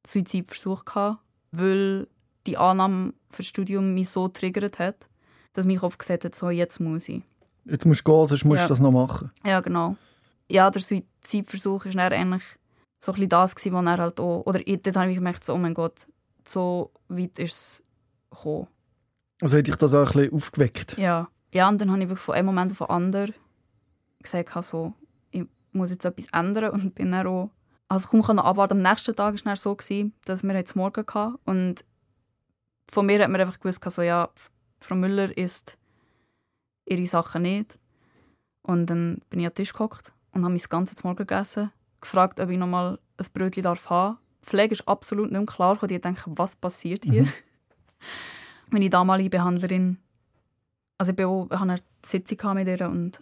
Suizidversuch 0.06 0.86
gehabt, 0.86 1.20
weil 1.52 2.08
die 2.48 2.58
Annahme 2.58 3.14
für 3.30 3.38
das 3.42 3.48
Studium 3.48 3.94
mich 3.94 4.10
so 4.10 4.28
triggert 4.28 4.80
hat, 4.80 5.08
dass 5.54 5.66
mein 5.66 5.78
Kopf 5.78 5.98
gesagt 5.98 6.26
hat, 6.26 6.36
so, 6.36 6.50
jetzt 6.50 6.80
muss 6.80 7.10
ich. 7.10 7.24
Jetzt 7.66 7.86
musst 7.86 8.08
du 8.08 8.12
gehen, 8.12 8.28
sonst 8.28 8.46
musst 8.46 8.62
Ja. 8.62 8.68
du 8.68 8.70
das 8.70 8.80
noch 8.80 8.92
machen. 8.94 9.32
Ja, 9.46 9.60
genau. 9.62 9.96
Ja, 10.50 10.70
der 10.70 10.82
Suizidversuch 10.82 11.86
war 11.86 11.92
dann 11.92 12.14
eigentlich 12.14 12.44
so 13.00 13.12
ein 13.12 13.16
bisschen 13.16 13.30
das, 13.30 13.56
gewesen, 13.56 13.74
wo 13.74 13.80
er 13.82 13.98
halt 13.98 14.20
auch, 14.20 14.44
oder 14.46 14.60
ich, 14.68 14.82
dort 14.82 14.96
habe 14.96 15.10
ich 15.10 15.16
gemerkt, 15.16 15.44
so, 15.44 15.54
oh 15.54 15.58
mein 15.58 15.74
Gott, 15.74 16.08
so 16.48 16.92
weit 17.08 17.40
ist 17.40 17.54
es 17.54 17.84
gekommen. 18.30 18.68
Also 19.42 19.58
hat 19.58 19.68
dich 19.68 19.76
das 19.76 19.94
auch 19.94 20.08
ein 20.08 20.14
bisschen 20.14 20.34
aufgeweckt. 20.34 20.98
Ja. 20.98 21.28
Ja, 21.54 21.70
und 21.70 21.80
dann 21.82 21.90
habe 21.92 22.02
ich 22.04 22.10
wirklich 22.10 22.24
von 22.24 22.36
einem 22.36 22.48
Moment 22.48 22.72
auf 22.74 22.78
den 22.80 22.90
anderen 22.90 23.34
gesagt, 24.22 24.64
so, 24.64 24.94
ich 25.32 25.44
muss 25.72 25.92
jetzt 25.92 26.06
etwas 26.06 26.28
ändern 26.34 26.72
und 26.72 26.94
bin 26.96 27.12
dann 27.12 27.26
auch, 27.28 27.50
also 27.88 28.10
kaum 28.10 28.24
kann 28.24 28.40
abwarten, 28.40 28.78
am 28.78 28.82
nächsten 28.82 29.16
Tag 29.16 29.46
war 29.46 29.54
es 29.54 29.62
so, 29.62 29.76
gewesen, 29.76 30.14
dass 30.26 30.44
wir 30.44 30.54
jetzt 30.54 30.76
morgen 30.76 31.06
hatten 31.08 31.38
und 31.46 31.86
von 32.90 33.06
mir 33.06 33.22
hat 33.22 33.30
man 33.30 33.42
einfach 33.42 33.60
gewusst, 33.60 33.84
so, 33.90 34.02
ja, 34.02 34.30
Frau 34.80 34.96
Müller 34.96 35.36
isst 35.38 35.78
ihre 36.86 37.06
Sachen 37.06 37.44
nicht. 37.44 37.78
Und 38.62 38.88
dann 38.88 39.22
bin 39.30 39.40
ich 39.40 39.46
an 39.46 39.52
den 39.52 39.56
Tisch 39.56 39.74
gehockt 39.74 40.12
und 40.32 40.44
habe 40.44 40.54
mein 40.54 40.62
ganzes 40.70 41.04
Morgen 41.04 41.18
gegessen, 41.18 41.72
gefragt, 42.02 42.40
ob 42.40 42.50
ich 42.50 42.58
noch 42.58 42.68
mal 42.68 43.00
ein 43.18 43.26
Brötchen 43.34 43.64
darf 43.64 43.90
haben. 43.90 44.18
Die 44.42 44.48
Pflege 44.48 44.74
ist 44.74 44.88
absolut 44.88 45.32
nicht 45.32 45.48
klar. 45.48 45.74
gekommen. 45.74 45.90
Die 45.90 46.02
denken, 46.02 46.34
was 46.38 46.56
passiert 46.56 47.04
hier? 47.04 47.24
Mhm. 47.24 47.34
Meine 48.70 48.90
damalige 48.90 49.30
Behandlerin, 49.30 49.98
also 50.98 51.12
ich 51.12 51.16
bin 51.16 51.26
auch, 51.26 51.46
ich 51.46 51.60
hatte 51.60 51.64
eine 51.64 51.80
Sitzung 52.04 52.54
mit 52.56 52.68
ihr 52.68 52.88
und 52.88 53.22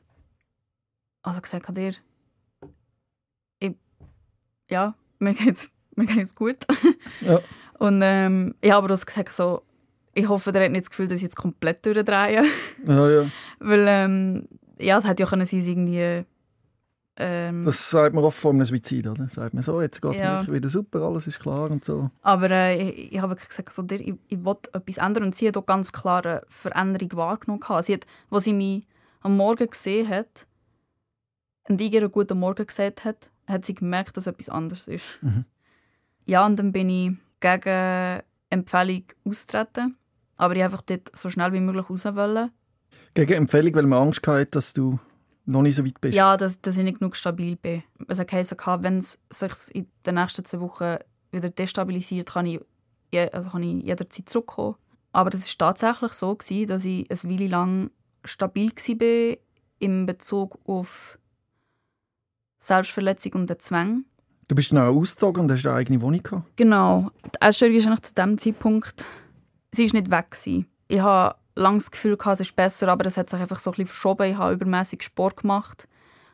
also 1.21 1.41
gesagt 1.41 1.67
hat 1.67 1.78
ihr, 1.78 1.89
ich, 1.89 2.02
ja, 4.74 4.96
mir 5.20 5.34
geht's, 5.42 5.70
mir 5.96 6.06
geht's 6.06 6.36
gut. 6.36 6.58
Ja. 7.22 7.40
Und 7.80 8.02
ähm, 8.04 8.56
ich 8.62 8.72
habe 8.72 8.86
aber 8.86 8.94
auch 8.94 9.06
gesagt, 9.06 9.34
so, 9.34 9.62
ich 10.14 10.28
hoffe, 10.28 10.52
der 10.52 10.66
hat 10.66 10.72
nicht 10.72 10.84
das 10.86 10.90
Gefühl, 10.90 11.08
dass 11.08 11.18
ich 11.18 11.24
jetzt 11.24 11.36
komplett 11.36 11.86
durchdrehe. 11.86 12.44
Ja, 12.88 13.10
ja. 13.10 13.26
Weil, 13.60 13.86
ähm, 13.88 14.48
ja, 14.80 14.98
es 14.98 15.08
hätte 15.08 15.24
ja 15.24 15.30
können 15.30 15.46
sein, 15.46 15.62
irgendwie. 15.62 16.26
Ähm, 17.16 17.66
Das 17.66 17.90
sagt 17.92 18.16
man 18.16 18.24
oft 18.24 18.38
vor 18.40 18.52
einem 18.52 18.66
Suizid, 18.66 19.06
oder? 19.08 19.30
Sagt 19.30 19.54
man 19.54 19.62
so, 19.64 19.80
jetzt 19.82 20.02
geht 20.02 20.14
es 20.14 20.20
Ja. 20.20 20.42
mir 20.44 20.54
wieder 20.54 20.70
super, 20.70 21.02
alles 21.04 21.28
ist 21.28 21.40
klar 21.40 21.70
und 21.70 21.86
so. 21.86 22.10
aber 22.24 22.50
äh, 22.50 22.82
ich, 22.90 23.14
ich 23.14 23.20
habe 23.22 23.32
wirklich 23.34 23.50
gesagt, 23.50 23.72
so, 23.72 23.84
dir, 23.84 24.00
ich, 24.02 24.16
ich 24.30 24.44
will 24.44 24.56
etwas 24.74 24.98
ändern. 24.98 25.24
Und 25.24 25.36
sie 25.36 25.48
hat 25.48 25.58
auch 25.58 25.66
ganz 25.66 25.92
klar 25.92 26.26
eine 26.26 26.42
Veränderung 26.48 27.12
wahrgenommen. 27.18 27.62
Sie 27.84 27.94
hat, 27.94 28.06
als 28.32 28.44
sie 28.46 28.54
mich 28.54 28.88
am 29.22 29.38
Morgen 29.38 29.70
gesehen 29.70 30.08
hat 30.10 30.48
und 31.70 31.80
ich 31.82 31.94
ihr 31.94 32.02
einen 32.02 32.12
guten 32.12 32.40
Morgen 32.40 32.66
gesagt 32.66 33.06
hat, 33.06 33.30
hat 33.47 33.65
sie 33.65 33.75
gemerkt, 33.75 34.17
dass 34.17 34.27
etwas 34.27 34.49
anderes 34.49 34.88
ist. 34.88 35.06
Mhm. 35.21 35.45
Ja, 36.25 36.45
und 36.45 36.58
dann 36.58 36.71
bin 36.71 36.89
ich 36.89 37.12
gegen 37.39 38.21
Empfehlung 38.49 39.03
austreten. 39.25 39.97
Aber 40.38 40.56
ich 40.56 40.63
einfach 40.63 40.82
dort 40.82 41.15
so 41.15 41.29
schnell 41.29 41.53
wie 41.53 41.60
möglich 41.60 41.89
raus 41.89 42.06
wollen. 42.06 42.51
Gegen 43.13 43.34
Empfehlung, 43.34 43.75
weil 43.75 43.86
man 43.86 44.08
Angst 44.08 44.25
hatte, 44.25 44.47
dass 44.47 44.73
du 44.73 44.99
noch 45.45 45.62
nicht 45.62 45.75
so 45.75 45.86
weit 45.86 45.99
bist. 46.01 46.15
Ja, 46.15 46.38
dass, 46.38 46.62
dass 46.62 46.77
ich 46.77 46.84
nicht 46.84 46.99
genug 46.99 47.15
stabil 47.15 47.56
bin. 47.56 47.84
Es 48.08 48.19
hat 48.19 48.29
geheißen, 48.29 48.58
wenn 48.79 48.97
es 48.97 49.19
sich 49.29 49.51
in 49.75 49.88
den 50.06 50.15
nächsten 50.15 50.45
zwei 50.45 50.60
Wochen 50.62 50.97
wieder 51.32 51.49
destabilisiert, 51.49 52.29
kann 52.29 52.45
ich, 52.45 52.60
also 53.34 53.49
kann 53.49 53.63
ich 53.63 53.84
jederzeit 53.84 54.29
zurückkommen. 54.29 54.75
Aber 55.12 55.29
das 55.29 55.47
war 55.47 55.73
tatsächlich 55.73 56.13
so, 56.13 56.36
gewesen, 56.36 56.67
dass 56.67 56.86
ich 56.86 57.10
eine 57.10 57.32
Weile 57.32 57.47
lang 57.47 57.91
stabil 58.25 58.71
war 58.71 59.38
in 59.79 60.06
Bezug 60.06 60.60
auf 60.65 61.19
Selbstverletzung 62.63 63.34
und 63.34 63.62
Zwang. 63.62 64.06
Du 64.47 64.56
bist 64.56 64.71
dann 64.71 64.80
auch 64.80 64.95
ausgezogen 64.95 65.43
und 65.43 65.52
hast 65.52 65.65
eine 65.65 65.76
eigene 65.76 66.02
Wohnung 66.02 66.23
gehabt. 66.23 66.56
Genau. 66.56 67.10
Die 67.26 67.41
Essstörung 67.41 67.76
ist 67.76 67.88
eigentlich 67.88 68.02
zu 68.02 68.13
dem 68.13 68.38
Zeitpunkt, 68.38 69.06
sie 69.71 69.85
ist 69.85 69.94
nicht 69.94 70.12
weg 70.12 70.31
gewesen. 70.31 70.67
Ich 70.88 71.00
habe 71.00 71.35
lange 71.56 71.77
das 71.77 71.92
Gefühl 71.92 72.17
gehabt, 72.17 72.35
es 72.35 72.48
ist 72.48 72.56
besser, 72.56 72.88
aber 72.90 73.06
es 73.06 73.17
hat 73.17 73.29
sich 73.29 73.40
einfach 73.40 73.60
so 73.60 73.71
ein 73.71 73.73
bisschen 73.73 73.88
verschoben. 73.88 74.31
Ich 74.31 74.38
habe 74.38 74.54
übermäßig 74.54 75.02
Sport 75.04 75.42
gemacht, 75.42 75.88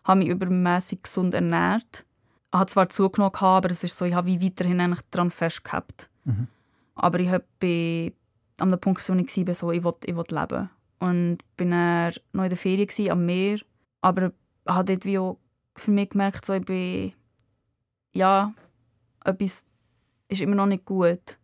habe 0.03 0.19
mich 0.19 0.29
übermäßig 0.29 1.03
gesund 1.03 1.33
ernährt. 1.33 2.05
Ich 2.51 2.59
habe 2.59 2.69
zwar 2.69 2.89
zugenommen, 2.89 3.31
gehabt, 3.31 3.65
aber 3.65 3.71
es 3.71 3.83
ist 3.83 3.95
so, 3.95 4.05
ich 4.05 4.13
habe 4.13 4.27
wie 4.27 4.41
weiterhin 4.41 4.81
eigentlich 4.81 5.05
daran 5.11 5.31
festgehabt. 5.31 6.09
Mhm. 6.25 6.47
Aber 6.95 7.19
ich 7.19 7.29
habe 7.29 7.43
an 8.57 8.71
dem 8.71 8.79
Punkt, 8.79 9.07
wo 9.07 9.13
ich 9.13 9.47
war, 9.47 9.55
so, 9.55 9.71
ich 9.71 9.83
will, 9.83 9.93
ich 10.05 10.15
will 10.15 10.25
leben. 10.29 10.69
Und 10.99 11.37
bin 11.55 11.71
dann 11.71 12.13
noch 12.33 12.43
in 12.43 12.49
der 12.49 12.57
Ferien 12.57 12.87
gewesen, 12.87 13.11
am 13.11 13.25
Meer. 13.25 13.59
Aber 14.01 14.27
ich 14.27 14.33
habe 14.67 14.93
dort 14.93 15.05
wie 15.05 15.17
auch 15.17 15.37
für 15.79 15.91
mich 15.91 16.09
gemerkt, 16.09 16.45
so, 16.45 16.53
ich 16.53 16.65
bin, 16.65 17.13
ja, 18.13 18.53
etwas 19.25 19.65
ist 20.27 20.41
immer 20.41 20.55
noch 20.55 20.65
nicht 20.65 20.85
gut. 20.85 21.37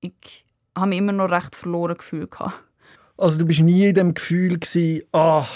Ich 0.00 0.44
habe 0.76 0.88
mich 0.88 0.98
immer 0.98 1.12
noch 1.12 1.30
recht 1.30 1.54
verloren 1.54 1.96
gefühlt. 1.96 2.30
gehabt. 2.30 2.62
Also 3.16 3.38
du 3.38 3.46
bist 3.46 3.60
nie 3.60 3.86
in 3.88 3.94
dem 3.94 4.14
Gefühl 4.14 4.58
gewesen, 4.58 5.02
ah, 5.12 5.46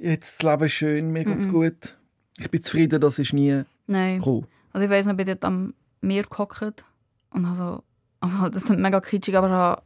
jetzt 0.00 0.42
das 0.42 0.50
Leben 0.50 0.68
schön, 0.68 1.12
mir 1.12 1.24
geht's 1.24 1.46
Mhm. 1.46 1.52
gut. 1.52 1.96
Ich 2.38 2.50
bin 2.50 2.62
zufrieden, 2.62 3.00
das 3.00 3.18
ist 3.18 3.32
nie 3.32 3.62
Nein. 3.86 4.18
gekommen. 4.18 4.46
Also 4.72 4.84
ich 4.84 4.90
weiss 4.90 5.06
noch, 5.06 5.12
ich 5.12 5.16
bin 5.18 5.26
dort 5.26 5.44
am 5.44 5.74
Meer 6.00 6.24
gehockt 6.24 6.84
und 7.30 7.46
habe 7.46 7.56
so, 7.56 7.82
also 8.20 8.48
das 8.48 8.64
ist 8.64 8.70
mega 8.70 9.00
kitschig, 9.00 9.36
aber 9.36 9.48
ich 9.48 9.52
habe 9.52 9.82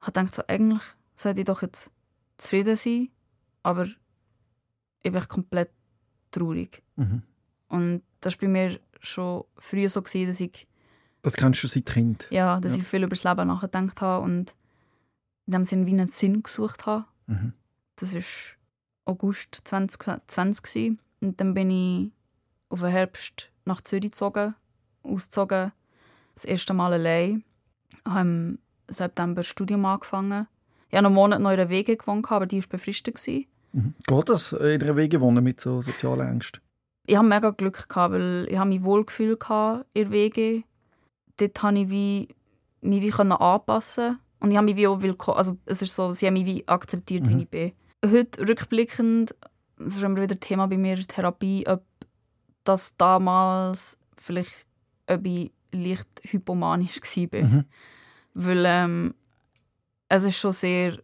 habe 0.00 0.12
gedacht, 0.12 0.34
so, 0.34 0.42
eigentlich 0.46 0.82
sollte 1.14 1.40
ich 1.40 1.46
doch 1.46 1.62
jetzt 1.62 1.90
zufrieden 2.36 2.76
sein, 2.76 3.08
aber 3.62 3.86
ich 5.02 5.12
bin 5.12 5.28
komplett 5.28 5.70
traurig. 6.38 6.82
Mhm. 6.96 7.22
Und 7.68 8.02
das 8.20 8.34
war 8.34 8.40
bei 8.40 8.48
mir 8.48 8.80
schon 9.00 9.44
früher 9.58 9.88
so, 9.88 10.02
gewesen, 10.02 10.26
dass 10.28 10.40
ich, 10.40 10.66
Das 11.22 11.34
kennst 11.34 11.62
du 11.62 11.66
seit 11.68 11.86
Kind. 11.86 12.26
ja, 12.30 12.58
dass 12.60 12.74
Ja. 12.74 12.80
ich 12.82 12.86
viel 12.86 13.02
über 13.02 13.10
das 13.16 13.24
Leben 13.24 13.48
nachgedacht 13.48 14.00
habe 14.00 14.24
und 14.24 14.54
in 15.46 15.52
dem 15.52 15.64
Sinne 15.64 15.86
wie 15.86 15.90
einen 15.92 16.08
Sinn 16.08 16.42
gesucht 16.42 16.86
habe. 16.86 17.04
Mhm. 17.26 17.52
Das 17.96 18.14
war 18.14 18.22
August 19.04 19.60
2020. 19.64 20.62
gewesen. 20.62 20.98
Und 21.20 21.40
dann 21.40 21.54
bin 21.54 21.70
ich 21.70 22.12
auf 22.68 22.80
den 22.80 22.90
Herbst 22.90 23.50
nach 23.64 23.80
Zürich 23.80 24.10
gezogen, 24.10 24.54
ausgezogen. 25.02 25.72
Das 26.34 26.44
erste 26.44 26.74
Mal 26.74 26.92
allein. 26.92 27.44
Ich 27.92 28.04
habe 28.04 28.20
im 28.20 28.58
September 28.88 29.36
das 29.40 29.46
Studium 29.48 29.84
angefangen. 29.84 30.46
Ich 30.90 30.94
habe 30.94 31.02
noch 31.02 31.08
einen 31.10 31.14
Monat 31.16 31.40
noch 31.40 31.50
in 31.50 31.58
einer 31.60 31.68
Wege 31.70 31.96
gewohnt, 31.96 32.30
aber 32.30 32.46
die 32.46 32.60
war 32.62 32.68
befristet. 32.68 33.16
gewesen. 33.16 33.46
Geht 33.72 34.28
das 34.28 34.52
in 34.52 34.82
einer 34.82 34.96
Wege 34.96 35.20
wohnen 35.20 35.44
mit 35.44 35.60
so 35.60 35.80
sozialen 35.80 36.26
Ängsten? 36.28 36.60
Ich 37.06 37.16
hatte 37.16 37.26
mega 37.26 37.50
Glück, 37.50 37.88
gehabt, 37.88 38.14
weil 38.14 38.46
ich 38.50 38.58
habe 38.58 38.68
mich 38.68 38.82
wohlgefühlt 38.82 39.40
gehabt 39.40 39.86
in 39.94 40.04
der 40.04 40.12
WG. 40.12 40.62
Dort 41.38 41.58
konnte 41.58 41.82
ich 41.82 41.90
wie, 41.90 42.28
mich 42.80 43.02
wie 43.02 43.10
können 43.10 43.32
anpassen 43.32 44.18
Und 44.40 44.50
ich 44.50 44.56
habe 44.56 44.64
mich 44.66 44.76
wie 44.76 44.86
auch 44.86 45.00
willkommen. 45.02 45.38
Also 45.38 45.56
es 45.64 45.82
ist 45.82 45.94
so, 45.94 46.12
sie 46.12 46.26
haben 46.26 46.34
mich 46.34 46.46
wie 46.46 46.66
akzeptiert, 46.68 47.24
Mhm. 47.24 47.28
wie 47.38 47.42
ich 47.42 47.48
bin. 47.48 47.72
Heute 48.04 48.46
rückblickend, 48.48 49.34
das 49.78 49.96
ist 49.96 50.02
immer 50.02 50.20
wieder 50.20 50.38
Thema 50.38 50.66
bei 50.66 50.76
mir, 50.76 50.96
Therapie, 51.06 51.66
ob 51.66 51.82
das 52.64 52.96
damals 52.96 53.98
vielleicht 54.16 54.66
ob 55.10 55.24
ich 55.24 55.52
leicht 55.72 56.08
hypomanisch 56.24 57.00
war. 57.00 57.40
Mhm. 57.42 57.64
Weil 58.34 58.64
ähm, 58.66 59.14
es 60.08 60.24
ist 60.24 60.36
schon 60.38 60.52
sehr 60.52 60.98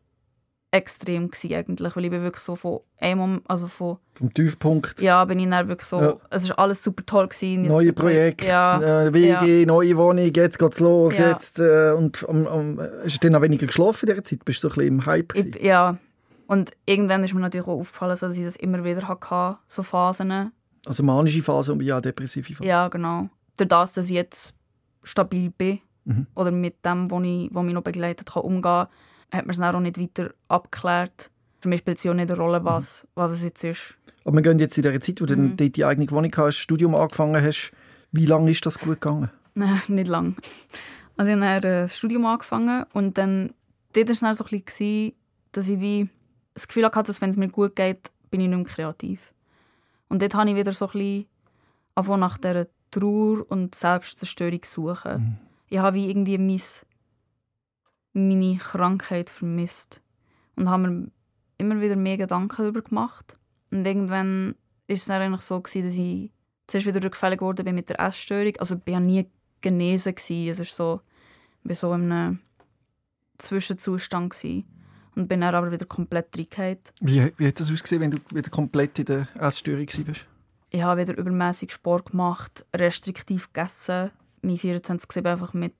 extrem 0.74 1.30
gewesen, 1.30 1.54
eigentlich, 1.54 1.94
weil 1.94 2.04
ich 2.04 2.10
bin 2.10 2.22
wirklich 2.22 2.42
so 2.42 2.56
von 2.56 2.80
einem, 2.98 3.42
also 3.46 3.68
von 3.68 3.98
Vom 4.12 4.34
Tiefpunkt, 4.34 5.00
ja, 5.00 5.24
bin 5.24 5.38
ich 5.38 5.48
dann 5.48 5.68
wirklich 5.68 5.88
so, 5.88 6.00
Ja. 6.00 6.16
es 6.30 6.44
ist 6.44 6.50
alles 6.52 6.82
super 6.82 7.06
toll 7.06 7.28
gewesen. 7.28 7.62
Neue 7.62 7.92
Projekte, 7.92 8.46
Ja, 8.46 9.04
äh, 9.04 9.12
WG, 9.14 9.66
neue 9.66 9.96
Wohnung, 9.96 10.30
jetzt 10.34 10.58
geht's 10.58 10.80
los. 10.80 11.16
Ja. 11.16 11.30
Jetzt, 11.30 11.60
äh, 11.60 11.92
und 11.92 12.28
am, 12.28 12.46
am, 12.46 12.80
hast 13.04 13.22
du 13.22 13.28
dann 13.30 13.36
auch 13.38 13.42
weniger 13.42 13.66
geschlafen 13.66 14.08
in 14.08 14.14
dieser 14.14 14.24
Zeit? 14.24 14.44
Bist 14.44 14.64
du 14.64 14.68
so 14.68 14.74
ein 14.74 14.78
bisschen 14.78 14.94
im 14.98 15.06
Hype? 15.06 15.28
gewesen? 15.32 15.52
ich, 15.56 15.62
ja. 15.64 15.96
Und 16.46 16.72
irgendwann 16.86 17.22
ist 17.24 17.32
mir 17.32 17.40
natürlich 17.40 17.66
auch 17.66 17.78
aufgefallen, 17.78 18.16
so, 18.16 18.26
dass 18.28 18.36
ich 18.36 18.44
das 18.44 18.56
immer 18.56 18.82
wieder 18.84 19.06
hatte, 19.08 19.58
so 19.66 19.82
Phasen. 19.82 20.52
Also 20.86 21.02
manische 21.02 21.40
Phase 21.42 21.72
und 21.72 21.80
ja, 21.82 22.00
depressive 22.00 22.52
Phase. 22.52 22.68
Ja, 22.68 22.88
genau. 22.88 23.28
Durch 23.56 23.68
das, 23.68 23.92
dass 23.92 24.06
ich 24.06 24.12
jetzt 24.16 24.54
stabil 25.02 25.50
bin 25.50 25.78
Mhm. 26.06 26.26
oder 26.34 26.50
mit 26.50 26.84
dem, 26.84 27.10
was 27.10 27.22
ich, 27.24 27.48
was 27.54 27.64
mich 27.64 27.72
noch 27.72 27.82
begleitet, 27.82 28.30
kann 28.30 28.42
umgehen 28.42 28.60
kann, 28.62 28.88
hat 29.34 29.46
man 29.46 29.54
es 29.54 29.60
auch 29.60 29.80
nicht 29.80 29.98
weiter 30.00 30.32
abgeklärt. 30.48 31.30
Für 31.60 31.68
mich 31.68 31.80
spielt 31.80 31.98
es 31.98 32.04
ja 32.04 32.10
auch 32.12 32.14
nicht 32.16 32.30
eine 32.30 32.38
Rolle, 32.40 32.64
was, 32.64 33.06
was 33.14 33.32
es 33.32 33.42
jetzt 33.42 33.64
ist. 33.64 33.94
Aber 34.24 34.36
wir 34.36 34.42
gehen 34.42 34.58
jetzt 34.58 34.76
in 34.78 34.82
dieser 34.82 35.00
Zeit, 35.00 35.20
wo 35.20 35.26
du 35.26 35.36
Mhm. 35.36 35.56
dort 35.56 35.76
die 35.76 35.84
eigene 35.84 36.10
Wohnung 36.10 36.32
hast, 36.36 36.56
Studium 36.58 36.94
angefangen 36.94 37.42
hast. 37.44 37.72
Wie 38.12 38.26
lange 38.26 38.50
ist 38.50 38.64
das 38.66 38.78
gut 38.78 39.00
gegangen? 39.00 39.30
Nein, 39.54 39.80
nicht 39.88 40.08
lang. 40.08 40.36
Also 41.16 41.30
ich 41.32 41.36
habe 41.38 41.56
äh, 41.56 41.60
das 41.60 41.96
Studium 41.98 42.26
angefangen 42.26 42.84
und 42.92 43.18
dann 43.18 43.52
dort 43.92 44.08
war 44.08 44.12
es 44.12 44.20
dann 44.20 44.34
so 44.34 44.44
ein 44.44 44.62
bisschen, 44.62 45.12
dass 45.52 45.68
ich 45.68 45.80
wie 45.80 46.08
das 46.54 46.66
Gefühl 46.68 46.84
hatte, 46.84 47.02
dass 47.04 47.20
wenn 47.20 47.30
es 47.30 47.36
mir 47.36 47.48
gut 47.48 47.76
geht, 47.76 48.10
bin 48.30 48.40
ich 48.40 48.48
nicht 48.48 48.56
mehr 48.56 48.64
kreativ. 48.66 49.32
Und 50.08 50.22
dort 50.22 50.34
habe 50.34 50.50
ich 50.50 50.56
wieder 50.56 50.72
so 50.72 50.86
ein 50.86 50.92
bisschen 50.92 51.26
angefangen 51.94 52.20
nach 52.20 52.38
dieser 52.38 52.66
Trauer 52.90 53.44
und 53.50 53.74
Selbstzerstörung 53.74 54.62
zu 54.62 54.88
suchen. 54.94 55.38
Ich 55.68 55.78
habe 55.78 55.96
wie 55.96 56.08
irgendwie 56.10 56.38
mein, 56.38 56.60
meine 58.14 58.56
Krankheit 58.56 59.28
vermisst 59.28 60.00
und 60.56 60.70
habe 60.70 60.88
mir 60.88 61.10
immer 61.58 61.80
wieder 61.80 61.96
mehr 61.96 62.16
Gedanken 62.16 62.62
darüber 62.62 62.82
gemacht. 62.82 63.36
Und 63.70 63.84
irgendwann 63.84 64.54
war 64.88 64.94
es 64.94 65.04
dann 65.04 65.20
eigentlich 65.20 65.42
so, 65.42 65.60
gewesen, 65.60 65.84
dass 65.84 65.94
ich 65.94 66.30
zuerst 66.66 66.86
wieder 66.86 67.02
rückfällig 67.02 67.40
geworden 67.40 67.64
bin 67.64 67.74
mit 67.74 67.88
der 67.88 68.00
Essstörung. 68.00 68.54
Also 68.58 68.76
ich 68.84 68.92
war 68.92 69.00
nie 69.00 69.26
genesen. 69.60 70.14
Gewesen. 70.14 70.48
Es 70.48 70.58
ist 70.60 70.74
so, 70.74 71.00
ich 71.62 71.70
war 71.70 71.74
so 71.74 71.92
in 71.94 72.12
einem 72.12 72.38
Zwischenzustand. 73.38 74.30
Gewesen. 74.32 74.64
Und 75.16 75.28
bin 75.28 75.40
dann 75.40 75.54
aber 75.54 75.70
wieder 75.70 75.86
komplett 75.86 76.36
reingefallen. 76.36 76.78
Wie, 77.00 77.32
wie 77.36 77.46
hat 77.46 77.60
das 77.60 77.70
ausgesehen, 77.70 78.02
wenn 78.02 78.10
du 78.10 78.18
wieder 78.32 78.50
komplett 78.50 78.98
in 78.98 79.04
der 79.04 79.28
Essstörung 79.38 79.86
warst? 79.86 80.26
Ich 80.70 80.82
habe 80.82 81.00
wieder 81.00 81.16
übermäßig 81.16 81.70
Sport 81.70 82.10
gemacht, 82.10 82.66
restriktiv 82.74 83.52
gegessen, 83.52 84.10
mich 84.42 84.62
24-7 84.62 85.24
einfach 85.30 85.54
mit 85.54 85.74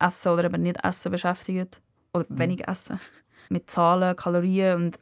Essen 0.00 0.32
oder 0.32 0.44
eben 0.44 0.62
nicht 0.62 0.82
Essen 0.84 1.12
beschäftigt. 1.12 1.80
Oder 2.12 2.26
wenig 2.28 2.66
Essen. 2.66 2.98
Mit 3.48 3.70
Zahlen, 3.70 4.16
Kalorien. 4.16 4.76
Und 4.76 4.98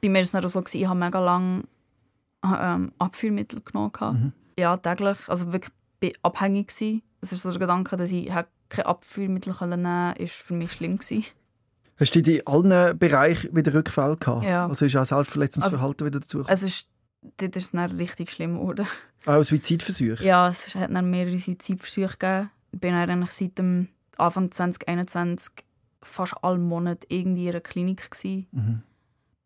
bei 0.00 0.08
mir 0.08 0.16
war 0.16 0.22
es 0.22 0.34
auch 0.34 0.48
so, 0.48 0.60
gewesen, 0.60 0.80
ich 0.80 0.86
habe 0.86 0.98
mega 0.98 1.20
lange 1.20 1.64
ähm, 2.44 2.92
Abführmittel 2.98 3.60
genommen. 3.62 3.92
Mhm. 4.00 4.32
Ja, 4.58 4.76
täglich. 4.76 5.18
Also 5.28 5.52
wirklich 5.52 5.72
bin 6.00 6.12
abhängig 6.22 6.68
gewesen. 6.68 7.02
Es 7.20 7.32
ist 7.32 7.42
so 7.42 7.50
der 7.50 7.60
Gedanke, 7.60 7.96
dass 7.96 8.12
ich 8.12 8.26
keine 8.68 8.86
Abführmittel 8.86 9.54
nehmen 9.60 9.84
konnte, 9.84 10.22
ist 10.22 10.34
für 10.34 10.54
mich 10.54 10.72
schlimm 10.72 10.98
gewesen. 10.98 11.24
Hast 11.98 12.14
du 12.14 12.20
in 12.20 12.46
allen 12.46 12.96
Bereichen 12.96 13.54
wieder 13.56 13.74
Rückfälle 13.74 14.16
gehabt? 14.16 14.44
Ja. 14.44 14.66
Also 14.66 14.86
ist 14.86 14.96
auch 14.96 15.04
selbstverletzendes 15.04 15.70
Verhalten 15.70 16.06
wieder 16.06 16.20
dazu 16.20 16.38
gekommen? 16.38 16.54
Es 16.54 16.62
ist, 16.62 16.86
dort 17.38 17.56
ist 17.56 17.64
es 17.64 17.70
dann 17.72 17.90
richtig 17.96 18.30
schlimm 18.30 18.54
geworden. 18.54 18.86
Auch 19.26 19.42
Suizidversuche? 19.42 20.24
Ja, 20.24 20.48
es 20.48 20.76
hat 20.76 20.94
dann 20.94 21.10
mehrere 21.10 21.38
Suizidversuche 21.38 22.16
gegeben. 22.18 22.50
Ich 22.72 22.80
bin 22.80 22.92
dann 22.92 23.10
eigentlich 23.10 23.32
seit 23.32 23.58
dem 23.58 23.88
Anfang 24.18 24.50
2021 24.50 25.64
fast 26.02 26.34
alle 26.42 26.58
Monate 26.58 27.06
irgendwie 27.10 27.44
in 27.44 27.50
einer 27.50 27.60
Klinik. 27.60 28.10
Gewesen. 28.10 28.46
Mhm. 28.52 28.82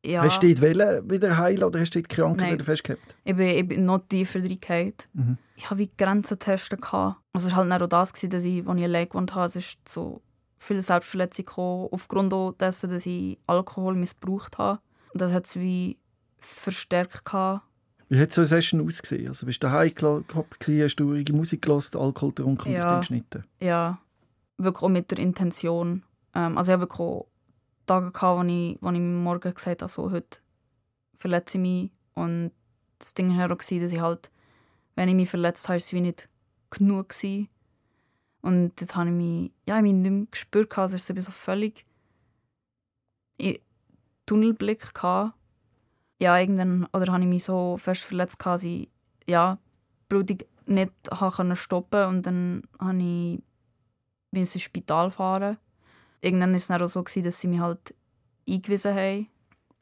Ja, 0.04 0.22
Hast 0.24 0.42
du 0.42 0.52
dort 0.52 0.62
wollen 0.62 1.08
wieder 1.10 1.38
heilen 1.38 1.62
oder 1.62 1.78
hast 1.78 1.90
du 1.94 2.00
die 2.02 2.08
Krankheit 2.08 2.40
Nein. 2.48 2.52
wieder 2.54 2.64
festgehabt? 2.64 3.14
ich, 3.24 3.36
bin, 3.36 3.46
ich 3.46 3.68
bin 3.68 3.84
noch 3.84 4.00
tiefer 4.08 4.40
reingehauen. 4.42 4.94
Mhm. 5.12 5.38
Ich 5.54 5.70
habe 5.70 5.78
wie 5.78 5.88
Grenzen 5.96 6.38
testen. 6.40 6.80
Also 6.82 7.48
es 7.48 7.54
war 7.56 7.68
halt 7.68 7.82
auch 7.82 7.86
das, 7.86 8.12
gewesen, 8.12 8.30
dass 8.30 8.44
ich, 8.44 8.66
als 8.66 8.78
ich 8.78 8.84
allein 8.84 9.08
gewohnt 9.08 9.32
habe, 9.34 9.46
es 9.46 9.54
ist 9.56 9.78
zu 9.84 10.20
viel 10.58 10.82
Selbstverletzung 10.82 11.44
gekommen, 11.44 11.88
aufgrund 11.92 12.32
dessen, 12.60 12.90
dass 12.90 13.06
ich 13.06 13.38
Alkohol 13.46 13.94
missbraucht 13.94 14.58
habe. 14.58 14.80
Und 15.12 15.20
das 15.20 15.32
hat 15.32 15.46
es 15.46 15.54
wie 15.56 15.98
verstärkt. 16.38 17.24
Gehabt. 17.24 17.62
Wie 18.08 18.20
hat 18.20 18.32
so 18.32 18.40
eine 18.40 18.48
Session 18.48 18.84
ausgesehen? 18.84 19.28
Also 19.28 19.46
bist 19.46 19.62
du 19.62 19.68
daheim 19.68 19.90
gehockt, 19.94 20.66
hast 20.68 20.96
du 20.96 21.04
ruhige 21.10 21.32
Musik 21.32 21.62
gehört, 21.62 21.94
Alkohol 21.96 22.30
getrunken 22.30 22.68
und 22.68 22.74
Ja. 22.74 22.80
dich 22.80 22.90
dann 22.90 23.00
geschnitten? 23.00 23.44
ja, 23.60 23.98
wirklich 24.64 24.82
auch 24.82 24.88
mit 24.88 25.10
der 25.10 25.18
Intention. 25.18 26.04
Ähm, 26.34 26.58
also 26.58 26.70
ich 26.70 26.72
habe 26.74 26.82
wirklich 26.82 27.00
auch 27.00 27.26
Tage 27.86 28.12
gehabt, 28.12 28.38
wo 28.38 28.42
ich, 28.44 28.78
wo 28.80 28.90
ich 28.90 29.00
Morgen 29.00 29.54
gesagt 29.54 29.82
habe, 29.82 29.90
so, 29.90 30.10
heute 30.10 30.40
verletze 31.18 31.58
ich 31.58 31.62
mich. 31.62 31.90
Und 32.14 32.52
das 32.98 33.14
Ding 33.14 33.36
war 33.36 33.50
auch, 33.50 33.56
dass 33.56 33.70
ich 33.70 34.00
halt, 34.00 34.30
wenn 34.94 35.08
ich 35.08 35.14
mich 35.14 35.30
verletzt 35.30 35.68
habe, 35.68 35.80
war 35.80 35.92
wie 35.92 36.00
nicht 36.00 36.28
genug. 36.70 37.08
Gewesen. 37.10 37.48
Und 38.42 38.80
jetzt 38.80 38.96
habe 38.96 39.10
ich 39.10 39.14
mich, 39.14 39.52
ja, 39.68 39.76
ich 39.76 39.82
mich 39.82 39.92
nicht 39.92 40.10
mehr 40.10 40.26
gespürt. 40.30 40.76
Also 40.76 40.96
es 40.96 41.08
ist 41.08 41.24
so 41.24 41.32
völlig 41.32 41.84
Tunnelblick. 44.26 44.94
Gehabt. 44.94 45.34
Ja, 46.20 46.38
irgendwann, 46.38 46.86
oder 46.92 47.12
habe 47.12 47.22
ich 47.22 47.28
mich 47.28 47.44
so 47.44 47.76
fest 47.78 48.02
verletzt, 48.04 48.44
dass 48.44 48.62
ich, 48.62 48.88
ja, 49.28 49.58
Blutung 50.08 50.38
nicht 50.66 50.92
stoppen 51.54 52.06
und 52.06 52.26
dann 52.26 52.62
habe 52.78 52.98
ich 53.02 53.42
ins 54.40 54.60
Spital 54.60 55.10
fahren. 55.10 55.58
Irgendwann 56.20 56.50
war 56.50 56.56
es 56.56 56.68
dann 56.68 56.82
auch 56.82 56.86
so, 56.86 57.02
gewesen, 57.02 57.24
dass 57.24 57.40
sie 57.40 57.48
mich 57.48 57.60
halt 57.60 57.94
eingewiesen 58.48 58.94
haben. 58.94 59.28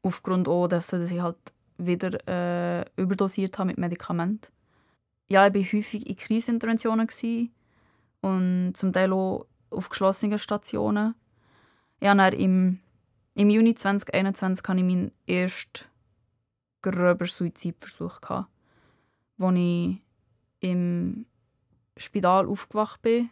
Aufgrund 0.03 0.49
auch 0.49 0.69
dessen, 0.69 1.01
dass 1.01 1.11
ich 1.11 1.21
halt 1.21 1.37
wieder 1.77 2.19
äh, 2.27 2.85
überdosiert 2.97 3.59
habe 3.59 3.69
mit 3.69 3.79
Medikamenten. 3.79 4.53
Ja, 5.29 5.47
ich 5.47 5.55
war 5.55 5.79
häufig 5.79 6.07
in 6.09 6.17
Kriseninterventionen 6.17 7.07
gewesen 7.07 7.55
und 8.21 8.73
zum 8.75 8.93
Teil 8.93 9.13
auch 9.13 9.47
auf 9.71 9.89
geschlossenen 9.89 10.39
Stationen. 10.39 11.15
Ja, 12.03 12.15
dann 12.15 12.33
im, 12.33 12.81
im 13.35 13.51
Juni 13.51 13.75
2021 13.75 14.67
hatte 14.67 14.81
ich 14.81 14.85
meinen 14.85 15.13
ersten 15.27 15.85
groben 16.83 17.27
Suizidversuch. 17.27 18.21
Wo 19.37 19.51
ich 19.51 19.99
im 20.61 21.27
Spital 21.97 22.47
aufgewacht 22.47 23.03
bin 23.03 23.31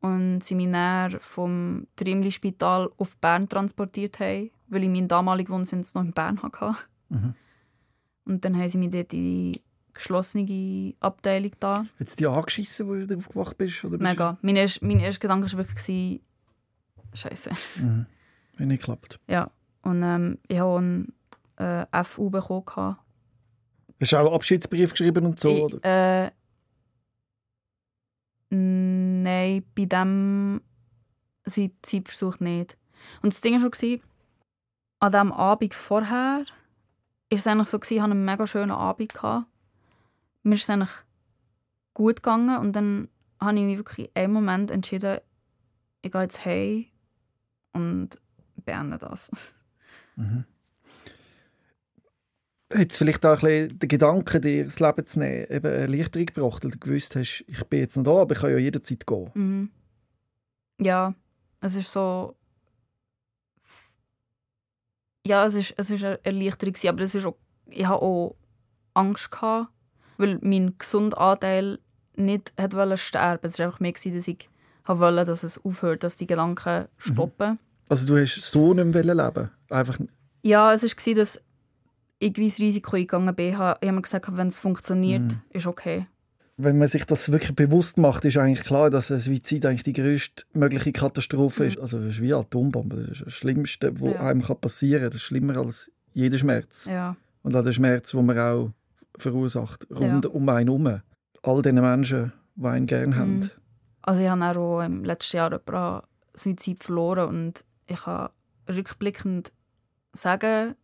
und 0.00 0.42
sie 0.42 0.54
mich 0.54 0.70
dann 0.70 1.18
vom 1.20 1.86
Trimli-Spital 1.96 2.90
auf 2.96 3.16
Bern 3.18 3.48
transportiert 3.48 4.20
haben, 4.20 4.50
weil 4.68 4.84
ich 4.84 4.88
meinen 4.88 5.08
damaligen 5.08 5.52
Wohnsitz 5.52 5.94
noch 5.94 6.02
in 6.02 6.12
Bern 6.12 6.42
hatte. 6.42 6.76
Mhm. 7.08 7.34
Und 8.24 8.44
dann 8.44 8.56
haben 8.56 8.68
sie 8.68 8.78
mich 8.78 8.90
dort 8.90 9.12
in 9.12 9.52
die 9.52 9.62
geschlossene 9.92 10.94
Abteilung 11.00 11.52
da. 11.60 11.74
Hat 11.74 11.86
es 11.98 12.16
dich 12.16 12.28
angeschissen, 12.28 12.88
wo 12.88 12.94
du 12.94 13.16
aufgewacht 13.16 13.58
bist? 13.58 13.84
Oder 13.84 13.98
bist 13.98 14.10
Mega. 14.10 14.38
Mein 14.40 14.56
erster, 14.56 14.86
mein 14.86 15.00
erster 15.00 15.20
Gedanke 15.20 15.52
war 15.52 15.58
wirklich, 15.58 16.20
Scheiße. 17.12 17.50
Mhm. 17.76 18.06
Hat 18.58 18.66
nicht 18.66 18.80
geklappt. 18.80 19.18
Ja. 19.28 19.50
Und 19.82 20.02
ähm, 20.02 20.38
ich 20.48 20.58
habe 20.58 20.78
einen 20.78 21.12
äh, 21.56 22.04
FU 22.04 22.30
bekommen. 22.30 22.96
Hast 24.00 24.12
du 24.12 24.16
auch 24.16 24.26
einen 24.26 24.34
Abschiedsbrief 24.34 24.92
geschrieben 24.92 25.26
und 25.26 25.38
so? 25.38 25.48
Ich, 25.50 25.62
oder? 25.62 26.24
äh, 26.26 26.30
nein, 28.50 29.64
bei 29.74 29.84
diesem 29.84 30.60
Suizidversuch 31.46 32.40
nicht. 32.40 32.76
Und 33.22 33.32
das 33.32 33.40
Ding 33.40 33.54
war 33.62 33.70
schon, 33.74 34.00
an 35.00 35.12
diesem 35.12 35.32
Abend 35.32 35.74
vorher 35.74 36.44
war 36.44 36.44
es 37.30 37.46
eigentlich 37.46 37.68
so, 37.68 37.78
ich 37.78 38.00
hatte 38.00 38.10
einen 38.10 38.24
mega 38.24 38.46
schönen 38.46 38.72
Abend. 38.72 39.14
Gehabt. 39.14 39.46
Mir 40.42 40.54
ist 40.54 40.64
es 40.64 40.70
eigentlich 40.70 40.90
gut 41.94 42.16
gegangen 42.16 42.58
und 42.58 42.72
dann 42.74 43.08
habe 43.40 43.58
ich 43.58 43.64
mich 43.64 43.78
wirklich 43.78 44.10
einen 44.14 44.32
Moment 44.32 44.70
entschieden, 44.70 45.20
ich 46.02 46.10
gehe 46.10 46.22
jetzt 46.22 46.44
heim 46.44 46.86
und 47.72 48.20
beende 48.56 48.98
das. 48.98 49.30
Mhm. 50.16 50.44
Hat 52.72 52.92
es 52.92 52.98
vielleicht 52.98 53.26
auch 53.26 53.42
ein 53.42 53.68
bisschen 53.68 53.78
den 53.80 53.88
Gedanken, 53.88 54.42
dir 54.42 54.64
das 54.64 54.78
Leben 54.78 55.06
zu 55.06 55.18
nehmen, 55.18 55.46
eben 55.50 55.66
eine 55.66 55.76
Erleichterung 55.76 56.26
gebracht, 56.26 56.62
weil 56.62 56.70
du 56.70 56.78
gewusst 56.78 57.16
hast, 57.16 57.44
ich 57.48 57.64
bin 57.64 57.80
jetzt 57.80 57.96
noch 57.96 58.04
da, 58.04 58.22
aber 58.22 58.34
ich 58.34 58.40
kann 58.40 58.50
ja 58.50 58.58
jederzeit 58.58 59.06
gehen? 59.06 59.30
Mhm. 59.34 59.70
Ja, 60.80 61.14
es 61.60 61.74
ist 61.74 61.92
so... 61.92 62.36
Ja, 65.26 65.46
es 65.46 65.54
ist, 65.54 65.74
es 65.76 65.90
ist 65.90 66.04
eine 66.04 66.24
Erleichterung, 66.24 66.74
aber 66.86 67.02
es 67.02 67.14
ist 67.14 67.26
auch, 67.26 67.36
ich 67.68 67.86
hatte 67.86 68.02
auch 68.02 68.36
Angst, 68.94 69.30
gehabt, 69.30 69.70
weil 70.16 70.38
mein 70.40 70.78
gesunder 70.78 71.20
Anteil 71.20 71.78
nicht 72.14 72.52
hat 72.58 72.74
wollte 72.74 72.98
sterben. 72.98 73.46
Es 73.46 73.58
war 73.58 73.66
einfach 73.66 73.80
mehr, 73.80 73.92
dass 73.92 74.28
ich 74.28 74.48
wollte, 74.86 75.24
dass 75.24 75.42
es 75.42 75.62
aufhört, 75.64 76.04
dass 76.04 76.16
die 76.16 76.26
Gedanken 76.26 76.82
mhm. 76.82 76.86
stoppen. 77.12 77.58
Also 77.88 78.06
du 78.06 78.20
hast 78.20 78.40
so 78.40 78.74
nicht 78.74 78.86
mehr 78.86 79.02
leben 79.02 79.50
Einfach... 79.68 79.98
Ja, 80.42 80.72
es 80.72 80.82
war, 80.82 81.14
dass 81.14 81.40
ich 82.20 82.36
ein 82.36 82.64
Risiko 82.64 82.96
eingegangen 82.96 83.34
bin. 83.34 83.48
Ich 83.48 83.58
habe 83.58 83.92
mir 83.92 84.02
gesagt, 84.02 84.36
wenn 84.36 84.48
es 84.48 84.58
funktioniert, 84.58 85.22
mhm. 85.22 85.40
ist 85.50 85.66
okay. 85.66 86.06
Wenn 86.56 86.78
man 86.78 86.88
sich 86.88 87.06
das 87.06 87.32
wirklich 87.32 87.56
bewusst 87.56 87.96
macht, 87.96 88.26
ist 88.26 88.36
eigentlich 88.36 88.64
klar, 88.64 88.90
dass 88.90 89.10
ein 89.10 89.18
Suizid 89.18 89.64
eigentlich 89.64 89.82
die 89.82 89.94
größte 89.94 90.44
mögliche 90.52 90.92
Katastrophe 90.92 91.62
mhm. 91.62 91.68
ist. 91.68 91.80
Also 91.80 91.98
es 91.98 92.16
ist 92.16 92.22
wie 92.22 92.34
eine 92.34 92.42
Atombombe. 92.42 92.96
Das 92.96 93.18
ist 93.18 93.26
das 93.26 93.32
Schlimmste, 93.32 93.98
was 94.00 94.14
ja. 94.14 94.20
einem 94.20 94.42
passieren 94.42 95.00
kann. 95.00 95.10
Das 95.10 95.16
ist 95.16 95.22
schlimmer 95.22 95.56
als 95.56 95.90
jeder 96.12 96.38
Schmerz. 96.38 96.84
Ja. 96.84 97.16
Und 97.42 97.56
auch 97.56 97.64
der 97.64 97.72
Schmerz, 97.72 98.10
den 98.10 98.26
man 98.26 98.38
auch 98.38 98.70
verursacht, 99.16 99.86
rund 99.90 100.26
ja. 100.26 100.30
um 100.30 100.48
einen 100.50 100.68
herum. 100.68 101.00
All 101.42 101.62
diese 101.62 101.72
Menschen, 101.72 102.32
die 102.54 102.66
einen 102.66 102.86
gerne 102.86 103.06
mhm. 103.06 103.16
haben. 103.16 103.50
Also 104.02 104.20
ich 104.20 104.28
habe 104.28 104.58
auch 104.58 104.82
im 104.82 105.04
letzten 105.04 105.38
Jahr 105.38 105.50
jemanden 105.50 106.06
Suizid 106.34 106.84
verloren 106.84 107.28
und 107.28 107.64
ich 107.86 108.02
kann 108.02 108.28
rückblickend 108.68 109.52
sagen, 110.12 110.74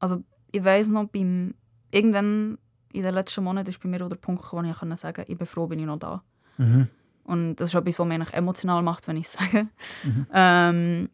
also 0.00 0.24
ich 0.52 0.64
weiß 0.64 0.88
noch, 0.88 1.06
beim, 1.08 1.54
irgendwann 1.90 2.58
in 2.92 3.02
den 3.02 3.14
letzten 3.14 3.44
Monaten 3.44 3.70
ist 3.70 3.80
bei 3.80 3.88
mir 3.88 3.98
der 3.98 4.16
Punkt 4.16 4.44
wo 4.52 4.62
ich 4.62 4.78
kann 4.78 4.96
sagen 4.96 5.24
ich 5.28 5.36
bin 5.36 5.46
froh, 5.46 5.66
bin 5.66 5.78
ich 5.78 5.86
noch 5.86 5.98
da. 5.98 6.22
Mhm. 6.58 6.88
Und 7.24 7.56
das 7.56 7.68
ist 7.68 7.74
etwas, 7.74 7.98
was 7.98 8.06
mich 8.06 8.32
emotional 8.34 8.82
macht, 8.82 9.08
wenn 9.08 9.16
ich 9.16 9.26
es 9.26 9.32
sage. 9.32 9.68
Mhm. 10.04 10.26
Ähm, 10.32 11.08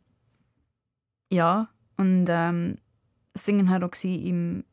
ja, 1.32 1.68
und 1.96 2.26
ähm, 2.28 2.76
Singen 3.34 3.70
war 3.70 3.82
auch 3.82 4.04
im 4.04 4.64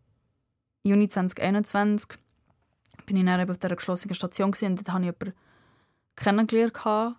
Juni 0.84 1.08
2021. 1.08 2.20
Bin 3.06 3.18
ich 3.18 3.26
dann 3.26 3.50
auf 3.50 3.58
dieser 3.58 3.76
geschlossenen 3.76 4.16
Station 4.16 4.50
und 4.52 4.62
dort 4.62 4.90
habe 4.92 5.06
ich 5.06 5.06
jemanden 5.06 5.34
kennengelernt. 6.16 7.16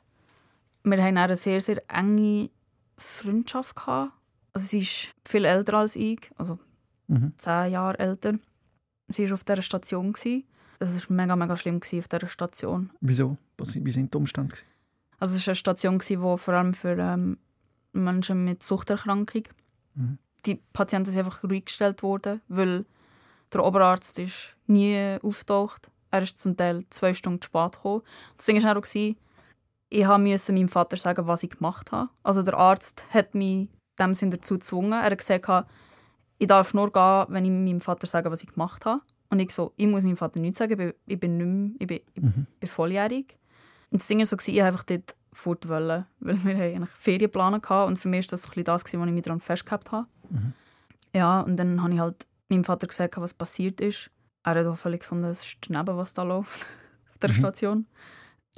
Wir 0.84 1.02
hatten 1.02 1.18
eine 1.18 1.36
sehr, 1.36 1.60
sehr 1.60 1.82
enge 1.88 2.50
Freundschaft. 2.96 3.76
Also 3.88 4.66
sie 4.66 4.80
ist 4.80 5.14
viel 5.26 5.44
älter 5.44 5.74
als 5.74 5.96
ich, 5.96 6.30
also 6.36 6.58
mhm. 7.10 7.32
zehn 7.36 7.72
Jahre 7.72 7.98
älter. 7.98 8.34
Sie 9.08 9.26
war 9.26 9.34
auf 9.34 9.44
dieser 9.44 9.62
Station. 9.62 10.14
Es 10.78 11.10
war 11.10 11.16
mega, 11.16 11.36
mega 11.36 11.56
schlimm 11.56 11.76
auf 11.82 12.08
dieser 12.08 12.28
Station. 12.28 12.90
Wieso? 13.00 13.36
Wie 13.58 13.90
sind 13.90 14.14
die 14.14 14.18
Umstände? 14.18 14.56
Also 15.18 15.36
es 15.36 15.46
war 15.46 15.50
eine 15.50 15.56
Station, 15.56 15.98
die 15.98 16.16
vor 16.16 16.48
allem 16.48 16.72
für 16.72 16.96
ähm, 16.96 17.38
Menschen 17.92 18.44
mit 18.44 18.62
Suchterkrankung 18.62 19.42
mhm. 19.94 20.18
Die 20.46 20.54
Patienten 20.72 21.10
sind 21.10 21.18
einfach 21.18 21.44
ruhig 21.44 21.66
gestellt 21.66 22.02
worden, 22.02 22.40
weil 22.48 22.86
der 23.52 23.62
Oberarzt 23.62 24.18
ist 24.18 24.56
nie 24.66 25.18
auftaucht. 25.22 25.90
Er 26.10 26.22
ist 26.22 26.38
zum 26.38 26.56
Teil 26.56 26.86
zwei 26.88 27.12
Stunden 27.12 27.42
spät 27.42 27.72
gekommen. 27.72 28.02
Das 28.38 28.46
Ding 28.46 28.62
war 28.62 28.78
auch, 28.78 28.84
ich 28.94 30.06
musste 30.06 30.52
meinem 30.54 30.68
Vater 30.68 30.96
sagen, 30.96 31.26
was 31.26 31.42
ich 31.42 31.50
gemacht 31.50 31.92
habe. 31.92 32.08
Also 32.22 32.42
der 32.42 32.54
Arzt 32.54 33.04
hat 33.10 33.34
mich 33.34 33.68
dem 33.98 34.14
Sinn 34.14 34.30
dazu 34.30 34.54
gezwungen. 34.54 34.92
Er 34.92 35.02
hat 35.02 35.18
gesagt, 35.18 35.66
ich 36.40 36.46
darf 36.46 36.72
nur 36.72 36.90
gehen, 36.90 37.26
wenn 37.28 37.44
ich 37.44 37.50
meinem 37.50 37.80
Vater 37.80 38.06
sage, 38.06 38.30
was 38.30 38.42
ich 38.42 38.48
gemacht 38.48 38.86
habe. 38.86 39.02
Und 39.28 39.40
ich 39.40 39.50
so, 39.50 39.74
ich 39.76 39.86
muss 39.86 40.02
meinem 40.02 40.16
Vater 40.16 40.40
nichts 40.40 40.58
sagen, 40.58 40.94
ich 41.06 41.20
bin, 41.20 41.36
nicht 41.36 41.46
mehr, 41.46 41.70
ich 41.78 41.86
bin, 41.86 42.00
ich 42.14 42.22
mhm. 42.22 42.46
bin 42.58 42.68
volljährig. 42.68 43.36
Und 43.90 44.00
das 44.00 44.08
Ding 44.08 44.20
war 44.20 44.26
so, 44.26 44.36
ich 44.36 44.46
wollte 44.48 44.64
einfach 44.64 44.82
dort 44.84 45.14
fort, 45.34 45.68
wollen, 45.68 46.06
weil 46.20 46.44
wir 46.44 46.56
eigentlich 46.56 46.90
Ferienpläne 46.98 47.60
hatten. 47.62 47.88
Und 47.88 47.98
für 47.98 48.08
mich 48.08 48.26
war 48.26 48.30
das 48.30 48.56
ein 48.56 48.64
das, 48.64 48.84
was 48.84 48.92
ich 48.92 48.98
mich 48.98 49.22
daran 49.22 49.40
festgehabt 49.40 49.92
habe. 49.92 50.06
Mhm. 50.30 50.54
Ja, 51.14 51.42
und 51.42 51.56
dann 51.56 51.82
habe 51.82 51.92
ich 51.92 52.00
halt 52.00 52.26
meinem 52.48 52.64
Vater 52.64 52.86
gesagt, 52.86 53.18
was 53.18 53.34
passiert 53.34 53.82
ist. 53.82 54.10
Er 54.42 54.54
hat 54.54 54.66
auch 54.66 54.76
völlig 54.76 55.00
gefunden, 55.00 55.24
es 55.24 55.44
ist 55.44 55.58
daneben, 55.68 55.94
was 55.98 56.14
da 56.14 56.22
läuft 56.22 56.62
auf 57.10 57.18
der 57.20 57.28
mhm. 57.28 57.34
Station. 57.34 57.86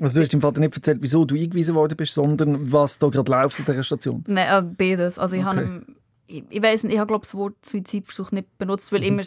Also 0.00 0.14
du 0.14 0.22
hast 0.22 0.32
deinem 0.32 0.40
Vater 0.40 0.60
nicht 0.60 0.76
erzählt, 0.76 0.98
wieso 1.00 1.24
du 1.24 1.34
eingewiesen 1.34 1.74
worden 1.74 1.96
bist, 1.96 2.14
sondern 2.14 2.70
was 2.70 3.00
da 3.00 3.08
gerade 3.08 3.30
läuft 3.30 3.58
auf 3.58 3.66
dieser 3.66 3.82
Station? 3.82 4.22
Nein, 4.28 4.48
äh, 4.48 4.62
beides. 4.62 5.18
Also 5.18 5.34
ich 5.34 5.44
okay. 5.44 5.56
habe 5.56 5.86
ich, 6.32 6.44
ich 6.48 6.62
weiß 6.62 6.84
nicht, 6.84 6.94
ich 6.94 6.98
habe 6.98 7.08
glaube 7.08 7.22
das 7.22 7.34
Wort 7.34 7.64
Suizidversuch 7.64 8.32
nicht 8.32 8.58
benutzt, 8.58 8.90
weil 8.92 9.00
mhm. 9.00 9.06
immer 9.06 9.22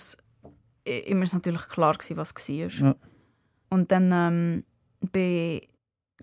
immer 0.86 1.24
ist 1.24 1.34
natürlich 1.34 1.68
klar 1.68 1.96
war, 1.96 2.18
was 2.18 2.36
war. 2.36 2.68
Ja. 2.68 2.96
Und 3.70 3.92
dann 3.92 4.12
ähm, 4.12 4.64
bin 5.12 5.62
ich 5.62 5.70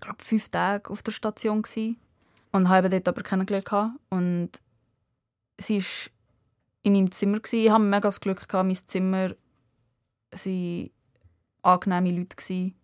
glaube 0.01 0.23
fünf 0.23 0.49
Tage 0.49 0.89
auf 0.89 1.03
der 1.03 1.11
Station 1.11 1.61
gewesen 1.61 1.97
und 2.51 2.69
habe 2.69 2.89
dort 2.89 3.07
aber 3.07 3.23
kennengelernt 3.23 3.97
und 4.09 4.49
sie 5.57 5.79
war 5.79 6.11
in 6.83 6.93
meinem 6.93 7.11
Zimmer 7.11 7.39
gewesen. 7.39 7.65
Ich 7.65 7.71
hatte 7.71 7.83
mega 7.83 8.01
das 8.01 8.19
Glück 8.19 8.47
gehabt, 8.47 8.67
mein 8.67 8.75
Zimmer 8.75 9.31
waren 10.31 10.89
angenehme 11.61 12.11
Leute 12.11 12.35
gewesen, 12.35 12.75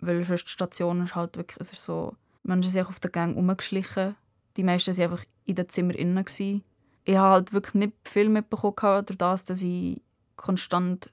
weil 0.00 0.22
sonst 0.22 0.44
die 0.44 0.50
Station 0.50 1.02
ist 1.02 1.14
halt 1.16 1.36
wirklich, 1.36 1.60
es 1.60 1.72
ist 1.72 1.84
so, 1.84 2.14
Menschen 2.44 2.70
sind 2.70 2.86
auf 2.86 3.00
den 3.00 3.10
Gang 3.10 3.36
rumgeschlichen, 3.36 4.14
die 4.56 4.62
meisten 4.62 4.96
waren 4.96 5.10
einfach 5.10 5.24
in 5.44 5.54
den 5.56 5.68
Zimmer 5.68 5.94
innen 5.94 6.24
gewesen 6.24 6.62
ich 7.08 7.16
habe 7.16 7.32
halt 7.32 7.52
wirklich 7.54 7.74
nicht 7.74 7.94
viel 8.04 8.28
mitbekommen 8.28 9.06
durch 9.06 9.16
das, 9.16 9.46
dass 9.46 9.62
ich 9.62 10.02
konstant 10.36 11.10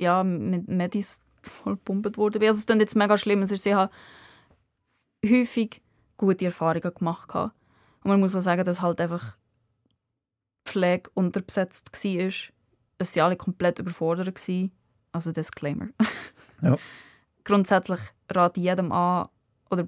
ja, 0.00 0.24
mit 0.24 0.66
Medis 0.66 1.22
voll 1.40 1.76
gepumpt 1.76 2.18
wurde. 2.18 2.40
Also 2.40 2.58
es 2.58 2.66
klingt 2.66 2.80
jetzt 2.80 2.96
mega 2.96 3.16
schlimm. 3.16 3.42
Es 3.42 3.52
ist, 3.52 3.64
ich 3.64 3.74
habe 3.74 3.92
häufig 5.24 5.80
gute 6.16 6.46
Erfahrungen 6.46 6.92
gemacht. 6.92 7.32
Und 7.32 7.52
man 8.02 8.18
muss 8.18 8.34
auch 8.34 8.40
sagen, 8.40 8.64
dass 8.64 8.82
halt 8.82 9.00
einfach 9.00 9.36
Pflege 10.64 11.08
unterbesetzt 11.14 11.92
war. 11.92 12.32
Es 12.98 13.16
waren 13.16 13.24
alle 13.26 13.36
komplett 13.36 13.78
überfordert. 13.78 14.42
Also 15.12 15.30
Disclaimer. 15.30 15.90
Ja. 16.60 16.76
Grundsätzlich 17.44 18.00
rate 18.28 18.58
ich 18.58 18.66
jedem 18.66 18.90
an, 18.90 19.28
oder 19.70 19.86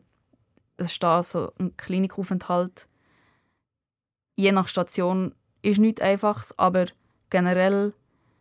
es 0.76 0.94
steht 0.94 1.24
so 1.24 1.52
ein 1.58 1.76
Klinikaufenthalt 1.76 2.86
je 4.36 4.52
nach 4.52 4.68
Station 4.68 5.34
ist 5.62 5.80
nichts 5.80 6.00
Einfaches, 6.00 6.56
aber 6.58 6.86
generell... 7.30 7.92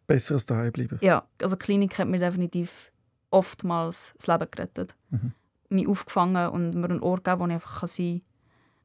Besser 0.08 0.36
als 0.36 0.46
daheim 0.46 0.72
bleiben. 0.72 1.00
Ja, 1.02 1.28
also 1.42 1.56
die 1.56 1.64
Klinik 1.64 1.98
hat 1.98 2.08
mir 2.08 2.20
definitiv 2.20 2.92
oftmals 3.32 4.14
das 4.18 4.28
Leben 4.28 4.52
gerettet. 4.52 4.96
Mhm. 5.10 5.34
Mich 5.70 5.88
aufgefangen 5.88 6.50
und 6.50 6.76
mir 6.76 6.90
einen 6.90 7.02
Ort 7.02 7.24
gegeben, 7.24 7.42
wo 7.42 7.46
ich 7.48 7.54
einfach 7.54 7.88
sein 7.88 8.22
kann. 8.22 8.22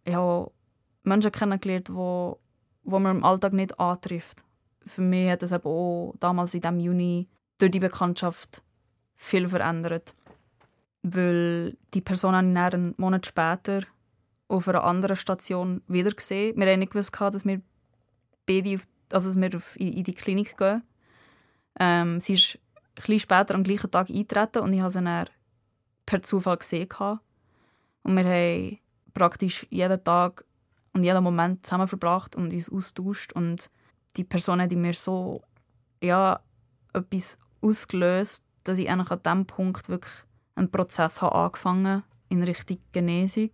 Ich 0.04 0.14
habe 0.14 0.50
Menschen 1.02 1.32
kennengelernt, 1.32 1.88
die 1.88 1.94
wo, 1.94 2.40
wo 2.84 2.98
man 2.98 3.18
im 3.18 3.24
Alltag 3.24 3.52
nicht 3.52 3.78
antrifft. 3.78 4.44
Für 4.86 5.02
mich 5.02 5.30
hat 5.30 5.42
es 5.42 5.52
auch 5.52 6.14
damals 6.18 6.54
in 6.54 6.62
diesem 6.62 6.80
Juni 6.80 7.28
durch 7.58 7.70
die 7.70 7.80
Bekanntschaft 7.80 8.62
viel 9.14 9.48
verändert. 9.48 10.14
Weil 11.02 11.76
die 11.92 12.00
Person 12.00 12.34
habe 12.34 12.48
ich 12.48 12.56
einen 12.56 12.94
Monat 12.96 13.26
später 13.26 13.82
auf 14.50 14.68
einer 14.68 14.84
anderen 14.84 15.16
Station 15.16 15.82
wieder 15.86 16.10
gesehen. 16.10 16.56
Wir 16.56 16.70
haben 16.70 16.80
nicht 16.80 16.92
gewusst, 16.92 17.14
dass 17.18 17.44
wir 17.44 17.60
beide 18.46 18.74
auf, 18.74 18.82
also 19.12 19.28
dass 19.28 19.40
wir 19.40 19.60
in 19.76 20.04
die 20.04 20.14
Klinik 20.14 20.56
gehen. 20.56 20.82
Ähm, 21.78 22.20
sie 22.20 22.34
ist 22.34 22.58
ein 23.08 23.18
später 23.18 23.54
am 23.54 23.62
gleichen 23.62 23.90
Tag 23.90 24.10
eingetreten 24.10 24.62
und 24.62 24.72
ich 24.72 24.80
habe 24.80 24.90
sie 24.90 25.02
dann 25.02 25.28
per 26.04 26.22
Zufall 26.22 26.58
gesehen. 26.58 26.88
Und 28.02 28.16
wir 28.16 28.24
haben 28.24 28.78
praktisch 29.14 29.66
jeden 29.70 30.02
Tag 30.02 30.44
und 30.92 31.04
jeden 31.04 31.22
Moment 31.22 31.64
zusammen 31.64 31.86
verbracht 31.86 32.34
und 32.34 32.52
uns 32.52 32.70
austauscht. 32.70 33.32
Und 33.32 33.70
die 34.16 34.24
Person 34.24 34.60
hat 34.60 34.72
in 34.72 34.80
mir 34.80 34.94
so 34.94 35.42
ja, 36.02 36.40
etwas 36.92 37.38
ausgelöst, 37.60 38.46
dass 38.64 38.78
ich 38.78 38.90
an 38.90 39.04
diesem 39.04 39.46
Punkt 39.46 39.88
wirklich 39.88 40.12
einen 40.56 40.70
Prozess 40.70 41.22
habe 41.22 41.36
angefangen 41.36 42.02
in 42.28 42.42
Richtung 42.42 42.78
Genesung. 42.92 43.50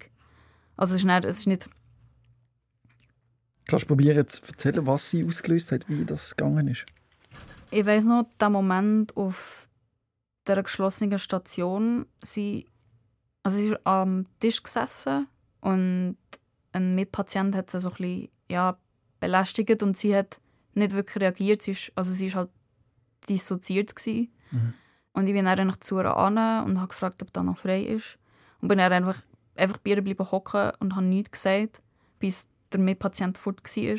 Also 0.76 0.94
es 0.94 1.00
ist 1.00 1.06
nicht, 1.06 1.24
es 1.24 1.38
ist 1.38 1.46
nicht 1.46 1.68
Kannst 3.66 3.84
du 3.84 3.88
probieren 3.88 4.26
zu 4.28 4.42
erzählen, 4.46 4.86
was 4.86 5.10
sie 5.10 5.24
ausgelöst 5.24 5.72
hat, 5.72 5.88
wie 5.88 6.04
das 6.04 6.36
gegangen 6.36 6.68
ist? 6.68 6.86
Ich 7.70 7.84
weiß 7.84 8.04
noch, 8.04 8.28
der 8.38 8.48
Moment 8.48 9.16
auf 9.16 9.68
der 10.46 10.62
geschlossenen 10.62 11.18
Station, 11.18 12.06
sie, 12.22 12.66
also 13.42 13.56
sie 13.56 13.68
ist 13.70 13.80
am 13.84 14.24
Tisch 14.38 14.62
gesessen 14.62 15.26
und 15.60 16.16
ein 16.72 16.94
Mitpatient 16.94 17.56
hat 17.56 17.70
sie 17.70 17.80
so 17.80 17.88
ein 17.88 17.96
bisschen, 17.96 18.28
ja, 18.48 18.78
belästigt 19.18 19.82
und 19.82 19.96
sie 19.96 20.14
hat 20.14 20.40
nicht 20.74 20.92
wirklich 20.92 21.22
reagiert. 21.22 21.62
Sie 21.62 21.72
ist, 21.72 21.90
also 21.96 22.12
sie 22.12 22.26
ist 22.28 22.36
halt 22.36 22.50
dissoziiert 23.28 23.96
gewesen. 23.96 24.32
Mhm. 24.52 24.74
Und 25.12 25.26
ich 25.26 25.32
bin 25.32 25.46
dann 25.46 25.58
eigentlich 25.58 25.80
zu 25.80 25.98
ihr 25.98 26.16
an 26.16 26.66
und 26.66 26.78
habe 26.78 26.88
gefragt, 26.88 27.22
ob 27.22 27.32
da 27.32 27.42
noch 27.42 27.58
frei 27.58 27.82
ist. 27.82 28.18
Und 28.60 28.68
bin 28.68 28.78
dann 28.78 28.92
einfach, 28.92 29.22
einfach 29.56 29.78
bei 29.78 29.90
ihr 29.90 29.96
geblieben 29.96 30.30
hocken 30.30 30.72
und 30.80 30.94
habe 30.94 31.06
nichts 31.06 31.32
gesagt, 31.32 31.82
bis 32.18 32.48
der 32.72 32.80
Mitpatient 32.80 33.38
fort 33.38 33.62
war. 33.64 33.98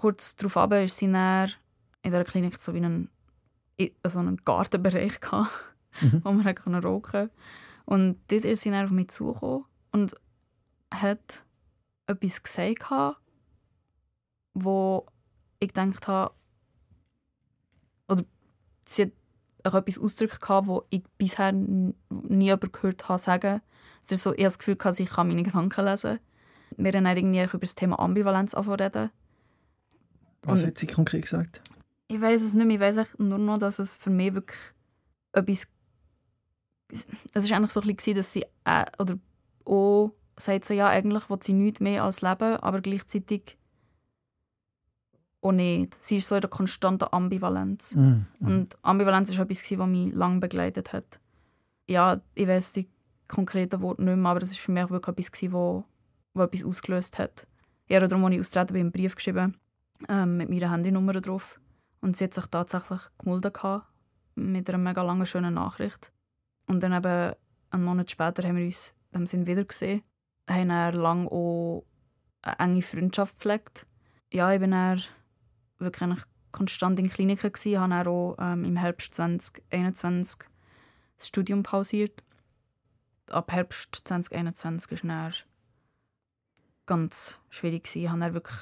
Kurz 0.00 0.36
darauf 0.36 0.72
ist 0.72 0.96
sie 0.96 1.10
dann 1.10 1.50
in 2.02 2.10
dieser 2.10 2.24
Klinik 2.24 2.60
so 2.60 2.74
wie 2.74 2.78
einen, 2.78 3.10
so 4.06 4.18
einen 4.18 4.36
Gartenbereich 4.44 5.20
gehabt, 5.20 5.50
Mhm. 6.00 6.24
wo 6.24 6.32
man 6.32 6.46
rauchen 6.46 6.82
konnte. 6.82 7.30
Und 7.84 8.18
dort 8.28 8.44
ist 8.44 8.62
sie 8.62 8.70
dann 8.70 8.84
auf 8.84 8.90
mich 8.90 9.10
zugekommen 9.10 9.64
und 9.92 10.14
hat 10.92 11.44
etwas 12.06 12.42
gesagt, 12.42 12.80
gehabt, 12.80 13.20
wo 14.54 15.06
ich 15.60 15.68
gedacht 15.68 16.06
habe, 16.08 16.34
oder 18.08 18.24
sie 18.84 19.02
hat 19.02 19.12
auch 19.64 19.74
etwas 19.74 19.98
ausgedrückt, 19.98 20.48
wo 20.66 20.84
ich 20.90 21.02
bisher 21.18 21.52
nie 21.52 22.54
gehört 22.58 23.08
habe 23.08 23.18
sagen. 23.18 23.60
Es 24.04 24.12
ist 24.12 24.22
so, 24.22 24.32
ich 24.32 24.38
habe 24.40 24.44
das 24.44 24.58
Gefühl, 24.58 24.76
gehabt, 24.76 25.00
ich 25.00 25.08
kann 25.08 25.28
meine 25.28 25.42
Gedanken 25.42 25.84
lesen. 25.84 26.18
Wir 26.76 26.92
haben 26.92 27.04
dann 27.04 27.16
irgendwie 27.16 27.42
über 27.42 27.58
das 27.58 27.74
Thema 27.74 27.98
Ambivalenz 27.98 28.52
angefangen. 28.54 29.10
Was 30.42 30.60
Und- 30.60 30.66
hat 30.66 30.78
sie 30.78 30.86
konkret 30.86 31.22
gesagt? 31.22 31.62
Ich 32.08 32.20
weiß 32.20 32.42
es 32.42 32.52
nicht 32.54 32.66
mehr. 32.66 32.74
Ich 32.76 32.80
weiß 32.98 33.18
nur 33.18 33.38
noch, 33.38 33.56
dass 33.58 33.78
es 33.78 33.96
für 33.96 34.10
mich 34.10 34.34
wirklich 34.34 34.58
etwas. 35.32 35.68
Es 37.32 37.50
war 37.50 37.56
eigentlich 37.56 37.72
so 37.72 37.80
ein 37.80 37.94
bisschen, 37.96 38.14
dass 38.16 38.32
sie 38.32 38.44
äh, 38.64 38.84
oder 38.98 39.18
auch 39.64 40.12
sagt 40.36 40.66
so, 40.66 40.74
ja, 40.74 40.88
eigentlich 40.88 41.30
will 41.30 41.38
sie 41.42 41.54
nichts 41.54 41.80
mehr 41.80 42.04
als 42.04 42.20
Leben, 42.20 42.56
aber 42.56 42.80
gleichzeitig 42.82 43.56
auch 45.40 45.52
nicht. 45.52 45.96
Sie 46.02 46.16
ist 46.18 46.28
so 46.28 46.34
in 46.34 46.40
der 46.42 46.50
konstanten 46.50 47.08
Ambivalenz. 47.10 47.94
Mhm. 47.94 48.26
Und 48.40 48.78
Ambivalenz 48.82 49.30
war 49.36 49.44
etwas, 49.44 49.78
was 49.78 49.88
mich 49.88 50.12
lange 50.14 50.40
begleitet 50.40 50.92
hat. 50.92 51.20
Ja, 51.88 52.20
ich 52.34 52.46
weiß 52.48 52.72
die 52.72 52.88
konkreten 53.28 53.80
Worte 53.82 54.02
nicht 54.02 54.16
mehr, 54.16 54.30
aber 54.30 54.40
das 54.40 54.50
war 54.50 54.58
für 54.58 54.72
mich 54.72 54.90
wirklich 54.90 55.16
etwas, 55.16 55.32
gewesen, 55.32 55.84
etwas 56.34 56.64
ausgelöst 56.64 57.18
hat. 57.18 57.46
Habe 57.90 58.08
darum, 58.08 58.24
als 58.24 58.34
ich 58.34 58.40
austreten 58.40 58.72
bin, 58.72 58.80
einen 58.80 58.92
Brief 58.92 59.14
geschrieben 59.14 59.56
ähm, 60.08 60.36
mit 60.36 60.48
meiner 60.48 60.70
Handynummer 60.70 61.12
drauf. 61.14 61.60
Und 62.00 62.16
sie 62.16 62.24
hat 62.24 62.34
sich 62.34 62.46
tatsächlich 62.46 63.00
gemeldet 63.18 63.54
gehabt, 63.54 63.86
mit 64.34 64.68
einer 64.68 64.78
mega 64.78 65.02
langen, 65.02 65.26
schönen 65.26 65.54
Nachricht. 65.54 66.12
Und 66.66 66.82
dann 66.82 66.92
eben 66.92 67.34
einen 67.70 67.84
Monat 67.84 68.10
später 68.10 68.46
haben 68.46 68.56
wir 68.56 68.64
uns 68.64 68.94
dem 69.14 69.26
Sinn 69.26 69.46
wieder 69.46 69.64
gesehen. 69.64 70.02
Haben 70.48 70.68
dann 70.68 70.94
lange 70.94 71.30
auch 71.30 71.84
eine 72.42 72.58
enge 72.58 72.82
Freundschaft 72.82 73.36
gepflegt. 73.36 73.86
Ja, 74.32 74.52
ich 74.52 74.60
bin 74.60 74.72
dann 74.72 75.00
wirklich 75.78 76.20
konstant 76.52 76.98
in 76.98 77.08
Kliniken 77.08 77.52
gsi, 77.52 77.72
habe 77.72 77.90
dann 77.90 78.06
auch 78.06 78.36
ähm, 78.38 78.64
im 78.64 78.76
Herbst 78.76 79.14
2021 79.14 80.40
das 81.16 81.28
Studium 81.28 81.62
pausiert. 81.62 82.22
Ab 83.30 83.52
Herbst 83.52 83.96
2021 84.06 84.92
ist 84.92 85.04
dann 85.04 85.32
ganz 86.86 87.38
schwierig 87.50 87.84
gsi. 87.84 88.04
Ich 88.04 88.08
hatte 88.08 88.20
dann 88.20 88.34
wirklich 88.34 88.58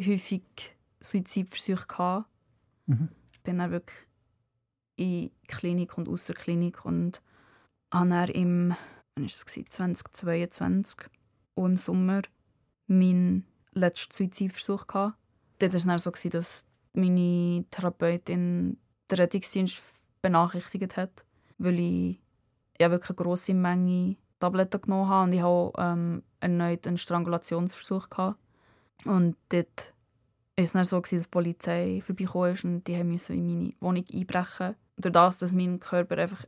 häufig 0.00 0.44
Suizidversuche 1.00 1.86
gehabt. 1.86 2.28
Mhm. 2.86 3.08
Bin 3.42 3.58
dann 3.58 3.70
wirklich 3.70 4.06
in 4.96 5.30
Klinik 5.48 5.98
und 5.98 6.08
aus 6.08 6.26
der 6.26 6.36
Klinik 6.36 6.84
und 6.84 7.20
habe 7.92 8.10
dann 8.10 8.28
im 8.28 8.76
wann 9.16 9.24
ist 9.24 9.36
es 9.36 9.46
gewesen? 9.46 9.70
2022 9.70 11.00
auch 11.56 11.66
im 11.66 11.76
Sommer 11.76 12.22
meinen 12.86 13.46
letzten 13.72 14.12
Suizidversuch 14.12 14.86
gehabt 14.86 15.18
dort 15.58 15.72
war 15.72 15.78
es 15.78 15.86
dann 15.86 15.98
so, 15.98 16.10
gewesen, 16.10 16.30
dass 16.30 16.66
meine 16.92 17.64
Therapeutin 17.70 18.78
den 19.10 19.18
Rettungsdienst 19.18 19.82
benachrichtigt 20.22 20.96
hat, 20.96 21.24
weil 21.58 21.78
ich 21.78 22.20
ja 22.80 22.90
wirklich 22.90 23.10
eine 23.10 23.24
grosse 23.24 23.54
Menge 23.54 24.16
Tabletten 24.38 24.80
genommen 24.80 25.08
habe 25.08 25.24
und 25.24 25.32
ich 25.32 25.42
habe 25.42 25.72
ähm, 25.78 26.22
erneut 26.40 26.86
einen 26.86 26.98
Strangulationsversuch 26.98 28.10
gehabt. 28.10 28.38
Und 29.04 29.36
dort 29.48 29.94
war 30.56 30.64
es 30.64 30.72
dann 30.72 30.84
so, 30.84 31.00
gewesen, 31.00 31.16
dass 31.16 31.24
die 31.24 31.30
Polizei 31.30 31.96
ist 31.98 32.64
und 32.64 32.86
die 32.86 33.02
müssen 33.04 33.36
in 33.36 33.46
meine 33.46 33.72
Wohnung 33.80 34.04
einbrechen. 34.12 34.76
Durch 34.96 35.12
das, 35.12 35.38
dass 35.38 35.52
mein 35.52 35.80
Körper 35.80 36.18
einfach 36.18 36.44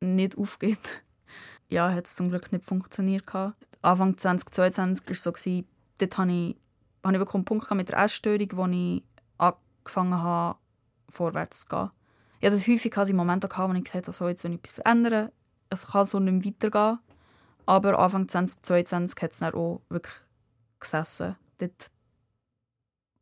nicht 0.00 0.38
aufgeht, 0.38 1.02
ja, 1.68 1.92
hat 1.92 2.06
es 2.06 2.16
zum 2.16 2.30
Glück 2.30 2.50
nicht 2.52 2.64
funktioniert. 2.64 3.26
Gehabt. 3.26 3.68
Anfang 3.82 4.16
2022 4.16 5.06
war 5.06 5.12
es 5.12 5.22
so, 5.22 5.32
gewesen, 5.32 5.66
dort 5.98 6.18
habe 6.18 6.32
ich 6.32 6.56
habe 7.04 7.16
ich 7.16 7.34
einen 7.34 7.44
Punkt 7.44 7.70
mit 7.74 7.88
der 7.88 7.98
Essstörung, 7.98 8.48
wo 8.54 8.66
ich 8.66 9.04
angefangen 9.38 10.20
habe, 10.20 10.58
vorwärts 11.08 11.60
zu 11.60 11.68
gehen. 11.68 11.90
Ich 12.40 12.50
hatte 12.50 12.72
häufig 12.72 12.96
hatte 12.96 13.14
Momente, 13.14 13.48
wo 13.48 13.72
ich 13.72 13.84
gesagt 13.84 14.06
habe, 14.06 14.12
so, 14.12 14.28
jetzt 14.28 14.42
soll 14.42 14.52
ich 14.52 14.58
etwas 14.58 14.72
verändern. 14.72 15.30
Es 15.70 15.88
kann 15.88 16.04
so 16.04 16.18
nicht 16.18 16.32
mehr 16.44 16.52
weitergehen. 16.54 16.98
Aber 17.66 17.98
Anfang 17.98 18.28
2022 18.28 19.22
hat 19.22 19.32
es 19.32 19.38
dann 19.40 19.54
auch 19.54 19.82
wirklich 19.90 20.14
gesessen. 20.80 21.36
Dort 21.58 21.90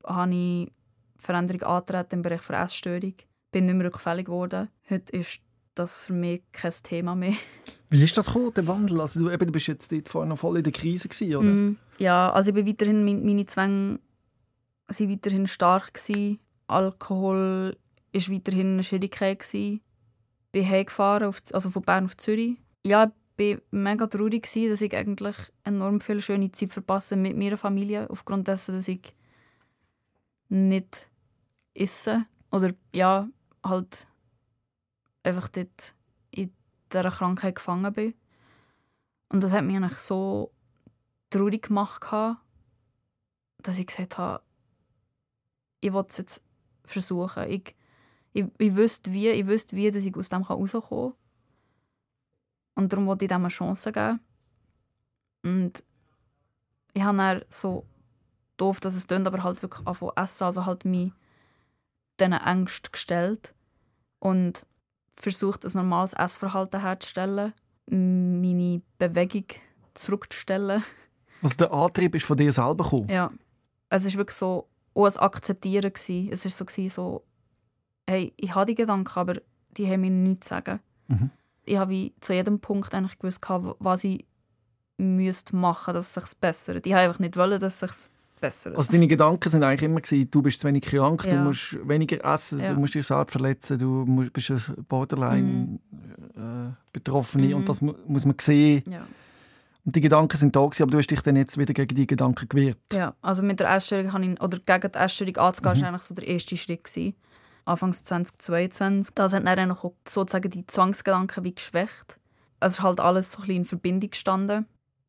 habe 0.04 0.34
ich 0.34 0.72
Veränderung 1.18 1.62
angetreten 1.62 2.14
im 2.16 2.22
Bereich 2.22 2.46
der 2.46 2.60
Essstörung. 2.62 3.14
Bin 3.50 3.66
nicht 3.66 3.74
mehr 3.74 3.86
rückfällig 3.86 4.26
geworden. 4.26 4.68
Heute 4.88 5.12
ist 5.16 5.40
das 5.74 6.04
für 6.06 6.12
mich 6.12 6.42
kein 6.52 6.72
Thema 6.82 7.14
mehr. 7.14 7.34
Wie 7.90 8.02
ist 8.02 8.16
das 8.16 8.26
gekommen, 8.26 8.52
der 8.54 8.66
Wandel? 8.66 9.00
Also 9.00 9.20
du, 9.20 9.30
eben, 9.30 9.46
du 9.46 9.52
bist 9.52 9.66
jetzt 9.66 9.90
dort 9.92 10.08
vorher 10.08 10.28
noch 10.28 10.38
voll 10.38 10.58
in 10.58 10.64
der 10.64 10.72
Krise 10.72 11.08
gewesen, 11.08 11.36
oder? 11.36 11.46
Mm, 11.48 11.76
ja, 11.98 12.30
also 12.32 12.48
ich 12.50 12.54
bin 12.54 12.66
weiterhin, 12.66 13.04
mein- 13.04 13.24
meine 13.24 13.46
Zwänge 13.46 13.98
waren 14.88 15.10
weiterhin 15.10 15.46
stark. 15.46 15.94
Gewesen. 15.94 16.38
Alkohol 16.68 17.76
war 18.12 18.22
weiterhin 18.34 18.74
eine 18.74 18.84
Schwierigkeit. 18.84 19.40
Gewesen. 19.40 19.80
Bin 20.56 20.66
heimgefahren, 20.66 21.28
auf, 21.28 21.42
also 21.52 21.68
von 21.68 21.82
Bern 21.82 22.06
auf 22.06 22.16
Zürich. 22.16 22.56
Ja, 22.82 23.12
ich 23.36 23.56
war 23.56 23.62
mega 23.72 24.06
traurig, 24.06 24.44
gewesen, 24.44 24.70
dass 24.70 24.80
ich 24.80 24.96
eigentlich 24.96 25.36
enorm 25.64 26.00
viel 26.00 26.22
schöne 26.22 26.50
Zeit 26.50 26.72
verpasse 26.72 27.14
mit 27.14 27.36
meiner 27.36 27.58
Familie, 27.58 28.08
aufgrund 28.08 28.48
dessen, 28.48 28.74
dass 28.74 28.88
ich 28.88 29.14
nicht 30.48 31.10
esse. 31.74 32.24
Oder 32.50 32.72
ja, 32.94 33.28
halt 33.62 34.06
einfach 35.24 35.48
dort 35.48 35.94
in 36.30 36.50
dieser 36.90 37.10
Krankheit 37.10 37.56
gefangen 37.56 37.92
bin. 37.92 38.14
Und 39.28 39.42
das 39.42 39.52
hat 39.52 39.62
mich 39.62 39.76
eigentlich 39.76 39.98
so 39.98 40.52
traurig 41.28 41.64
gemacht, 41.64 42.02
dass 43.58 43.78
ich 43.78 43.88
gesagt 43.88 44.16
habe, 44.16 44.42
ich 45.82 45.92
will 45.92 46.06
es 46.08 46.16
jetzt 46.16 46.40
versuchen. 46.86 47.50
Ich, 47.50 47.76
ich, 48.36 48.44
ich 48.58 48.76
wüsste 48.76 49.12
wie, 49.12 49.28
ich 49.28 49.46
wüsste 49.46 49.76
wie, 49.76 49.90
dass 49.90 50.04
ich 50.04 50.14
aus 50.14 50.28
dem 50.28 50.42
rauskommen 50.42 51.12
kann. 51.12 51.12
Und 52.74 52.92
darum 52.92 53.06
wollte 53.06 53.24
ich 53.24 53.30
dem 53.30 53.40
eine 53.40 53.48
Chance 53.48 53.90
geben. 53.92 54.20
Und 55.42 55.82
ich 56.92 57.02
habe 57.02 57.16
dann 57.16 57.44
so 57.48 57.86
doof, 58.58 58.80
dass 58.80 58.94
es 58.94 59.06
klingt, 59.06 59.26
aber 59.26 59.42
halt 59.42 59.62
wirklich 59.62 59.84
zu 59.98 60.12
essen, 60.14 60.44
also 60.44 60.66
halt 60.66 60.84
mich 60.84 61.12
diesen 62.20 62.32
Ängsten 62.32 62.92
gestellt 62.92 63.54
und 64.18 64.66
versucht, 65.14 65.64
ein 65.64 65.72
normales 65.74 66.12
Essverhalten 66.12 66.82
herzustellen, 66.82 67.54
meine 67.86 68.82
Bewegung 68.98 69.46
zurückzustellen. 69.94 70.84
Also 71.42 71.56
der 71.56 71.72
Antrieb 71.72 72.14
ist 72.14 72.26
von 72.26 72.36
dir 72.36 72.52
selber 72.52 72.84
gekommen? 72.84 73.08
Ja. 73.08 73.30
Es 73.88 74.04
war 74.04 74.12
wirklich 74.14 74.36
so 74.36 74.68
auch 74.94 75.06
ein 75.06 75.16
Akzeptieren. 75.16 75.92
Gewesen. 75.92 76.30
Es 76.32 76.44
war 76.44 76.50
so, 76.50 76.64
gewesen, 76.64 76.90
so, 76.90 77.24
hey, 78.08 78.32
ich 78.36 78.54
habe 78.54 78.66
die 78.66 78.74
Gedanken, 78.74 79.18
aber 79.18 79.34
die 79.76 79.86
haben 79.90 80.00
mir 80.02 80.10
nichts 80.10 80.48
zu 80.48 80.54
sagen. 80.54 80.80
Mhm. 81.08 81.30
Ich 81.64 81.76
habe 81.76 82.10
zu 82.20 82.32
jedem 82.32 82.60
Punkt 82.60 82.94
eigentlich 82.94 83.18
gewusst, 83.18 83.40
was 83.80 84.04
ich 84.04 84.24
müsste 84.98 85.54
machen 85.54 85.92
dass 85.94 86.16
es 86.16 86.24
sich 86.30 86.38
bessert. 86.40 86.86
Ich 86.86 86.92
habe 86.94 87.02
einfach 87.06 87.18
nicht 87.18 87.36
wollen, 87.36 87.60
dass 87.60 87.82
es 87.82 88.00
sich 88.02 88.10
bessert. 88.40 88.76
Also 88.76 88.92
deine 88.92 89.06
Gedanken 89.08 89.48
sind 89.50 89.62
eigentlich 89.62 89.82
immer 89.82 90.00
gewesen, 90.00 90.30
du 90.30 90.42
bist 90.42 90.60
zu 90.60 90.66
wenig 90.68 90.84
krank, 90.84 91.22
du 91.24 91.28
Ja. 91.30 91.42
musst 91.42 91.76
weniger 91.86 92.24
essen, 92.32 92.60
Ja. 92.60 92.72
du 92.72 92.80
musst 92.80 92.94
dich 92.94 93.06
selbst 93.06 93.32
verletzen, 93.32 93.78
du 93.78 94.04
musst, 94.06 94.32
bist 94.32 94.50
ein 94.50 94.84
Borderline 94.88 95.78
äh, 96.36 96.70
Betroffene 96.92 97.48
Mhm. 97.48 97.54
und 97.54 97.68
das 97.68 97.80
mu 97.80 97.94
muss 98.06 98.24
man 98.24 98.36
sehen. 98.40 98.82
ja. 98.88 99.06
Und 99.84 99.94
die 99.94 100.00
Gedanken 100.00 100.36
sind 100.36 100.54
da 100.56 100.64
gewesen, 100.64 100.82
aber 100.82 100.90
du 100.92 100.98
hast 100.98 101.10
dich 101.10 101.20
dann 101.20 101.36
jetzt 101.36 101.56
wieder 101.58 101.72
gegen 101.72 101.94
die 101.94 102.06
Gedanken 102.08 102.48
gewehrt. 102.48 102.78
Ja, 102.92 103.14
also 103.22 103.42
mit 103.42 103.60
der 103.60 103.70
Essstörung 103.70 104.12
habe 104.12 104.24
ich, 104.26 104.40
oder 104.42 104.58
gegen 104.58 104.92
die 104.92 104.98
Essstörung 104.98 105.36
anzugehen, 105.36 105.76
Mhm. 105.76 105.80
war 105.82 105.88
eigentlich 105.90 106.02
so 106.02 106.14
der 106.14 106.26
erste 106.26 106.56
Schritt. 106.56 106.82
Gewesen. 106.84 107.14
Anfangs 107.66 108.04
2022. 108.04 109.14
Das 109.14 109.34
hat 109.34 109.44
dann 109.44 109.72
auch 109.72 109.92
sozusagen 110.08 110.50
die 110.50 110.66
Zwangsgedanken 110.66 111.44
wie 111.44 111.54
geschwächt. 111.54 112.18
Es 112.60 112.74
ist 112.74 112.82
halt 112.82 113.00
alles 113.00 113.32
so 113.32 113.38
ein 113.38 113.40
bisschen 113.42 113.56
in 113.56 113.64
Verbindung 113.64 114.10
gestanden. 114.10 114.66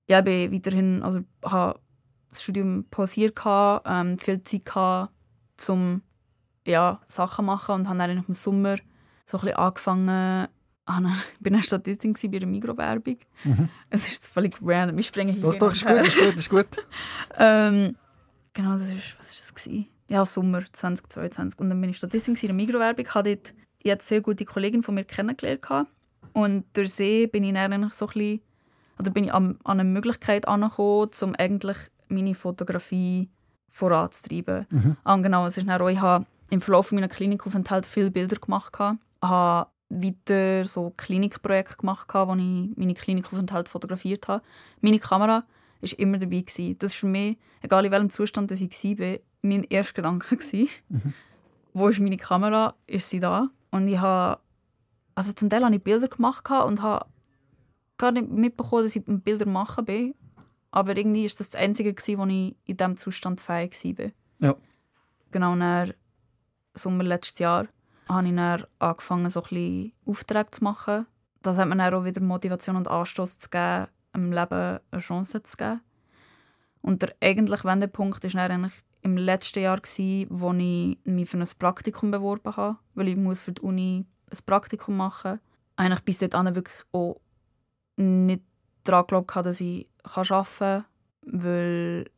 Ja, 0.10 0.20
ich 0.20 0.26
bin 0.26 0.52
weiterhin, 0.52 1.04
also 1.04 1.22
habe 1.46 1.80
das 2.30 2.44
Studium 2.44 2.86
pausiert, 2.90 3.40
ähm, 3.46 4.18
viel 4.18 4.44
Zeit 4.44 4.66
gehabt, 4.66 5.14
um 5.70 6.02
ja, 6.66 7.00
Sachen 7.08 7.44
zu 7.44 7.44
machen 7.44 7.76
und 7.76 7.90
habe 7.90 8.00
dann 8.00 8.24
im 8.28 8.34
Sommer 8.34 8.78
so 9.26 9.38
ein 9.38 9.42
bisschen 9.42 9.58
angefangen, 9.58 10.10
ah, 10.86 11.00
ich 11.00 11.46
war 11.46 11.52
eine 11.52 11.62
Statistin 11.62 12.14
bei 12.14 12.38
einer 12.38 12.46
Mikrowerbung. 12.48 13.18
Mhm. 13.44 13.70
Es 13.90 14.08
ist 14.08 14.28
völlig 14.28 14.56
random. 14.62 14.98
Ich 14.98 15.08
springe 15.08 15.34
hier 15.34 15.42
Doch, 15.42 15.56
doch, 15.56 15.72
ist 15.72 15.86
gut, 15.86 16.00
ist 16.00 16.18
gut, 16.18 16.36
ist 16.36 16.50
gut. 16.50 16.68
Ähm, 17.38 17.96
genau, 18.54 18.74
das 18.74 18.90
ist, 18.90 19.20
was 19.20 19.30
ist 19.32 19.42
das 19.42 19.54
gewesen? 19.54 19.88
Ja, 20.10 20.26
Sommer 20.26 20.64
2022. 20.72 21.60
Und 21.60 21.70
dann 21.70 21.82
bin 21.82 21.90
ich 21.90 21.98
Statistin 21.98 22.36
in 22.36 22.50
einer 22.50 22.54
Mikrowerbung, 22.54 23.08
hatte 23.08 23.36
dort 23.36 23.54
jetzt 23.84 24.08
sehr 24.08 24.22
gute 24.22 24.46
Kollegin 24.46 24.84
von 24.84 24.96
mir 24.96 25.04
kennengelernt. 25.04 25.88
Und 26.34 26.66
durch 26.74 26.94
sie 26.94 27.28
bin 27.28 27.44
ich 27.44 27.54
dann 27.54 27.74
eigentlich 27.74 27.94
so 27.94 28.08
ein 28.08 28.14
bisschen, 28.14 28.42
oder 29.00 29.12
bin 29.12 29.26
ich 29.26 29.34
an, 29.34 29.58
an 29.64 29.80
eine 29.80 29.90
Möglichkeit 29.90 30.48
angekommen, 30.48 31.10
um 31.22 31.36
eigentlich 31.36 31.78
meine 32.10 32.36
Fotografie 32.36 33.30
voranzutreiben. 33.70 34.66
Mhm. 34.70 34.98
Ah, 35.04 35.14
und 35.14 35.24
genau, 35.24 35.46
es 35.46 35.58
ist 35.58 35.68
dann 35.68 35.82
auch, 35.82 35.90
ich 35.90 36.00
habe 36.00 36.26
im 36.50 36.62
Verlauf 36.62 36.92
meiner 36.92 37.08
Klinikaufenthalt 37.08 37.86
viele 37.86 38.12
Bilder 38.12 38.38
gemacht. 38.38 38.74
Ich 38.76 39.28
habe 39.30 39.70
weiter 39.90 40.66
so 40.66 40.94
Klinikprojekte 40.96 41.78
gemacht, 41.78 42.08
wo 42.14 42.34
ich 42.34 42.78
meine 42.78 42.94
Klinikaufenthalt 42.94 43.70
fotografiert 43.70 44.28
habe. 44.28 44.44
Meine 44.82 45.00
Kamera 45.00 45.44
war 45.82 46.00
immer 46.00 46.18
dabei. 46.18 46.42
Gewesen. 46.42 46.78
Das 46.80 46.94
war 46.94 47.00
für 47.00 47.08
mich, 47.08 47.38
egal 47.62 47.86
in 47.86 47.92
welchem 47.92 48.10
Zustand 48.10 48.52
ich 48.52 48.62
war, 48.62 49.18
mein 49.42 49.64
erster 49.64 49.94
Gedanke. 49.94 50.36
Gewesen. 50.36 50.70
Wo 51.74 51.88
ist 51.88 52.00
meine 52.00 52.18
Kamera? 52.18 52.76
Ist 52.88 53.10
sie 53.10 53.20
da? 53.20 53.50
Und 53.72 53.88
ich 53.88 54.00
habe, 54.00 54.42
also 55.16 55.34
zum 55.34 55.50
Teil 55.50 55.64
habe 55.64 55.76
ich 55.76 55.84
Bilder 55.84 56.08
gemacht 56.08 56.50
und 56.50 56.82
habe 56.82 57.06
gar 57.98 58.12
nicht 58.12 58.30
mitbekommen, 58.30 58.84
dass 58.84 58.96
ich 58.96 59.04
Bilder 59.06 59.46
machen 59.46 59.86
bin. 59.86 60.16
Aber 60.72 60.96
irgendwie 60.96 61.26
ist 61.26 61.40
das 61.40 61.52
das 61.52 61.62
Einzige, 61.62 61.94
gewesen, 61.94 62.18
wo 62.20 62.26
ich 62.26 62.56
in 62.66 62.78
diesem 62.78 62.98
Zustand 62.98 63.42
fähig 63.42 63.74
war. 63.98 64.12
Ja. 64.40 64.56
Genau 65.32 65.56
nach 65.56 65.90
Sommer 66.74 67.04
letztes 67.04 67.40
Jahr 67.40 67.68
habe 68.08 68.28
ich 68.28 68.36
dann 68.36 68.64
angefangen, 68.80 69.30
so 69.30 69.42
ein 69.42 69.50
bisschen 69.50 69.94
Aufträge 70.06 70.52
zu 70.52 70.64
machen. 70.64 71.06
Das 71.42 71.58
hat 71.58 71.68
mir 71.68 71.76
dann 71.76 71.94
auch 71.94 72.06
wieder 72.06 72.22
Motivation 72.22 72.76
und 72.76 72.88
Anstoß 72.88 73.40
zu 73.40 73.50
geben, 73.50 73.88
im 74.14 74.32
Leben 74.32 74.80
eine 74.92 75.02
Chance 75.02 75.44
zu 75.44 75.58
geben. 75.58 75.82
Und 76.82 77.02
der 77.02 77.16
eigentliche 77.22 77.66
Wendepunkt 77.66 78.24
war 78.24 78.30
dann 78.30 78.52
eigentlich 78.52 78.84
im 79.02 79.18
letzten 79.18 79.60
Jahr, 79.60 79.80
gewesen, 79.80 80.28
wo 80.30 80.54
ich 80.54 80.98
mich 81.04 81.30
für 81.30 81.38
ein 81.38 81.48
Praktikum 81.60 82.12
beworben 82.12 82.56
habe, 82.56 82.78
weil 82.96 83.08
ich 83.10 83.16
muss 83.16 83.42
für 83.42 83.54
die 83.54 83.62
Uni 83.62 84.06
ein 84.30 84.38
Praktikum 84.46 84.98
machen 84.98 85.32
musste. 85.32 85.46
Eigentlich 85.76 86.02
bis 86.02 86.20
dahin 86.20 86.56
wirklich 86.56 86.86
auch 86.92 87.22
nicht 87.98 88.44
daran 88.84 89.04
geglaubt, 89.04 89.36
dass 89.36 89.62
ich 89.62 89.88
arbeiten 90.04 90.58
kann, 90.58 90.86
weil 91.22 92.10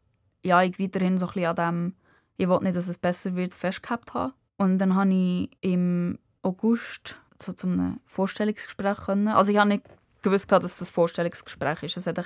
ja, 0.44 0.64
ich 0.64 0.80
weiterhin 0.80 1.18
so 1.18 1.28
ein 1.28 1.46
an 1.46 1.56
dem, 1.56 1.96
ich 2.38 2.48
wollte 2.48 2.64
nicht, 2.66 2.78
dass 2.78 2.88
es 2.88 2.98
besser 2.98 3.36
wird, 3.36 3.54
festgehabt 3.54 4.14
habe. 4.14 4.34
Und 4.58 4.78
dann 4.78 4.96
habe 4.96 5.14
ich 5.14 5.50
im 5.62 6.18
August 6.42 7.20
so 7.42 7.54
zu 7.54 7.68
einem 7.68 8.00
Vorstellungsgespräch 8.06 8.98
können. 8.98 9.28
Also 9.28 9.52
ich 9.52 9.58
habe 9.58 9.70
nicht 9.70 9.84
gewusst, 10.22 10.52
dass 10.52 10.62
das 10.62 10.82
ein 10.82 10.94
Vorstellungsgespräch 10.94 11.84
ist. 11.84 11.98
Es 11.98 12.06
war 12.06 12.26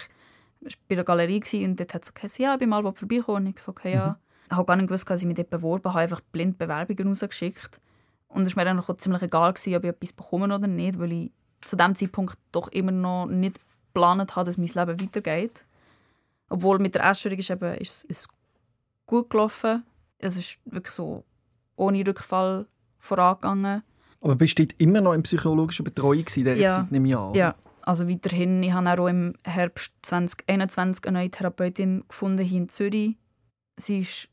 bei 0.88 0.96
der 0.96 1.04
Galerie 1.04 1.66
und 1.66 1.80
dort 1.80 1.94
hat 1.94 2.04
es 2.04 2.14
gesagt, 2.14 2.40
ja, 2.40 2.54
ich 2.54 2.60
bin 2.60 2.70
mal 2.70 2.82
vorbeigekommen. 2.82 3.46
Und 3.46 3.50
ich 3.50 3.60
so, 3.60 3.72
okay, 3.72 3.94
ja. 3.94 4.18
Ich 4.18 4.33
habe 4.56 4.66
gar 4.66 4.76
nicht 4.76 4.88
gewusst, 4.88 5.10
dass 5.10 5.22
ich 5.22 5.28
mich 5.28 5.36
dort 5.36 5.50
beworben 5.50 5.90
habe, 5.94 6.00
einfach 6.00 6.22
blind 6.22 6.58
Bewerbungen 6.58 7.08
rausgeschickt. 7.10 7.80
Und 8.28 8.48
es 8.48 8.56
war 8.56 8.64
mir 8.64 8.70
dann 8.70 8.80
auch 8.80 8.98
ziemlich 8.98 9.22
egal, 9.22 9.54
gewesen, 9.54 9.76
ob 9.76 9.84
ich 9.84 9.90
etwas 9.90 10.14
bekomme 10.14 10.54
oder 10.54 10.68
nicht, 10.68 11.00
weil 11.00 11.12
ich 11.12 11.32
zu 11.62 11.76
diesem 11.76 11.96
Zeitpunkt 11.96 12.38
doch 12.52 12.68
immer 12.70 12.92
noch 12.92 13.28
nicht 13.28 13.60
geplant 13.94 14.36
habe, 14.36 14.46
dass 14.46 14.58
mein 14.58 14.68
Leben 14.68 15.02
weitergeht. 15.02 15.64
Obwohl 16.50 16.80
mit 16.80 16.96
der 16.96 17.06
Essstörung 17.06 17.40
ist, 17.40 17.50
eben, 17.50 17.76
ist 17.76 18.06
es 18.10 18.28
gut 19.06 19.30
gelaufen. 19.30 19.84
Es 20.18 20.38
ist 20.38 20.58
wirklich 20.66 20.94
so 20.94 21.24
ohne 21.76 22.06
Rückfall 22.06 22.66
vorangegangen. 23.00 23.84
Aber 24.22 24.36
bist 24.36 24.58
du 24.58 24.66
immer 24.78 25.02
noch 25.02 25.14
in 25.14 25.24
psychologischer 25.24 25.84
Betreuung 25.84 26.20
in 26.20 26.26
dieser 26.26 26.56
Ja. 26.56 26.78
Zeit, 26.78 26.92
nehme 26.92 27.10
ich 27.10 27.16
an? 27.16 27.34
Ja, 27.34 27.56
also 27.82 28.08
weiterhin. 28.08 28.64
Ich 28.64 28.72
habe 28.72 29.02
auch 29.02 29.08
im 29.08 29.34
Herbst 29.44 29.94
2021 30.02 31.06
eine 31.08 31.20
neue 31.20 31.30
Therapeutin 31.30 32.04
gefunden 32.08 32.44
hier 32.46 32.62
in 32.62 32.70
Zürich. 32.70 33.18
Sie 33.78 34.00
ist 34.00 34.30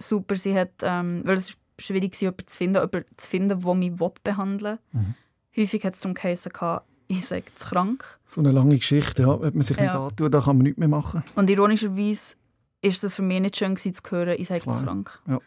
super. 0.00 0.34
Sie 0.36 0.54
hat, 0.58 0.70
ähm, 0.82 1.22
weil 1.24 1.34
es 1.34 1.56
schwierig 1.78 2.12
war, 2.14 2.20
jemanden 2.20 2.46
zu 2.46 2.56
finden, 2.56 2.76
jemanden 2.76 3.16
zu 3.16 3.28
finden, 3.28 3.60
der 3.60 3.74
mich 3.74 3.92
behandeln 4.22 4.78
will. 4.92 5.00
Mhm. 5.00 5.14
Häufig 5.56 5.84
hat 5.84 5.94
es 5.94 6.00
zum 6.00 6.14
gehabt, 6.14 6.86
ich 7.08 7.26
sage 7.26 7.44
zu 7.54 7.68
krank. 7.68 8.20
So 8.26 8.40
eine 8.40 8.52
lange 8.52 8.76
Geschichte, 8.76 9.22
ja. 9.22 9.40
Wenn 9.40 9.54
man 9.54 9.62
sich 9.62 9.76
nicht 9.76 9.86
Ja. 9.86 10.06
antut, 10.06 10.32
da 10.32 10.40
kann 10.40 10.56
man 10.56 10.64
nichts 10.64 10.78
mehr 10.78 10.88
machen. 10.88 11.24
Und 11.34 11.50
ironischerweise 11.50 12.36
ist 12.82 13.04
es 13.04 13.16
für 13.16 13.22
mich 13.22 13.40
nicht 13.40 13.56
schön 13.56 13.74
gewesen, 13.74 13.94
zu 13.94 14.02
hören, 14.10 14.36
ich 14.38 14.46
sage 14.46 14.60
zu 14.60 14.70
krank. 14.70 15.20
Ja. 15.26 15.38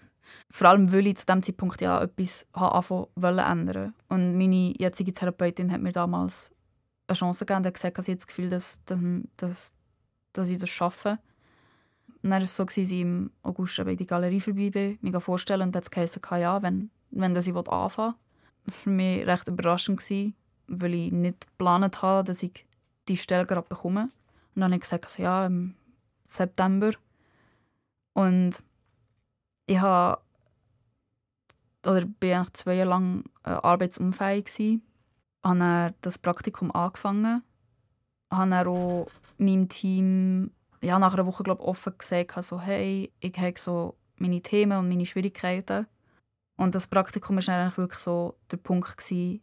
Vor 0.49 0.67
allem, 0.67 0.91
weil 0.91 1.07
ich 1.07 1.15
zu 1.17 1.25
diesem 1.25 1.41
Zeitpunkt 1.41 1.81
ja 1.81 2.01
etwas 2.01 2.45
anfangen 2.51 3.05
wollen 3.15 3.39
ändern. 3.39 3.93
Und 4.09 4.37
meine 4.37 4.73
jetzige 4.77 5.13
Therapeutin 5.13 5.71
hat 5.71 5.81
mir 5.81 5.93
damals 5.93 6.51
eine 7.07 7.15
Chance 7.17 7.45
gegeben 7.45 7.59
und 7.61 7.67
hat 7.67 7.73
gesagt, 7.75 7.97
dass 7.97 8.07
ich 8.07 8.15
das 8.17 8.27
Gefühl 8.27 8.49
dass, 8.49 8.79
dass, 8.85 8.99
dass, 9.37 9.73
dass 10.33 10.49
ich 10.49 10.57
das 10.57 10.69
schaffe. 10.69 11.17
Und 12.23 12.29
dann 12.29 12.39
war 12.39 12.41
es 12.43 12.55
so, 12.55 12.63
dass 12.63 12.77
ich 12.77 12.91
im 12.91 13.31
August 13.43 13.77
in 13.79 13.97
die 13.97 14.07
Galerie 14.07 14.39
vorbei 14.39 14.69
bin, 14.69 14.97
mich 15.01 15.21
vorstellen 15.21 15.61
und 15.63 15.75
dann 15.75 15.83
hat 15.83 15.93
es 15.97 16.19
ja, 16.31 16.61
wenn, 16.61 16.89
wenn 17.11 17.33
das 17.33 17.47
ich 17.47 17.55
anfangen 17.55 18.13
will. 18.13 18.15
Das 18.65 18.75
war 18.75 18.81
für 18.81 18.89
mich 18.89 19.27
recht 19.27 19.47
überraschend, 19.49 19.99
gewesen, 19.99 20.33
weil 20.67 20.93
ich 20.93 21.11
nicht 21.11 21.47
geplant 21.47 22.01
habe, 22.01 22.25
dass 22.25 22.41
ich 22.41 22.65
die 23.09 23.17
Stelle 23.17 23.45
gerade 23.45 23.67
bekomme. 23.67 24.03
Und 24.03 24.61
dann 24.61 24.63
habe 24.65 24.75
ich 24.75 24.81
gesagt, 24.81 25.03
also, 25.05 25.21
ja, 25.21 25.45
im 25.45 25.75
September. 26.23 26.91
Und 28.13 28.63
ich 29.65 29.79
habe 29.79 30.21
oder 31.85 32.05
bin 32.05 32.33
eigentlich 32.33 32.53
zwei 32.53 32.75
Jahre 32.75 32.89
lang 32.89 33.25
äh, 33.43 33.49
arbeitsunfähig 33.49 34.45
gsi. 34.45 34.81
Habe 35.43 35.93
das 35.99 36.17
Praktikum 36.17 36.71
angefangen. 36.71 37.43
Habe 38.31 38.69
auch 38.69 39.07
meinem 39.37 39.67
Team 39.67 40.51
ja, 40.83 40.99
nach 40.99 41.13
einer 41.13 41.25
Woche 41.25 41.43
glaub, 41.43 41.59
offen 41.59 41.97
gesagt, 41.97 42.43
so, 42.43 42.59
hey, 42.59 43.11
ich 43.19 43.37
habe 43.37 43.53
so 43.57 43.97
meine 44.17 44.41
Themen 44.41 44.77
und 44.77 44.89
meine 44.89 45.05
Schwierigkeiten. 45.05 45.87
Und 46.55 46.75
das 46.75 46.87
Praktikum 46.87 47.37
war 47.37 47.43
dann 47.43 47.61
eigentlich 47.61 47.77
wirklich 47.77 47.99
so 47.99 48.37
der 48.51 48.57
Punkt, 48.57 48.97
gewesen, 48.97 49.41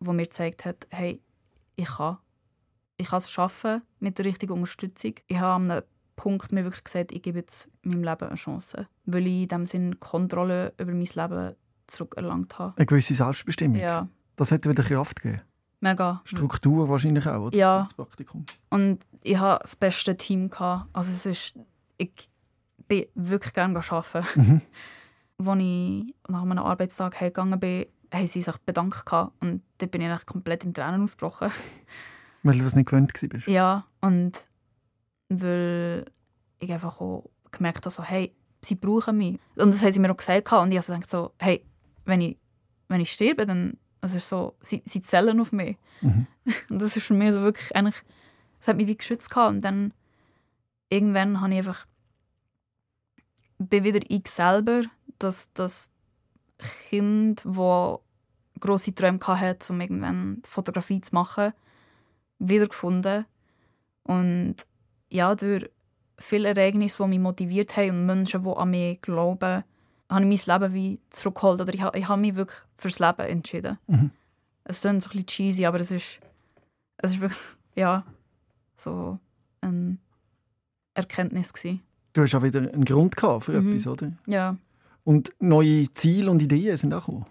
wo 0.00 0.12
mir 0.12 0.24
gezeigt 0.24 0.64
hat, 0.64 0.86
hey, 0.90 1.22
ich 1.76 1.88
kann. 1.88 2.18
Ich 2.96 3.08
kann 3.08 3.18
es 3.18 3.30
schaffen 3.30 3.82
mit 3.98 4.18
der 4.18 4.26
richtigen 4.26 4.52
Unterstützung. 4.52 5.14
Ich 5.26 5.38
habe 5.38 5.62
an 5.62 5.70
einem 5.70 5.84
Punkt 6.16 6.52
mir 6.52 6.64
wirklich 6.64 6.84
gesagt, 6.84 7.12
ich 7.12 7.22
gebe 7.22 7.38
jetzt 7.38 7.70
meinem 7.82 8.02
Leben 8.02 8.28
eine 8.28 8.34
Chance. 8.34 8.88
Weil 9.06 9.26
ich 9.26 9.42
in 9.42 9.48
dem 9.48 9.66
Sinn 9.66 10.00
Kontrolle 10.00 10.74
über 10.76 10.92
mein 10.92 11.06
Leben 11.06 11.56
zurückerlangt 11.86 12.58
habe. 12.58 12.76
Eine 12.76 12.86
gewisse 12.86 13.14
Selbstbestimmung. 13.14 13.80
Ja, 13.80 14.08
Das 14.36 14.52
hat 14.52 14.68
wieder 14.68 14.82
Kraft 14.82 15.22
gegeben. 15.22 15.42
Mega. 15.80 16.20
Struktur 16.24 16.88
wahrscheinlich 16.88 17.26
auch, 17.26 17.46
oder? 17.46 17.56
Ja. 17.56 17.80
Das 17.80 17.94
Praktikum. 17.94 18.44
Und 18.70 19.00
ich 19.22 19.38
hatte 19.38 19.62
das 19.62 19.76
beste 19.76 20.16
Team. 20.16 20.50
Gehabt. 20.50 20.88
Also 20.92 21.10
es 21.12 21.26
ist, 21.26 21.54
ich 21.98 22.12
bin 22.88 23.06
wirklich 23.14 23.52
gerne 23.52 23.78
arbeiten. 23.78 24.26
Mhm. 24.40 24.60
Als 25.46 25.58
ich 25.58 26.14
nach 26.28 26.42
einem 26.42 26.58
Arbeitstag 26.58 27.20
heimgegangen 27.20 27.58
bin, 27.58 27.86
haben 28.12 28.26
sie 28.26 28.42
sich 28.42 28.56
bedankt. 28.58 29.06
Gehabt. 29.06 29.32
Und 29.40 29.62
dort 29.78 29.90
bin 29.90 30.02
ich 30.02 30.26
komplett 30.26 30.64
in 30.64 30.74
Tränen 30.74 31.02
ausgebrochen. 31.02 31.50
Weil 32.42 32.58
du 32.58 32.64
das 32.64 32.74
nicht 32.74 32.88
gewöhnt 32.88 33.12
warst. 33.14 33.46
Ja, 33.48 33.86
und 34.00 34.46
weil 35.28 36.06
ich 36.58 36.72
einfach 36.72 37.00
auch 37.00 37.30
gemerkt 37.50 37.84
habe, 37.84 37.90
so, 37.90 38.02
hey, 38.02 38.34
sie 38.62 38.74
brauchen 38.74 39.18
mich. 39.18 39.38
Und 39.56 39.72
das 39.72 39.82
haben 39.82 39.92
sie 39.92 40.00
mir 40.00 40.10
auch 40.10 40.16
gesagt. 40.16 40.44
gehabt. 40.44 40.62
Und 40.62 40.70
ich 40.72 40.76
habe 40.76 40.84
so 40.84 40.92
gedacht, 40.92 41.10
so, 41.10 41.32
hey, 41.38 41.64
wenn 42.04 42.20
ich, 42.20 42.38
wenn 42.88 43.00
ich 43.00 43.12
sterbe, 43.12 43.46
dann 43.46 43.78
also 44.00 44.16
es 44.16 44.24
ist 44.24 44.28
so, 44.28 44.54
sie, 44.62 44.82
sie 44.84 45.02
zählen 45.02 45.40
auf 45.40 45.52
mich. 45.52 45.76
Mhm. 46.00 46.26
Und 46.68 46.80
das 46.80 46.96
ist 46.96 47.06
für 47.06 47.14
mich 47.14 47.32
so 47.32 47.42
wirklich 47.42 47.74
eigentlich, 47.76 47.96
das 48.58 48.68
hat 48.68 48.76
mich 48.76 48.86
wie 48.86 48.96
geschützt 48.96 49.30
gehabt. 49.30 49.54
Und 49.54 49.64
dann 49.64 49.92
irgendwann 50.88 51.40
habe 51.40 51.52
ich 51.52 51.58
einfach, 51.58 51.86
bin 53.58 53.84
wieder 53.84 54.00
ich 54.08 54.28
selber, 54.28 54.82
dass 55.18 55.52
das 55.52 55.90
Kind, 56.88 57.44
das 57.44 57.98
grosse 58.58 58.94
Träume 58.94 59.20
hatte, 59.20 59.72
um 59.72 59.80
irgendwann 59.80 60.42
Fotografie 60.44 61.00
zu 61.00 61.14
machen, 61.14 61.52
wiedergefunden. 62.38 63.26
Und 64.04 64.56
ja, 65.10 65.34
durch 65.34 65.70
viele 66.18 66.48
Ereignisse, 66.48 67.02
die 67.02 67.08
mich 67.08 67.18
motiviert 67.18 67.76
haben 67.76 67.90
und 67.90 68.06
Menschen, 68.06 68.42
die 68.42 68.50
an 68.50 68.70
mich 68.70 69.00
glauben, 69.00 69.64
habe 70.10 70.24
ich 70.34 70.46
mein 70.46 70.60
Leben 70.60 70.74
wie 70.74 70.98
zurückgeholt. 71.10 71.60
Oder 71.60 71.72
ich, 71.74 71.82
ich 71.94 72.08
habe 72.08 72.20
mich 72.20 72.34
wirklich 72.34 72.58
fürs 72.76 72.98
Leben 72.98 73.20
entschieden. 73.22 73.78
Mhm. 73.86 74.10
Es 74.64 74.80
klingt 74.82 75.02
so 75.02 75.08
ein 75.08 75.10
bisschen 75.10 75.26
cheesy, 75.26 75.66
aber 75.66 75.80
es 75.80 75.90
ist, 75.90 76.20
es 76.98 77.12
ist 77.12 77.20
wirklich, 77.20 77.38
ja, 77.74 78.04
so 78.76 79.18
eine 79.60 79.96
Erkenntnis 80.94 81.52
gewesen. 81.52 81.82
Du 82.12 82.22
hast 82.22 82.34
auch 82.34 82.42
wieder 82.42 82.60
einen 82.60 82.84
Grund 82.84 83.16
gehabt 83.16 83.44
für 83.44 83.60
Mhm. 83.60 83.70
etwas, 83.76 83.86
oder? 83.86 84.12
Ja. 84.26 84.56
Und 85.04 85.30
neue 85.38 85.90
Ziele 85.92 86.30
und 86.30 86.42
Ideen 86.42 86.76
sind 86.76 86.92
auch 86.92 87.06
gekommen. 87.06 87.26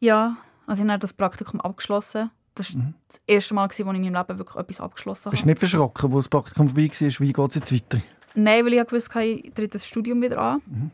Ja, 0.00 0.36
also 0.66 0.82
ich 0.82 0.88
habe 0.88 0.98
das 0.98 1.12
Praktikum 1.12 1.60
abgeschlossen. 1.60 2.30
Das 2.54 2.74
war 2.74 2.82
Mhm. 2.82 2.94
das 3.08 3.20
erste 3.26 3.54
Mal, 3.54 3.68
wo 3.68 3.72
ich 3.72 3.78
in 3.80 3.86
meinem 3.86 4.14
Leben 4.14 4.38
wirklich 4.38 4.56
etwas 4.56 4.80
abgeschlossen 4.80 5.30
Bist 5.30 5.42
du 5.42 5.44
habe. 5.44 5.50
nicht 5.52 5.58
verschrocken, 5.58 6.12
wo 6.12 6.16
das 6.16 6.28
Praktikum 6.28 6.68
vorbei 6.68 6.88
war? 6.88 7.20
Wie 7.20 7.32
geht 7.32 7.48
es 7.48 7.54
jetzt 7.54 7.72
weiter? 7.72 8.02
Nein, 8.34 8.64
weil 8.66 8.74
ich 8.74 8.86
gewusst 8.86 9.14
habe, 9.14 9.24
ich 9.24 9.42
trete 9.54 9.68
das 9.68 9.86
Studium 9.86 10.20
wieder 10.22 10.38
an. 10.38 10.62
Mhm. 10.66 10.90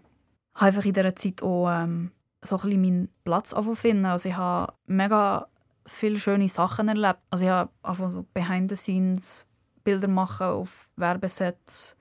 Habe 0.59 0.67
einfach 0.67 0.85
in 0.85 0.93
dieser 0.93 1.17
Zeit 1.17 1.43
auch 1.43 1.69
ähm, 1.71 2.13
so 2.43 2.57
ein 2.57 2.63
bisschen 2.63 2.83
meinen 2.83 3.09
Platz 3.25 3.53
anfangen 3.53 3.77
finden. 3.77 4.05
Also 4.05 4.29
ich 4.29 4.37
habe 4.37 4.73
mega 4.87 5.49
viele 5.87 6.21
schöne 6.21 6.49
Sachen 6.49 6.89
erlebt. 6.89 7.21
Also 7.31 7.45
ich 7.45 7.51
habe 7.51 7.71
einfach 7.83 8.11
so 8.11 8.27
behind 8.35 8.71
the 8.71 8.77
scenes 8.77 9.47
Bilder 9.85 10.09
machen 10.09 10.49
auf 10.49 10.91
Werbesets, 10.97 11.97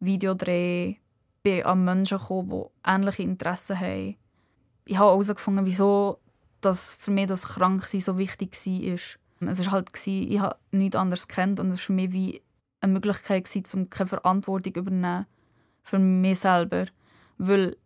Videodreh, 0.00 0.96
bin 1.42 1.64
an 1.64 1.84
Menschen 1.84 2.18
gekommen, 2.18 2.50
die 2.50 2.90
ähnliche 2.90 3.22
Interessen 3.22 3.80
haben. 3.80 4.16
Ich 4.84 4.98
habe 4.98 5.10
herausgefunden, 5.10 5.64
wieso 5.64 6.18
dass 6.60 6.94
für 6.94 7.10
mich 7.10 7.26
das 7.26 7.46
Kranksein 7.46 8.00
so 8.00 8.18
wichtig 8.18 8.54
war. 8.54 9.50
Es 9.50 9.66
war 9.66 9.72
halt, 9.72 9.90
ich 10.06 10.38
habe 10.38 10.56
nichts 10.70 10.96
anderes 10.96 11.28
kennt 11.28 11.60
und 11.60 11.68
es 11.68 11.76
war 11.76 11.78
für 11.78 11.92
mich 11.92 12.12
wie 12.12 12.42
eine 12.80 12.92
Möglichkeit, 12.92 13.48
keine 13.90 14.08
Verantwortung 14.08 14.74
zu 14.74 14.80
übernehmen 14.80 15.26
für 15.82 15.98
mich 15.98 16.40
selber. 16.40 16.86
Weil 17.36 17.76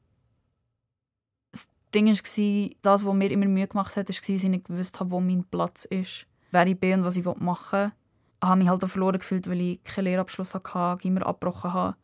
Ding 1.95 2.07
war, 2.07 2.71
das, 2.83 3.05
was 3.05 3.15
mir 3.15 3.31
immer 3.31 3.47
Mühe 3.47 3.67
gemacht 3.67 3.97
hat, 3.97 4.09
war, 4.09 4.15
dass 4.15 4.29
ich 4.29 4.43
nicht 4.45 4.67
gewusst 4.67 5.01
habe, 5.01 5.11
wo 5.11 5.21
mein 5.21 5.45
Platz 5.45 5.85
ist, 5.85 6.27
wer 6.51 6.67
ich 6.67 6.79
bin 6.79 7.01
und 7.01 7.05
was 7.05 7.17
ich 7.17 7.25
machen 7.25 7.79
will. 7.79 7.93
Ich 8.41 8.49
habe 8.49 8.59
mich 8.59 8.69
halt 8.69 8.85
auch 8.85 8.89
verloren 8.89 9.19
gefühlt, 9.19 9.49
weil 9.49 9.61
ich 9.61 9.85
keinen 9.85 10.05
Lehrabschluss 10.05 10.55
hatte, 10.55 11.07
immer 11.07 11.27
abgebrochen 11.27 11.73
habe. 11.73 11.97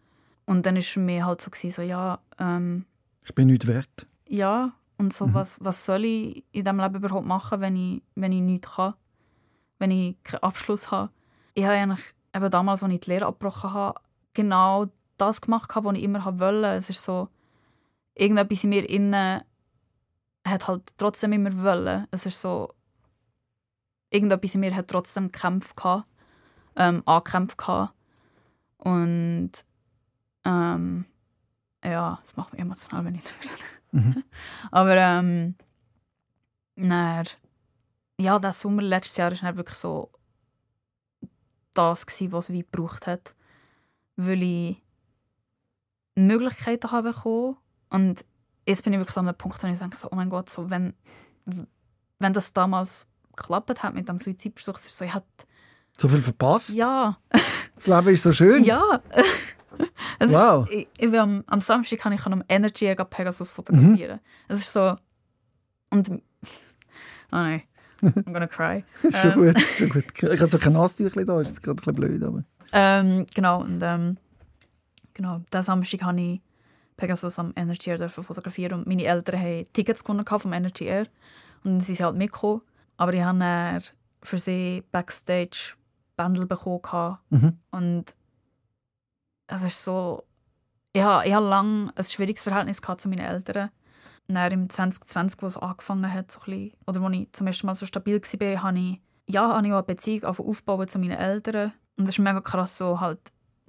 Und 0.47 0.67
dann 0.67 0.75
war 0.75 0.81
es 0.81 0.97
mich 0.97 1.23
halt 1.23 1.41
so, 1.41 1.51
so 1.53 1.83
ja... 1.83 2.19
Ähm, 2.39 2.87
ich 3.25 3.35
bin 3.35 3.49
nicht 3.49 3.67
wert. 3.67 4.07
Ja, 4.29 4.73
und 4.99 5.13
so, 5.13 5.27
mhm. 5.27 5.35
was, 5.35 5.63
was 5.63 5.85
soll 5.85 6.05
ich 6.05 6.45
in 6.53 6.65
diesem 6.65 6.81
Leben 6.81 6.97
überhaupt 6.97 7.27
machen, 7.27 7.61
wenn 7.61 7.77
ich, 7.77 8.03
wenn 8.15 8.33
ich 8.33 8.41
nichts 8.41 8.75
kann? 8.75 8.95
Wenn 9.79 9.91
ich 9.91 10.23
keinen 10.25 10.43
Abschluss 10.43 10.91
habe? 10.91 11.11
Ich 11.55 11.65
habe 11.65 11.75
eigentlich 11.75 12.15
eben 12.35 12.51
damals, 12.51 12.83
als 12.83 12.93
ich 12.93 13.01
die 13.01 13.11
Lehre 13.11 13.27
abgebrochen 13.27 13.73
habe, 13.73 14.01
genau 14.35 14.87
das 15.17 15.41
gemacht, 15.41 15.71
was 15.75 15.97
ich 15.97 16.03
immer 16.03 16.25
wollte. 16.39 16.67
Es 16.75 16.91
ist 16.91 17.03
so, 17.03 17.29
irgendetwas 18.15 18.65
in 18.65 18.71
mir 18.71 18.89
innen 18.89 19.43
hat 20.45 20.69
halt 20.69 20.83
trotzdem 20.97 21.33
immer 21.33 21.63
wollen. 21.63 22.07
Es 22.11 22.27
ist 22.27 22.41
so, 22.41 22.75
irgendetwas 24.11 24.55
in 24.55 24.61
mir 24.61 24.75
hat 24.75 24.89
trotzdem 24.89 25.33
gekämpft, 25.33 25.77
ähm, 26.77 27.03
angekämpft. 27.07 27.59
Und 28.79 29.53
ähm, 30.45 31.05
ja, 31.85 32.19
das 32.21 32.37
macht 32.37 32.53
mich 32.53 32.61
emotional, 32.61 33.05
wenn 33.05 33.15
ich 33.15 33.25
darüber 33.25 33.55
rede. 33.55 33.65
Mhm. 33.93 34.25
Aber 34.71 34.97
ähm, 34.97 35.57
dann, 36.77 37.27
ja, 38.21 38.39
der 38.39 38.53
Sommer 38.53 38.83
letztes 38.83 39.17
Jahr 39.17 39.33
war 39.43 39.57
wirklich 39.57 39.79
so 39.79 40.11
das, 41.75 42.07
gewesen, 42.07 42.33
was 42.33 42.49
es 42.49 42.53
wie 42.53 42.63
gebraucht 42.63 43.07
hat. 43.07 43.35
Weil 44.17 44.43
ich 44.43 44.83
Möglichkeiten 46.15 46.91
habe 46.91 47.13
bekommen. 47.13 47.57
Und 47.91 48.25
jetzt 48.67 48.85
bin 48.85 48.93
ich 48.93 48.99
wirklich 48.99 49.17
an 49.17 49.29
einem 49.29 49.37
Punkt, 49.37 49.63
wo 49.63 49.67
ich 49.67 49.79
denke, 49.79 49.99
so, 49.99 50.09
oh 50.11 50.17
mein 50.17 50.31
Gott, 50.31 50.51
so, 50.51 50.71
wenn, 50.71 50.95
wenn 52.19 52.33
das 52.33 52.53
damals 52.53 53.07
geklappt 53.37 53.83
hat 53.83 53.95
mit 53.95 54.09
dem 54.09 54.19
Suizidversuch, 54.19 54.77
ist 54.77 54.97
so, 54.97 55.05
ich 55.05 55.15
hatte 55.15 55.27
so 55.97 56.09
viel 56.09 56.21
verpasst? 56.21 56.75
Ja. 56.75 57.19
Das 57.77 57.89
Leben 57.89 58.09
ist 58.11 58.23
so 58.23 58.31
schön. 58.31 58.63
Ja. 58.63 58.81
wow. 60.21 60.65
Ist, 60.71 60.73
ich, 60.73 60.89
ich 60.97 61.19
am, 61.19 61.43
am 61.49 61.61
Samstag 61.61 61.99
kann 61.99 62.13
ich 62.13 62.25
am 62.25 62.45
Energy 62.49 62.85
Air 62.85 63.05
Pegasus 63.05 63.51
fotografieren. 63.51 64.21
Mhm. 64.21 64.47
Es 64.47 64.61
ist 64.61 64.73
so. 64.73 64.97
Und. 65.91 66.09
Oh 66.09 66.19
nein. 67.33 67.63
I'm 68.01 68.33
gonna 68.33 68.47
cry. 68.47 68.85
schon 69.11 69.33
ähm, 69.33 69.55
gut, 69.55 69.61
schon 69.77 69.89
gut. 69.89 70.05
Ich 70.23 70.41
habe 70.41 70.51
so 70.51 70.59
kein 70.59 70.75
Nasstüchchen 70.75 71.27
da, 71.27 71.41
ist 71.41 71.49
jetzt 71.49 71.63
gerade 71.65 71.83
ein 71.83 71.95
bisschen 71.95 71.95
blöd. 71.95 72.23
Aber. 72.23 72.45
Ähm, 72.73 73.27
genau, 73.35 73.63
und 73.63 73.83
ähm, 73.83 74.19
genau, 75.13 75.41
diesen 75.53 75.63
Samstag 75.65 76.03
habe 76.05 76.21
ich 76.21 76.41
Pegasus 76.97 77.39
am 77.39 77.53
Energy 77.57 77.91
Air 77.91 78.09
fotografieren 78.09 78.81
und 78.81 78.87
meine 78.87 79.05
Eltern 79.05 79.41
haben 79.41 79.65
Tickets 79.73 80.05
gewonnen 80.05 80.25
vom 80.27 80.53
Energy 80.53 80.85
Air 80.85 81.07
und 81.65 81.73
dann 81.73 81.81
sind 81.81 81.97
sie 81.97 82.05
halt 82.05 82.17
mitgekommen. 82.17 82.63
Aber 82.97 83.13
ich 83.13 83.23
habe 83.23 83.81
für 84.23 84.39
sie 84.39 84.85
Backstage 84.93 85.75
Bändel 86.17 86.47
bekommen 86.47 87.19
mhm. 87.31 87.59
und 87.71 88.15
es 89.47 89.63
ist 89.63 89.83
so, 89.83 90.25
ich 90.93 91.03
habe, 91.03 91.27
ich 91.27 91.35
habe 91.35 91.47
lange 91.47 91.93
ein 91.95 92.05
schwieriges 92.05 92.43
Verhältnis 92.43 92.81
zu 92.81 93.09
meinen 93.09 93.27
Eltern. 93.27 93.71
Dann 94.27 94.53
im 94.53 94.71
2020, 94.71 95.43
wo 95.43 95.47
es 95.47 95.59
angefangen 95.59 96.11
hat, 96.11 96.31
so 96.31 96.41
bisschen, 96.41 96.73
oder 96.87 97.03
als 97.03 97.17
ich 97.17 97.29
zum 97.33 97.47
ersten 97.47 97.67
Mal 97.67 97.75
so 97.75 97.85
stabil 97.85 98.23
war, 98.23 98.63
habe 98.63 98.79
ich, 98.79 99.01
ja, 99.27 99.55
habe 99.55 99.67
ich 99.67 99.73
auch 99.73 99.79
eine 99.79 99.83
Beziehung 99.83 100.25
aufbauen 100.25 100.89
zu 100.89 100.99
meinen 100.99 101.19
Eltern. 101.19 101.73
Und 101.97 102.05
es 102.05 102.11
ist 102.11 102.19
mega 102.21 102.41
krass, 102.41 102.79
so 102.79 103.01
halt 103.01 103.21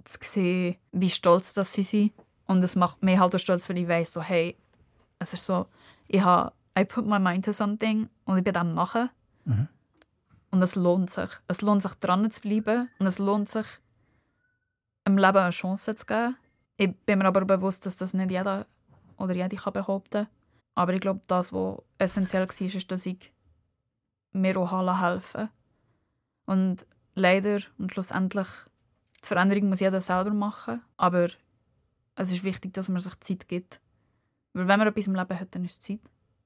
zu 0.05 0.19
sehen, 0.21 0.78
wie 0.91 1.09
stolz 1.09 1.53
dass 1.53 1.73
sie 1.73 1.84
sind. 1.84 2.13
Und 2.48 2.64
es 2.64 2.76
macht 2.76 3.02
mich 3.02 3.20
halt 3.20 3.36
auch 3.36 3.39
stolz, 3.39 3.68
wenn 3.70 3.78
ich 3.78 3.88
weiss, 3.88 4.14
so, 4.14 4.22
hey, 4.22 4.56
es 5.20 5.34
ist 5.34 5.46
so, 5.46 5.68
ich 6.08 6.22
habe, 6.22 6.54
I 6.78 6.86
put 6.86 7.06
my 7.06 7.20
mind 7.20 7.46
to 7.46 7.54
something 7.54 8.10
und 8.26 8.38
ich 8.38 8.43
bin 8.43 8.54
dem 8.54 8.74
nachher. 8.74 9.10
Mhm. 9.46 9.68
Und 10.52 10.62
es 10.62 10.76
lohnt 10.76 11.10
sich. 11.10 11.30
Es 11.48 11.62
lohnt 11.62 11.82
sich, 11.82 11.93
dran 11.96 12.30
zu 12.30 12.41
bleiben. 12.41 12.89
Und 13.00 13.08
es 13.08 13.20
lohnt 13.20 13.50
sich, 13.50 13.66
im 15.06 15.18
Leben 15.18 15.38
eine 15.38 15.52
Chance 15.52 15.96
zu 15.96 16.06
geben. 16.06 16.38
Ich 16.78 16.96
bin 17.06 17.20
mir 17.20 17.26
aber 17.26 17.46
bewusst, 17.46 17.86
dass 17.86 17.96
das 17.96 18.14
nicht 18.14 18.32
jeder 18.32 18.66
oder 19.18 19.34
jede 19.34 19.56
kann 19.56 19.74
behaupten 19.74 20.26
kann. 20.26 20.28
Aber 20.76 20.93
ich 20.93 21.02
glaube, 21.02 21.22
das, 21.28 21.54
was 21.54 21.78
essentiell 21.98 22.48
war, 22.48 22.62
ist, 22.62 22.91
dass 22.91 23.06
ich 23.06 23.32
mir 24.34 24.58
auch 24.58 25.02
helfen 25.02 25.50
Und 26.46 26.86
leider 27.14 27.60
und 27.78 27.93
schlussendlich, 27.93 28.48
die 29.24 29.28
Veränderung 29.28 29.70
muss 29.70 29.80
jeder 29.80 30.02
selber 30.02 30.32
machen. 30.32 30.82
Aber 30.98 31.28
es 32.16 32.32
ist 32.32 32.43
wichtig, 32.43 32.74
dass 32.74 32.89
man 32.89 33.01
sich 33.01 33.20
Zeit 33.20 33.47
gibt. 33.47 33.82
Weil 34.53 34.68
wenn 34.68 34.80
man 34.80 34.88
etwas 34.88 35.07
im 35.07 35.16
Leben 35.16 35.39
hat, 35.39 35.53
dann 35.53 35.66
ist 35.66 35.74
es 35.74 35.80
Zeit. 35.82 35.99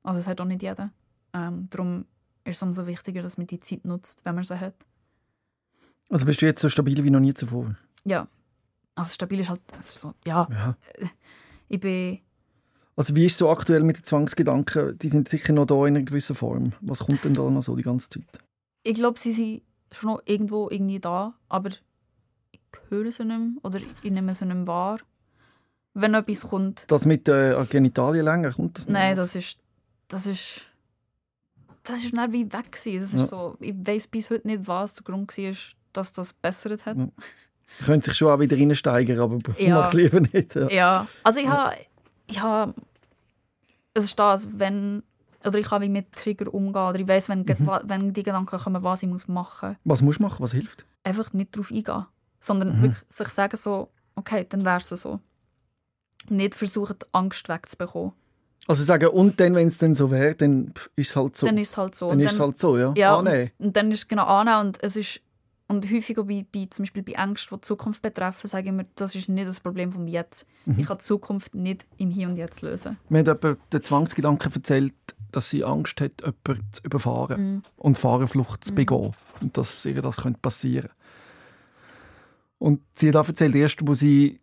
Also 0.03 0.20
es 0.20 0.28
hat 0.28 0.41
auch 0.41 0.45
nicht 0.45 0.63
jeder. 0.63 0.91
Ähm, 1.34 1.67
darum 1.70 2.05
ist 2.43 2.57
es 2.57 2.63
umso 2.63 2.88
wichtiger, 2.88 3.22
dass 3.22 3.38
man 3.38 3.47
die 3.47 3.59
Zeit 3.59 3.86
nutzt, 3.86 4.26
wenn 4.26 4.36
man 4.36 4.43
sie 4.43 4.59
hat. 4.59 4.76
Also 6.09 6.26
bist 6.26 6.41
du 6.41 6.47
jetzt 6.47 6.61
so 6.61 6.70
stabil 6.70 7.03
wie 7.03 7.11
noch 7.11 7.20
nie 7.20 7.34
zuvor? 7.34 7.76
Ja. 8.03 8.28
Also 8.95 9.13
stabil 9.13 9.39
ist 9.39 9.49
halt 9.49 9.61
so, 9.80 10.13
ja. 10.26 10.47
ja. 10.51 10.78
Ich 11.72 11.80
bin... 11.80 12.20
Also 12.95 13.15
wie 13.15 13.28
ist 13.28 13.34
es 13.34 13.38
so 13.38 13.49
aktuell 13.49 13.84
mit 13.84 13.97
den 13.97 14.03
Zwangsgedanken? 14.03 14.97
Die 14.97 15.09
sind 15.09 15.30
sicher 15.30 15.53
noch 15.53 15.67
da 15.67 15.86
in 15.86 15.95
einer 15.95 16.03
gewissen 16.03 16.36
Form. 16.36 16.74
Was 16.82 17.05
kommt 17.05 17.24
denn 17.24 17.34
da 17.34 17.47
noch 17.49 17.61
so 17.61 17.76
die 17.76 17.84
ganze 17.84 18.09
Zeit? 18.09 18.39
Ich 18.84 18.95
glaube, 18.95 19.20
sie 19.20 19.32
sind 19.32 19.61
schon 19.91 20.09
noch 20.09 20.22
irgendwo 20.26 20.67
irgendwie 20.70 20.99
da, 20.99 21.36
aber 21.47 21.70
ich 22.51 22.59
höre 22.89 23.11
sie 23.11 23.24
nicht 23.24 23.39
mehr 23.39 23.63
oder 23.63 23.80
ich 24.01 24.11
nehme 24.11 24.34
sie 24.34 24.45
nicht 24.45 24.55
mehr 24.55 24.67
wahr. 24.67 24.99
Wenn 25.94 26.14
etwas 26.14 26.48
kommt. 26.48 26.86
Das 26.88 27.06
mit 27.06 27.28
der 27.28 27.58
äh, 27.58 27.66
Genitalien 27.66 28.54
kommt 28.54 28.78
das 28.78 28.88
noch? 28.88 28.94
Nein, 28.94 29.16
das 29.16 29.36
ist... 29.36 29.58
Das 30.08 30.26
ist... 30.26 30.66
Das 31.84 32.04
ist 32.04 32.14
nicht 32.14 32.32
wie 32.32 32.52
weg. 32.52 32.72
Gewesen. 32.72 33.02
Das 33.02 33.14
ist 33.14 33.20
ja. 33.20 33.26
so, 33.26 33.58
ich 33.60 33.74
weiß 33.76 34.08
bis 34.08 34.30
heute 34.30 34.48
nicht, 34.48 34.68
was 34.68 34.96
der 34.96 35.04
Grund 35.04 35.36
war, 35.36 35.54
dass 35.94 36.14
das 36.14 36.34
bessert 36.34 36.86
hat. 36.86 36.98
Ja. 36.98 37.08
Könnte 37.86 38.10
sich 38.10 38.18
schon 38.18 38.30
auch 38.30 38.40
wieder 38.40 38.58
reinsteigern, 38.58 39.20
aber 39.20 39.38
ja. 39.58 39.76
mach 39.76 39.88
es 39.88 39.94
lieber 39.94 40.22
nicht. 40.22 40.56
Ja, 40.56 40.68
ja. 40.70 41.08
also 41.24 41.40
ich 41.40 41.48
habe... 41.48 41.76
Ich 42.28 42.40
habe 42.40 42.76
es 43.94 44.04
ist 44.06 44.20
das, 44.20 44.48
wenn 44.60 45.04
oder 45.46 45.58
ich 45.58 45.68
kann 45.68 45.82
wie 45.82 45.90
mit 45.90 46.12
Trigger 46.14 46.54
umgehen 46.54 46.82
oder 46.82 47.00
ich 47.00 47.08
weiß, 47.08 47.30
wenn, 47.30 47.40
mhm. 47.40 47.70
wenn 47.84 48.14
die 48.14 48.24
Gedanken 48.24 48.60
kommen, 48.60 48.84
was 48.84 49.04
ich 49.04 49.28
machen 49.28 49.70
muss. 49.70 49.78
Was 49.86 50.02
musst 50.02 50.20
du 50.20 50.24
machen? 50.24 50.44
Was 50.44 50.52
hilft? 50.52 50.86
Einfach 51.04 51.32
nicht 51.34 51.56
darauf 51.56 51.72
eingehen, 51.72 52.06
sondern 52.42 52.78
mhm. 52.78 52.82
wirklich 52.84 53.04
sich 53.08 53.30
sagen 53.30 53.56
so, 53.56 53.90
okay, 54.16 54.46
dann 54.50 54.66
wäre 54.66 54.78
es 54.78 54.90
so. 54.90 55.20
Nicht 56.30 56.55
versuchen, 56.55 56.97
Angst 57.11 57.49
wegzubekommen. 57.49 58.13
Also 58.67 58.84
sagen, 58.84 59.09
und 59.09 59.39
dann, 59.39 59.55
wenn 59.55 59.67
es 59.67 59.77
dann 59.80 59.95
so 59.95 60.11
wäre, 60.11 60.36
dann 60.36 60.73
ist 60.95 61.09
es 61.09 61.15
halt 61.15 61.36
so. 61.36 61.47
Dann 61.47 61.57
ist 61.57 61.69
es 61.69 61.77
halt 61.77 61.95
so. 61.95 62.09
Dann 62.09 62.19
ist 62.19 62.34
es 62.34 62.39
halt 62.39 62.59
so, 62.59 62.77
ja. 62.77 62.93
ja 62.95 63.17
annehmen. 63.17 63.51
Und, 63.57 63.67
und 63.67 63.77
dann 63.77 63.91
ist 63.91 63.99
es 63.99 64.07
genau 64.07 64.25
annehmen 64.25 64.67
und 64.67 64.84
es 64.84 64.95
ist 64.95 65.21
und 65.69 65.89
häufig 65.91 66.17
auch 66.17 66.25
bei, 66.25 66.45
bei, 66.51 66.65
zum 66.69 66.84
Beispiel 66.84 67.03
bei 67.03 67.11
Ängsten, 67.13 67.55
die 67.55 67.61
die 67.61 67.67
Zukunft 67.67 68.01
betreffen, 68.01 68.47
sage 68.47 68.69
ich 68.69 68.71
mir, 68.73 68.88
das 68.95 69.13
ist 69.13 69.30
nicht 69.30 69.47
das 69.47 69.59
Problem 69.59 69.91
vom 69.91 70.07
Jetzt. 70.07 70.47
Mhm. 70.65 70.80
Ich 70.80 70.88
kann 70.88 70.97
die 70.97 71.03
Zukunft 71.03 71.53
nicht 71.53 71.86
im 71.97 72.09
Hier 72.09 72.27
und 72.27 72.38
Jetzt 72.38 72.63
lösen. 72.63 72.97
Mir 73.07 73.19
hat 73.19 73.27
jemand 73.27 73.59
den 73.71 73.84
Zwangsgedanken 73.84 74.51
erzählt, 74.51 74.95
dass 75.32 75.51
sie 75.51 75.63
Angst 75.63 76.01
hat, 76.01 76.21
jemanden 76.21 76.67
zu 76.71 76.82
überfahren 76.84 77.53
mhm. 77.53 77.61
und 77.77 77.99
Fahrerflucht 77.99 78.63
zu 78.63 78.71
mhm. 78.71 78.75
begehen. 78.77 79.11
Und 79.41 79.57
dass 79.57 79.86
ihr 79.86 80.01
das 80.01 80.17
passieren 80.41 80.89
könnte. 80.89 80.95
Und 82.57 82.82
sie 82.93 83.09
hat 83.09 83.15
auch 83.15 83.27
erzählt, 83.27 83.55
erst, 83.55 83.88
wo 83.88 83.93
sie 83.93 84.39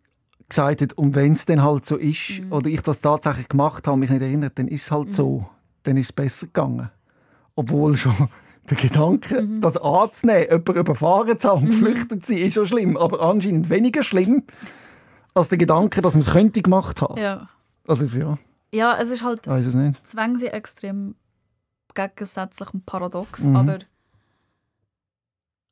gesagt 0.49 0.81
hat, 0.81 0.93
und 0.93 1.15
wenn 1.15 1.33
es 1.33 1.45
dann 1.45 1.63
halt 1.63 1.85
so 1.85 1.97
ist, 1.97 2.41
mhm. 2.41 2.51
oder 2.51 2.69
ich 2.69 2.81
das 2.81 3.01
tatsächlich 3.01 3.47
gemacht 3.47 3.87
habe, 3.87 3.97
mich 3.97 4.09
nicht 4.09 4.21
erinnert, 4.21 4.57
dann 4.57 4.67
ist 4.67 4.83
es 4.83 4.91
halt 4.91 5.07
mhm. 5.07 5.11
so. 5.13 5.49
Dann 5.83 5.97
ist 5.97 6.07
es 6.07 6.13
besser 6.13 6.47
gegangen. 6.47 6.89
Obwohl 7.55 7.97
schon 7.97 8.29
der 8.69 8.77
Gedanke, 8.77 9.41
mhm. 9.41 9.61
das 9.61 9.77
anzunehmen, 9.77 10.43
jemanden 10.43 10.75
überfahren 10.75 11.39
zu 11.39 11.49
haben 11.49 11.63
und 11.63 11.69
mhm. 11.69 11.83
geflüchtet 11.83 12.25
zu 12.25 12.33
sein, 12.33 12.43
ist 12.43 12.53
schon 12.53 12.67
schlimm. 12.67 12.97
Aber 12.97 13.21
anscheinend 13.21 13.69
weniger 13.69 14.03
schlimm 14.03 14.43
als 15.33 15.49
der 15.49 15.57
Gedanke, 15.57 16.01
dass 16.01 16.13
man 16.13 16.21
es 16.21 16.31
könnte 16.31 16.61
gemacht 16.61 17.01
haben. 17.01 17.19
Ja. 17.19 17.49
Also, 17.85 18.05
ja. 18.05 18.37
Ja, 18.73 18.97
es 18.99 19.11
ist 19.11 19.23
halt... 19.23 19.47
Weiß 19.47 19.65
es 19.65 19.75
nicht. 19.75 20.05
Zwänge 20.05 20.39
sind 20.39 20.49
extrem 20.49 21.15
gegensätzlich 21.93 22.73
und 22.73 22.85
paradox, 22.85 23.43
mhm. 23.43 23.55
aber 23.55 23.79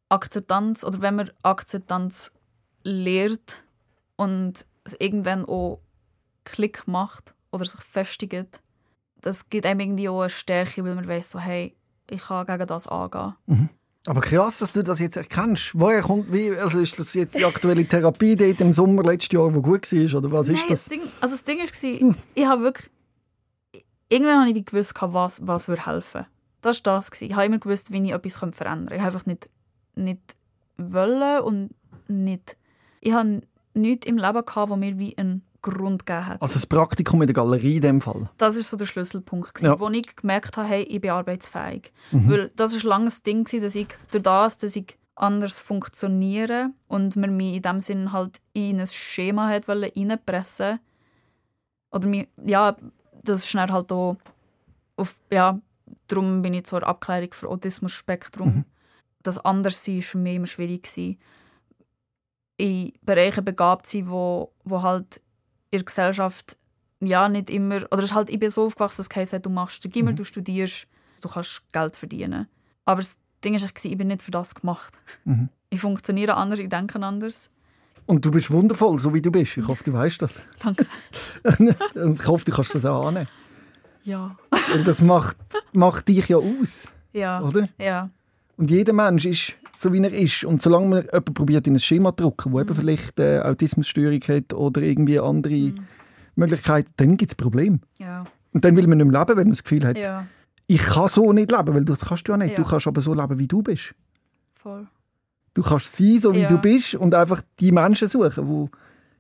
Akzeptanz, 0.10 0.84
oder 0.84 1.02
wenn 1.02 1.16
man 1.16 1.32
Akzeptanz 1.44 2.32
lehrt 2.84 3.65
und 4.16 4.66
es 4.84 4.96
irgendwann 5.00 5.46
auch 5.46 5.82
Klick 6.44 6.88
macht 6.88 7.34
oder 7.52 7.66
sich 7.66 7.82
festigt, 7.82 8.62
das 9.22 9.50
gibt 9.50 9.66
einem 9.66 9.80
irgendwie 9.80 10.10
auch 10.10 10.22
eine 10.22 10.30
Stärke, 10.30 10.84
weil 10.86 10.96
man 10.96 11.08
weiß 11.08 11.32
so, 11.32 11.40
hey, 11.40 11.76
ich 12.10 12.22
kann 12.24 12.46
gegen 12.46 12.68
das 12.68 12.88
angehen. 12.88 13.70
Aber 14.06 14.22
krass, 14.22 14.60
dass 14.60 14.74
du 14.74 14.84
das 14.84 15.00
jetzt 15.00 15.18
erkennst. 15.18 15.72
Woher 15.74 16.04
kommt, 16.04 16.32
wie, 16.32 16.52
also 16.52 16.80
ist 16.80 17.00
das 17.00 17.16
jetzt 17.16 17.36
die 17.36 17.44
aktuelle 17.44 17.88
Therapie 17.88 18.36
dort 18.36 18.62
im 18.62 18.72
Sommer 18.72 19.02
letztes 19.02 19.32
Jahr, 19.32 19.52
die 19.52 19.62
gut 19.62 19.92
war, 19.92 20.20
oder 20.20 20.32
was 20.32 20.50
ist 20.50 20.60
Nein, 20.60 20.70
das? 20.70 20.86
Ding, 20.86 21.02
also 21.22 21.36
das 21.36 21.44
Ding 21.44 21.58
war, 21.58 22.16
ich 22.36 22.46
habe 22.46 22.62
wirklich... 22.62 22.92
Irgendwann 24.08 24.42
habe 24.42 24.50
ich 24.50 24.56
wie 24.56 24.64
gewusst, 24.66 24.94
was, 25.00 25.48
was 25.48 25.68
würde 25.68 25.88
helfen. 25.88 26.28
Das 26.62 26.86
war 26.86 26.98
das. 26.98 27.20
Ich 27.20 27.34
habe 27.34 27.48
immer 27.48 27.58
gewusst, 27.58 27.92
wie 27.92 28.04
ich 28.06 28.12
etwas 28.12 28.38
verändern 28.38 28.90
könnte. 28.90 28.96
Ich 28.96 29.02
habe 29.02 29.16
einfach 29.16 29.26
nicht, 29.26 29.50
nicht 29.96 30.36
wollen 30.78 31.42
und 31.42 31.76
nicht... 32.08 32.58
Ich 33.02 33.14
habe 33.14 33.42
nichts 33.76 34.06
im 34.08 34.18
Leben, 34.18 34.46
gehabt, 34.46 34.70
wo 34.70 34.76
mir 34.76 34.98
wie 34.98 35.18
einen 35.18 35.44
Grund 35.62 36.06
gegeben 36.06 36.28
hat. 36.28 36.42
Also 36.42 36.54
das 36.56 36.66
Praktikum 36.68 37.22
in 37.22 37.28
der 37.28 37.34
Galerie 37.34 37.78
in 37.78 37.82
dem 37.82 38.02
Fall. 38.02 38.30
Das 38.38 38.56
war 38.56 38.64
so 38.64 38.78
der 38.78 38.86
Schlüsselpunkt, 38.86 39.54
gewesen, 39.56 39.66
Ja. 39.66 39.80
wo 39.80 39.90
ich 39.90 40.16
gemerkt 40.16 40.58
habe, 40.58 40.68
hey, 40.68 40.84
ich 40.84 41.02
bin 41.02 41.10
arbeitsfähig. 41.12 41.92
Weil 42.12 42.52
das 42.56 42.74
war 42.76 42.90
lange 42.90 43.06
das 43.06 43.24
Ding, 43.24 43.44
gewesen, 43.46 43.64
dass 43.64 43.76
ich 43.76 43.88
durch 44.12 44.24
das, 44.24 44.58
dass 44.58 44.76
ich 44.76 44.98
anders 45.16 45.60
funktioniere 45.60 46.70
und 46.88 47.16
mir 47.16 47.30
mich 47.30 47.56
in 47.56 47.62
dem 47.62 47.80
Sinn 47.80 48.12
halt 48.12 48.40
in 48.54 48.80
ein 48.80 48.88
Schema 48.88 49.48
hat 49.48 49.68
reinpressen 49.70 50.80
oder 51.92 52.08
mir, 52.08 52.28
ja, 52.46 52.76
das 53.24 53.46
ist 53.46 53.54
dann 53.56 53.72
halt 53.72 53.92
auch 53.92 54.18
auf, 54.98 55.16
ja, 55.32 55.60
darum 56.08 56.42
bin 56.42 56.54
ich 56.54 56.66
zur 56.66 56.86
Abklärung 56.86 57.30
für 57.34 57.48
Autismus-Spektrum. 57.50 58.66
Das 59.24 59.38
Anderssein 59.44 59.96
war 59.96 60.02
für 60.04 60.18
mich 60.18 60.36
immer 60.36 60.48
schwierig. 60.48 60.84
Gewesen. 60.84 61.18
In 62.58 62.94
Bereichen 63.02 63.44
begabt 63.44 63.88
sein, 63.88 64.08
wo, 64.10 64.52
wo 64.64 64.82
halt 64.82 65.18
in 65.72 65.80
der 65.80 65.84
Gesellschaft 65.86 66.58
ja 67.02 67.28
nicht 67.28 67.50
immer, 67.50 67.78
oder 67.92 68.00
es 68.00 68.06
ist 68.06 68.14
halt, 68.14 68.30
ich 68.30 68.40
bin 68.40 68.50
so 68.50 68.66
aufgewachsen, 68.66 68.98
dass 68.98 69.10
es 69.10 69.16
heisst, 69.34 69.46
du 69.46 69.50
machst 69.50 69.84
den 69.84 69.92
Gimmer, 69.92 70.14
du 70.14 70.24
studierst, 70.24 70.88
du 71.22 71.28
kannst 71.30 71.62
Geld 71.74 71.96
verdienen. 71.96 72.48
Aber 72.86 73.02
das 73.02 73.18
Ding 73.44 73.56
ist, 73.56 73.86
ich 73.86 73.98
bin 73.98 74.08
nicht 74.08 74.22
für 74.22 74.32
das 74.32 74.56
gemacht. 74.56 74.94
Mhm. 75.26 75.50
Ich 75.72 75.82
funktioniere 75.82 76.36
anders, 76.36 76.60
ich 76.60 76.70
denke 76.70 77.02
anders. 77.02 77.52
Und 78.06 78.24
du 78.24 78.32
bist 78.32 78.50
wundervoll, 78.50 78.98
so 78.98 79.14
wie 79.14 79.22
du 79.22 79.30
bist. 79.30 79.58
Ich 79.58 79.68
hoffe, 79.68 79.84
du 79.84 79.92
weißt 79.92 80.22
das. 80.22 80.46
Danke. 80.60 80.86
ich 81.44 82.28
hoffe, 82.28 82.46
du 82.46 82.52
kannst 82.54 82.76
das 82.76 82.86
auch 82.86 83.08
annehmen. 83.08 83.28
Ja. 84.06 84.38
Weil 84.72 84.84
das 84.86 85.02
macht, 85.02 85.36
macht 85.74 86.08
dich 86.08 86.30
ja 86.30 86.38
aus, 86.38 86.88
Ja. 87.12 87.42
oder? 87.42 87.68
Ja. 87.78 88.10
Und 88.56 88.72
jeder 88.72 88.94
Mensch 88.94 89.26
ist 89.26 89.56
so, 89.76 89.94
wie 89.94 90.02
er 90.02 90.14
ist. 90.14 90.44
Und 90.44 90.62
solange 90.62 90.88
man 90.88 91.04
jemanden 91.06 91.34
probiert, 91.34 91.68
in 91.68 91.76
ein 91.76 91.80
Schema 91.80 92.16
zu 92.16 92.24
drücken, 92.24 92.52
wo 92.52 92.60
eben 92.62 92.74
vielleicht 92.76 93.20
äh, 93.20 93.40
Autismusstörung 93.40 94.20
hat 94.22 94.54
oder 94.54 94.82
irgendwie 94.82 95.20
andere 95.20 95.74
Möglichkeiten, 96.36 96.92
dann 96.98 97.18
gibt 97.18 97.32
es 97.32 97.36
Probleme. 97.36 97.80
Ja. 98.00 98.26
Und 98.54 98.64
dann 98.66 98.76
will 98.76 98.88
man 98.88 98.98
nicht 98.98 99.08
mehr 99.12 99.20
leben, 99.20 99.38
wenn 99.38 99.48
man 99.48 99.52
das 99.54 99.64
Gefühl 99.64 99.86
hat, 99.86 99.98
Ja. 99.98 100.28
ich 100.68 100.82
kann 100.82 101.08
so 101.08 101.32
nicht 101.34 101.52
leben, 101.52 101.74
weil 101.74 101.86
das 101.86 102.06
kannst 102.06 102.28
du 102.28 102.32
ja 102.34 102.38
nicht. 102.38 102.58
Ja. 102.58 102.64
Du 102.64 102.70
kannst 102.70 102.88
aber 102.88 103.02
so 103.02 103.14
leben, 103.14 103.38
wie 103.38 103.48
du 103.48 103.62
bist. 103.62 103.94
Voll. 104.54 104.88
Du 105.54 105.62
kannst 105.62 105.96
sein, 105.96 106.20
so 106.20 106.34
wie 106.34 106.46
du 106.46 106.58
bist 106.58 106.96
und 106.96 107.14
einfach 107.14 107.42
die 107.60 107.72
Menschen 107.72 108.08
suchen, 108.10 108.70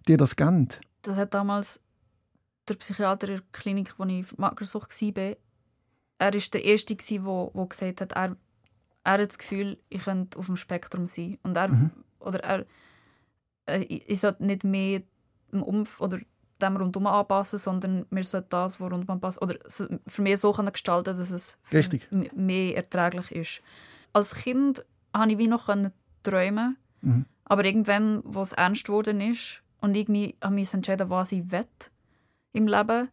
die 0.06 0.12
dir 0.12 0.18
das 0.18 0.36
geben. 0.36 0.68
Das 1.02 1.16
hat 1.18 1.34
damals 1.34 1.82
der 2.68 2.76
Psychiater 2.76 3.28
in 3.30 3.34
der 3.36 3.44
Klinik, 3.52 3.94
wo 3.98 4.04
ich 4.06 4.26
für 4.26 4.36
Magersucht 4.38 4.92
war, 5.02 5.36
er 6.18 6.34
war 6.34 6.42
der 6.54 6.64
Erste, 6.64 6.96
der 6.96 7.66
gesagt 7.70 8.02
hat, 8.02 8.12
er, 8.14 8.36
er 9.06 9.14
hat 9.22 9.30
das 9.30 9.38
Gefühl, 9.38 9.78
ich 9.90 10.04
könnte 10.04 10.38
auf 10.38 10.48
dem 10.48 10.58
Spektrum 10.58 11.08
sein. 11.08 11.38
Und 11.44 11.56
er, 11.56 11.70
oder 12.20 12.44
er, 12.44 12.66
äh, 13.68 13.82
ich 13.84 14.10
ich 14.10 14.20
sollte 14.20 14.44
nicht 14.46 14.64
mehr 14.64 15.04
dem 15.54 15.64
Umf 15.64 16.02
oder 16.02 16.20
dem 16.62 16.78
rundum 16.78 17.08
anpassen, 17.08 17.60
sondern 17.60 18.06
mir 18.10 18.24
sollte 18.24 18.48
das, 18.50 18.80
was 18.80 18.92
rundum 18.92 19.20
passt, 19.22 19.42
oder 19.42 19.56
für 20.08 20.22
mich 20.22 20.40
so 20.40 20.52
können 20.52 20.72
gestalten, 20.72 21.16
dass 21.18 21.32
es 21.32 21.58
mehr 22.34 22.76
erträglich 22.78 23.32
ist. 23.32 23.62
Als 24.14 24.36
Kind 24.36 24.84
konnte 25.14 25.34
ich 25.34 25.38
wie 25.38 25.48
noch 25.48 25.70
träumen, 26.24 26.78
Mhm. 27.02 27.26
aber 27.44 27.66
irgendwann, 27.66 28.22
wo 28.26 28.42
es 28.42 28.54
ernst 28.54 28.86
geworden 28.86 29.22
ist 29.22 29.62
und 29.82 29.96
ich 29.96 30.08
mich, 30.08 30.36
habe 30.42 30.56
mich 30.56 30.74
entschieden, 30.74 31.10
was 31.12 31.32
ich 31.32 31.52
will 31.52 31.68
im 32.54 32.68
Leben, 32.68 33.10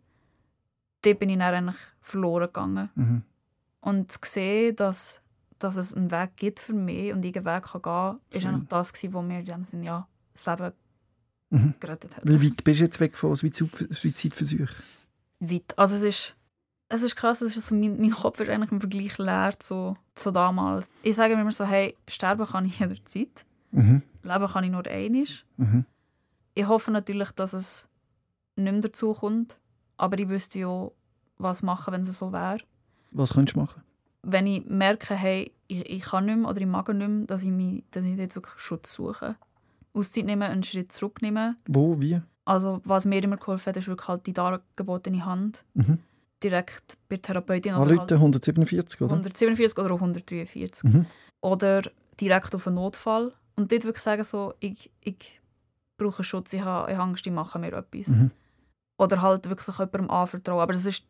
dort 1.03 1.19
bin 1.19 1.29
ich 1.29 1.39
dann 1.39 1.55
eigentlich 1.55 1.77
verloren 2.01 2.47
gegangen. 2.47 2.91
Mhm. 2.95 3.23
Und 3.81 4.11
zu 4.13 4.19
sehen, 4.25 4.77
dass, 4.77 5.21
dass 5.65 5.77
es 5.77 5.95
einen 5.95 6.11
Weg 6.11 6.37
gibt 6.37 6.61
für 6.61 6.73
mich 6.73 7.13
und 7.13 7.25
ich 7.25 7.35
einen 7.37 7.45
Weg 7.45 7.63
kann 7.65 7.83
gehen 7.83 7.93
kann, 7.93 8.21
ist 8.31 8.47
eigentlich 8.47 8.69
das, 8.69 8.93
gewesen, 8.93 9.15
was 9.15 9.25
mir 9.25 9.39
in 9.41 9.45
dem 9.47 9.65
Sinne 9.65 9.85
ja, 9.87 10.09
das 10.33 10.47
Leben 10.47 10.73
Mhm. 11.51 11.75
gerettet 11.81 12.17
hat. 12.17 12.25
Wie 12.27 12.43
weit 12.51 12.65
bist 12.65 12.81
du 12.81 12.85
jetzt 12.85 12.99
weg 13.01 13.15
von 13.15 13.35
Suizid- 13.35 13.93
Suizidversuchen? 13.93 14.69
weit. 15.41 15.79
Also 15.79 15.97
es 15.97 16.03
ist, 16.03 16.35
es 16.89 17.03
ist 17.03 17.15
krass, 17.17 17.43
es 17.43 17.57
ist 17.57 17.67
so, 17.67 17.75
mein, 17.75 18.01
mein 18.01 18.11
Kopf 18.13 18.41
ist 18.41 18.49
eigentlich 18.49 18.73
im 18.73 18.81
Vergleich 18.81 19.19
leer 19.19 19.53
zu, 19.59 19.97
zu 20.15 20.31
damals. 20.31 20.89
Ich 21.03 21.15
sage 21.17 21.35
mir 21.37 21.43
immer 21.43 21.53
so, 21.53 21.65
hey, 21.67 21.95
sterben 22.09 22.47
kann 22.47 22.65
ich 22.65 22.79
jederzeit. 22.81 23.45
Mhm. 23.71 24.03
Leben 24.23 24.49
kann 24.49 24.65
ich 24.65 24.71
nur 24.71 24.87
einmal. 24.87 25.25
Mhm. 25.59 25.85
Ich 26.55 26.67
hoffe 26.67 26.91
natürlich, 26.91 27.31
dass 27.33 27.53
es 27.53 27.87
nicht 28.57 28.73
mehr 28.73 28.81
dazu 28.81 29.13
kommt. 29.15 29.59
Aber 29.99 30.19
ich 30.19 30.29
wüsste 30.29 30.59
ja, 30.61 30.91
was 31.39 31.63
machen, 31.63 31.93
wenn 31.93 32.03
es 32.03 32.17
so 32.19 32.33
wäre. 32.33 32.59
Was 33.11 33.35
könntest 33.35 33.57
du 33.57 33.61
machen? 33.61 33.83
Wenn 34.23 34.47
ich 34.47 34.65
merke, 34.67 35.15
hey, 35.15 35.53
ich, 35.67 35.91
ich 35.91 36.03
kann 36.03 36.27
nicht 36.27 36.39
mehr 36.39 36.49
oder 36.49 36.61
ich 36.61 36.67
mag 36.67 36.89
nicht 36.89 37.09
mehr, 37.09 37.27
dass 37.27 37.43
ich, 37.43 37.51
mich, 37.51 37.85
dass 37.91 38.05
ich 38.05 38.17
dort 38.17 38.35
wirklich 38.35 38.59
Schutz 38.59 38.93
suche. 38.93 39.37
Auszeit 39.95 40.25
nehmen, 40.25 40.43
einen 40.43 40.63
Schritt 40.63 40.93
zurücknehmen. 40.93 41.57
Wo, 41.67 42.01
wie? 42.01 42.21
Also 42.45 42.81
was 42.85 43.05
mir 43.05 43.23
immer 43.23 43.37
geholfen 43.37 43.67
hat, 43.67 43.77
ist 43.77 43.89
wirklich 43.89 44.09
halt 44.09 44.27
die 44.27 44.33
dargebotene 44.33 45.25
Hand. 45.25 45.65
Mhm. 45.75 45.99
Direkt 46.43 46.99
bei 47.09 47.17
der 47.17 47.23
Therapeutin. 47.23 47.75
oder 47.75 47.83
Anrufen, 47.83 48.01
halt 48.01 48.13
147, 48.13 49.01
oder? 49.01 49.13
147 49.13 49.79
oder 49.79 49.95
auch 49.95 50.01
143. 50.01 50.85
Mhm. 50.85 51.07
Oder 51.41 51.83
direkt 52.21 52.55
auf 52.55 52.67
einen 52.67 52.77
Notfall. 52.77 53.33
Und 53.55 53.71
dort 53.71 53.85
wirklich 53.85 54.03
sagen, 54.03 54.25
so, 54.25 54.55
ich, 54.61 54.91
ich 55.05 55.41
brauche 55.99 56.25
Schutz, 56.25 56.53
ich 56.53 56.63
habe, 56.63 56.91
ich 56.91 56.97
habe 56.97 57.11
Angst, 57.11 57.25
die 57.27 57.31
machen 57.31 57.61
mir 57.61 57.73
etwas. 57.73 58.09
Mhm. 58.09 58.31
Oder 58.99 59.23
halt 59.23 59.49
wirklich 59.49 59.67
sich 59.67 59.79
jemandem 59.79 60.11
anvertrauen. 60.11 60.61
Aber 60.61 60.73
das 60.73 60.87
ist, 60.87 61.05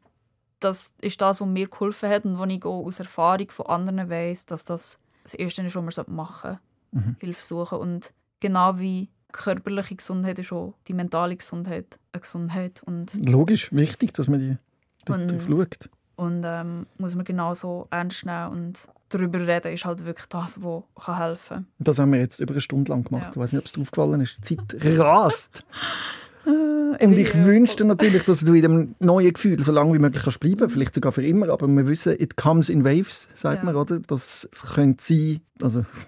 das 0.64 0.94
ist 1.00 1.20
das, 1.20 1.40
was 1.40 1.48
mir 1.48 1.68
geholfen 1.68 2.08
hat 2.08 2.24
und 2.24 2.38
wo 2.38 2.44
ich 2.44 2.64
auch 2.64 2.84
aus 2.84 2.98
Erfahrung 2.98 3.50
von 3.50 3.66
anderen 3.66 4.08
weiss, 4.10 4.46
dass 4.46 4.64
das 4.64 5.00
das 5.22 5.34
Erste 5.34 5.62
ist, 5.62 5.76
was 5.76 5.96
man 5.96 6.16
machen 6.16 6.58
sollte. 6.92 7.08
Mhm. 7.08 7.16
Hilfe 7.20 7.44
suchen. 7.44 7.78
Und 7.78 8.12
genau 8.40 8.78
wie 8.78 9.08
körperliche 9.30 9.94
Gesundheit 9.94 10.38
ist 10.38 10.52
auch 10.52 10.74
die 10.88 10.94
mentale 10.94 11.36
Gesundheit 11.36 11.98
eine 12.12 12.20
Gesundheit. 12.20 12.82
Und 12.84 13.14
Logisch, 13.28 13.72
wichtig, 13.72 14.12
dass 14.12 14.28
man 14.28 14.40
die 14.40 14.56
darauf 15.04 15.46
schaut. 15.46 15.90
Und 16.16 16.42
ähm, 16.44 16.86
muss 16.98 17.14
man 17.14 17.24
genauso 17.24 17.88
ernst 17.90 18.26
nehmen 18.26 18.48
und 18.50 18.88
darüber 19.08 19.44
reden 19.46 19.72
ist 19.72 19.84
halt 19.84 20.04
wirklich 20.04 20.26
das, 20.26 20.62
was 20.62 20.82
helfen 21.06 21.48
kann. 21.48 21.66
Das 21.78 21.98
haben 21.98 22.12
wir 22.12 22.20
jetzt 22.20 22.38
über 22.38 22.52
eine 22.52 22.60
Stunde 22.60 22.92
lang 22.92 23.04
gemacht. 23.04 23.24
Ja. 23.24 23.30
Ich 23.30 23.36
weiß 23.36 23.52
nicht, 23.52 23.60
ob 23.60 23.66
es 23.66 23.72
dir 23.72 23.80
aufgefallen 23.80 24.20
ist. 24.20 24.50
Die 24.50 24.56
Zeit 24.56 24.98
rast. 24.98 25.64
Und 26.44 27.18
ich 27.18 27.34
wünschte 27.44 27.84
natürlich, 27.84 28.24
dass 28.24 28.40
du 28.40 28.52
in 28.54 28.62
dem 28.62 28.94
neuen 28.98 29.32
Gefühl 29.32 29.60
so 29.62 29.72
lange 29.72 29.94
wie 29.94 29.98
möglich 29.98 30.22
kannst 30.24 30.40
bleiben 30.40 30.68
vielleicht 30.68 30.94
sogar 30.94 31.12
für 31.12 31.24
immer. 31.24 31.48
Aber 31.48 31.66
wir 31.68 31.86
wissen, 31.86 32.14
it 32.18 32.36
comes 32.36 32.68
in 32.68 32.84
waves, 32.84 33.28
sagt 33.34 33.58
Ja. 33.58 33.64
man, 33.64 33.76
oder? 33.76 34.00
Das 34.00 34.48
könnte 34.74 35.02
sein, 35.02 35.40
also 35.60 35.84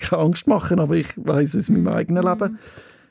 keine 0.00 0.22
Angst 0.22 0.46
machen, 0.46 0.80
aber 0.80 0.96
ich 0.96 1.08
weiß 1.16 1.56
aus 1.56 1.68
meinem 1.70 1.88
eigenen 1.88 2.24
Leben, 2.24 2.58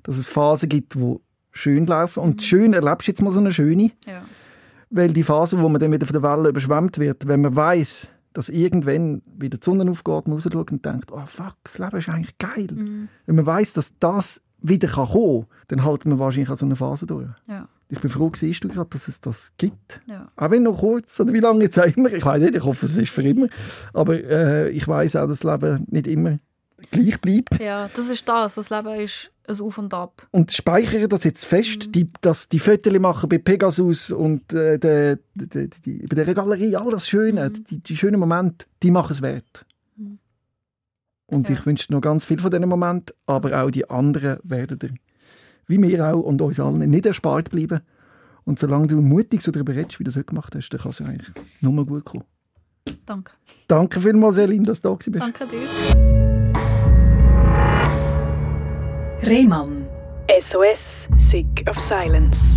dass 0.04 0.18
es 0.18 0.28
Phasen 0.28 0.70
gibt, 0.70 0.96
die 0.96 1.16
schön 1.52 1.86
laufen. 1.88 2.22
Und 2.22 2.42
schön 2.42 2.74
erlebst 2.74 3.08
du 3.08 3.12
jetzt 3.12 3.22
mal 3.22 3.32
so 3.32 3.40
eine 3.40 3.52
schöne, 3.52 3.92
Ja. 4.06 4.24
weil 4.90 5.14
die 5.14 5.24
Phase, 5.24 5.60
wo 5.62 5.70
man 5.70 5.80
dann 5.82 5.92
wieder 5.92 6.06
von 6.08 6.20
der 6.20 6.24
Welle 6.24 6.50
überschwemmt 6.50 6.98
wird, 6.98 7.28
wenn 7.28 7.42
man 7.42 7.56
weiß, 7.56 8.10
dass 8.34 8.50
irgendwann 8.50 9.22
wieder 9.38 9.58
die 9.58 9.66
Sonne 9.66 9.90
aufgeht, 9.90 10.28
man 10.28 10.34
rausschaut 10.38 10.72
und 10.72 10.86
denkt, 10.86 11.12
oh 11.12 11.24
fuck, 11.26 11.56
das 11.64 11.80
Leben 11.80 11.98
ist 11.98 12.10
eigentlich 12.10 12.38
geil. 12.38 12.68
Mhm. 12.72 13.08
Wenn 13.26 13.36
man 13.36 13.46
weiß, 13.48 13.74
dass 13.74 13.94
das 14.00 14.42
wieder 14.62 14.88
kann 14.88 15.08
kommen 15.08 15.42
kann, 15.42 15.58
dann 15.68 15.86
hält 15.86 16.06
man 16.06 16.20
wahrscheinlich 16.20 16.50
auch 16.50 16.56
so 16.56 16.66
eine 16.66 16.76
Phase 16.76 17.06
durch. 17.06 17.30
Ja. 17.48 17.68
Ich 17.90 18.00
bin 18.00 18.10
froh, 18.10 18.30
siehst 18.36 18.64
du 18.64 18.68
gerade, 18.68 18.90
dass 18.90 19.08
es 19.08 19.22
das 19.22 19.54
gibt. 19.58 20.02
Ja. 20.10 20.28
Auch 20.36 20.52
wenn 20.52 20.64
noch 20.64 20.80
kurz 20.80 21.20
oder 21.20 21.34
wie 21.34 21.40
lange 21.40 21.64
jetzt 21.64 21.80
auch 21.80 21.86
immer. 21.86 22.12
Ich 22.12 22.26
weiß 22.26 22.42
nicht, 22.42 22.56
ich 22.56 22.64
hoffe, 22.64 22.86
es 22.86 22.98
ist 22.98 23.12
für 23.12 23.24
immer. 23.24 23.48
Aber 23.94 24.16
äh, 24.16 24.70
ich 24.72 24.88
weiß 24.88 25.16
auch, 25.16 25.28
dass 25.28 25.40
das 25.40 25.62
Leben 25.62 25.86
nicht 25.90 26.08
immer 26.08 26.36
gleich 26.92 27.20
bleibt. 27.22 27.60
ja, 27.60 27.90
das 27.96 28.10
ist 28.10 28.28
das. 28.28 28.56
Das 28.56 28.70
Leben 28.70 29.00
ist 29.00 29.32
ein 29.48 29.62
Auf 29.62 29.78
und 29.78 29.94
Ab. 29.94 30.28
Und 30.32 30.52
speichere 30.52 31.08
das 31.08 31.24
jetzt 31.24 31.46
fest, 31.46 31.96
die, 31.96 32.10
dass 32.20 32.50
die 32.50 32.60
Fotos 32.60 33.00
machen 33.00 33.30
bei 33.30 33.38
Pegasus 33.38 34.12
und 34.12 34.52
äh, 34.52 34.78
de, 34.78 35.18
de, 35.34 35.48
de, 35.48 35.70
die, 35.86 36.00
bei 36.00 36.24
der 36.24 36.34
Galerie, 36.34 36.76
all 36.76 36.90
das 36.90 37.08
Schöne, 37.08 37.52
die, 37.52 37.80
die 37.80 37.96
schönen 37.96 38.20
Momente, 38.20 38.66
die 38.84 38.92
machen 38.92 39.14
es 39.14 39.22
wert. 39.22 39.66
Und 41.28 41.50
Ja. 41.50 41.56
ich 41.56 41.66
wünsche 41.66 41.88
dir 41.88 41.94
noch 41.96 42.02
ganz 42.02 42.26
viel 42.26 42.40
von 42.40 42.50
diesen 42.52 42.68
Momenten, 42.70 43.16
aber 43.26 43.62
auch 43.64 43.70
die 43.70 43.90
anderen 43.90 44.38
werden 44.44 44.80
dir, 44.80 44.92
wie 45.68 45.82
wir 45.82 46.08
auch 46.14 46.22
und 46.22 46.42
uns 46.42 46.60
allen, 46.60 46.90
nicht 46.90 47.06
erspart 47.06 47.52
bleiben. 47.52 47.82
Und 48.46 48.60
solange 48.60 48.88
du 48.88 49.02
mutig 49.02 49.42
so 49.42 49.52
darüber 49.52 49.76
redest, 49.76 50.00
wie 50.00 50.04
du 50.06 50.10
das 50.10 50.16
heute 50.16 50.26
gemacht 50.28 50.56
hast, 50.56 50.70
dann 50.70 50.80
kann 50.80 50.92
es 50.92 51.02
eigentlich 51.02 51.28
nur 51.60 51.74
mal 51.74 51.86
gut 51.86 52.06
kommen. 52.06 52.24
Danke. 53.06 53.34
Danke 53.68 54.00
vielmals, 54.00 54.36
Selin, 54.36 54.64
dass 54.64 54.82
du 54.82 54.90
da 54.90 54.96
bist. 54.96 55.20
Danke 55.20 55.46
dir. 55.48 55.68
Rehmann. 59.28 59.86
SOS, 60.50 60.80
Sick 61.32 61.66
of 61.68 61.76
Silence. 61.90 62.57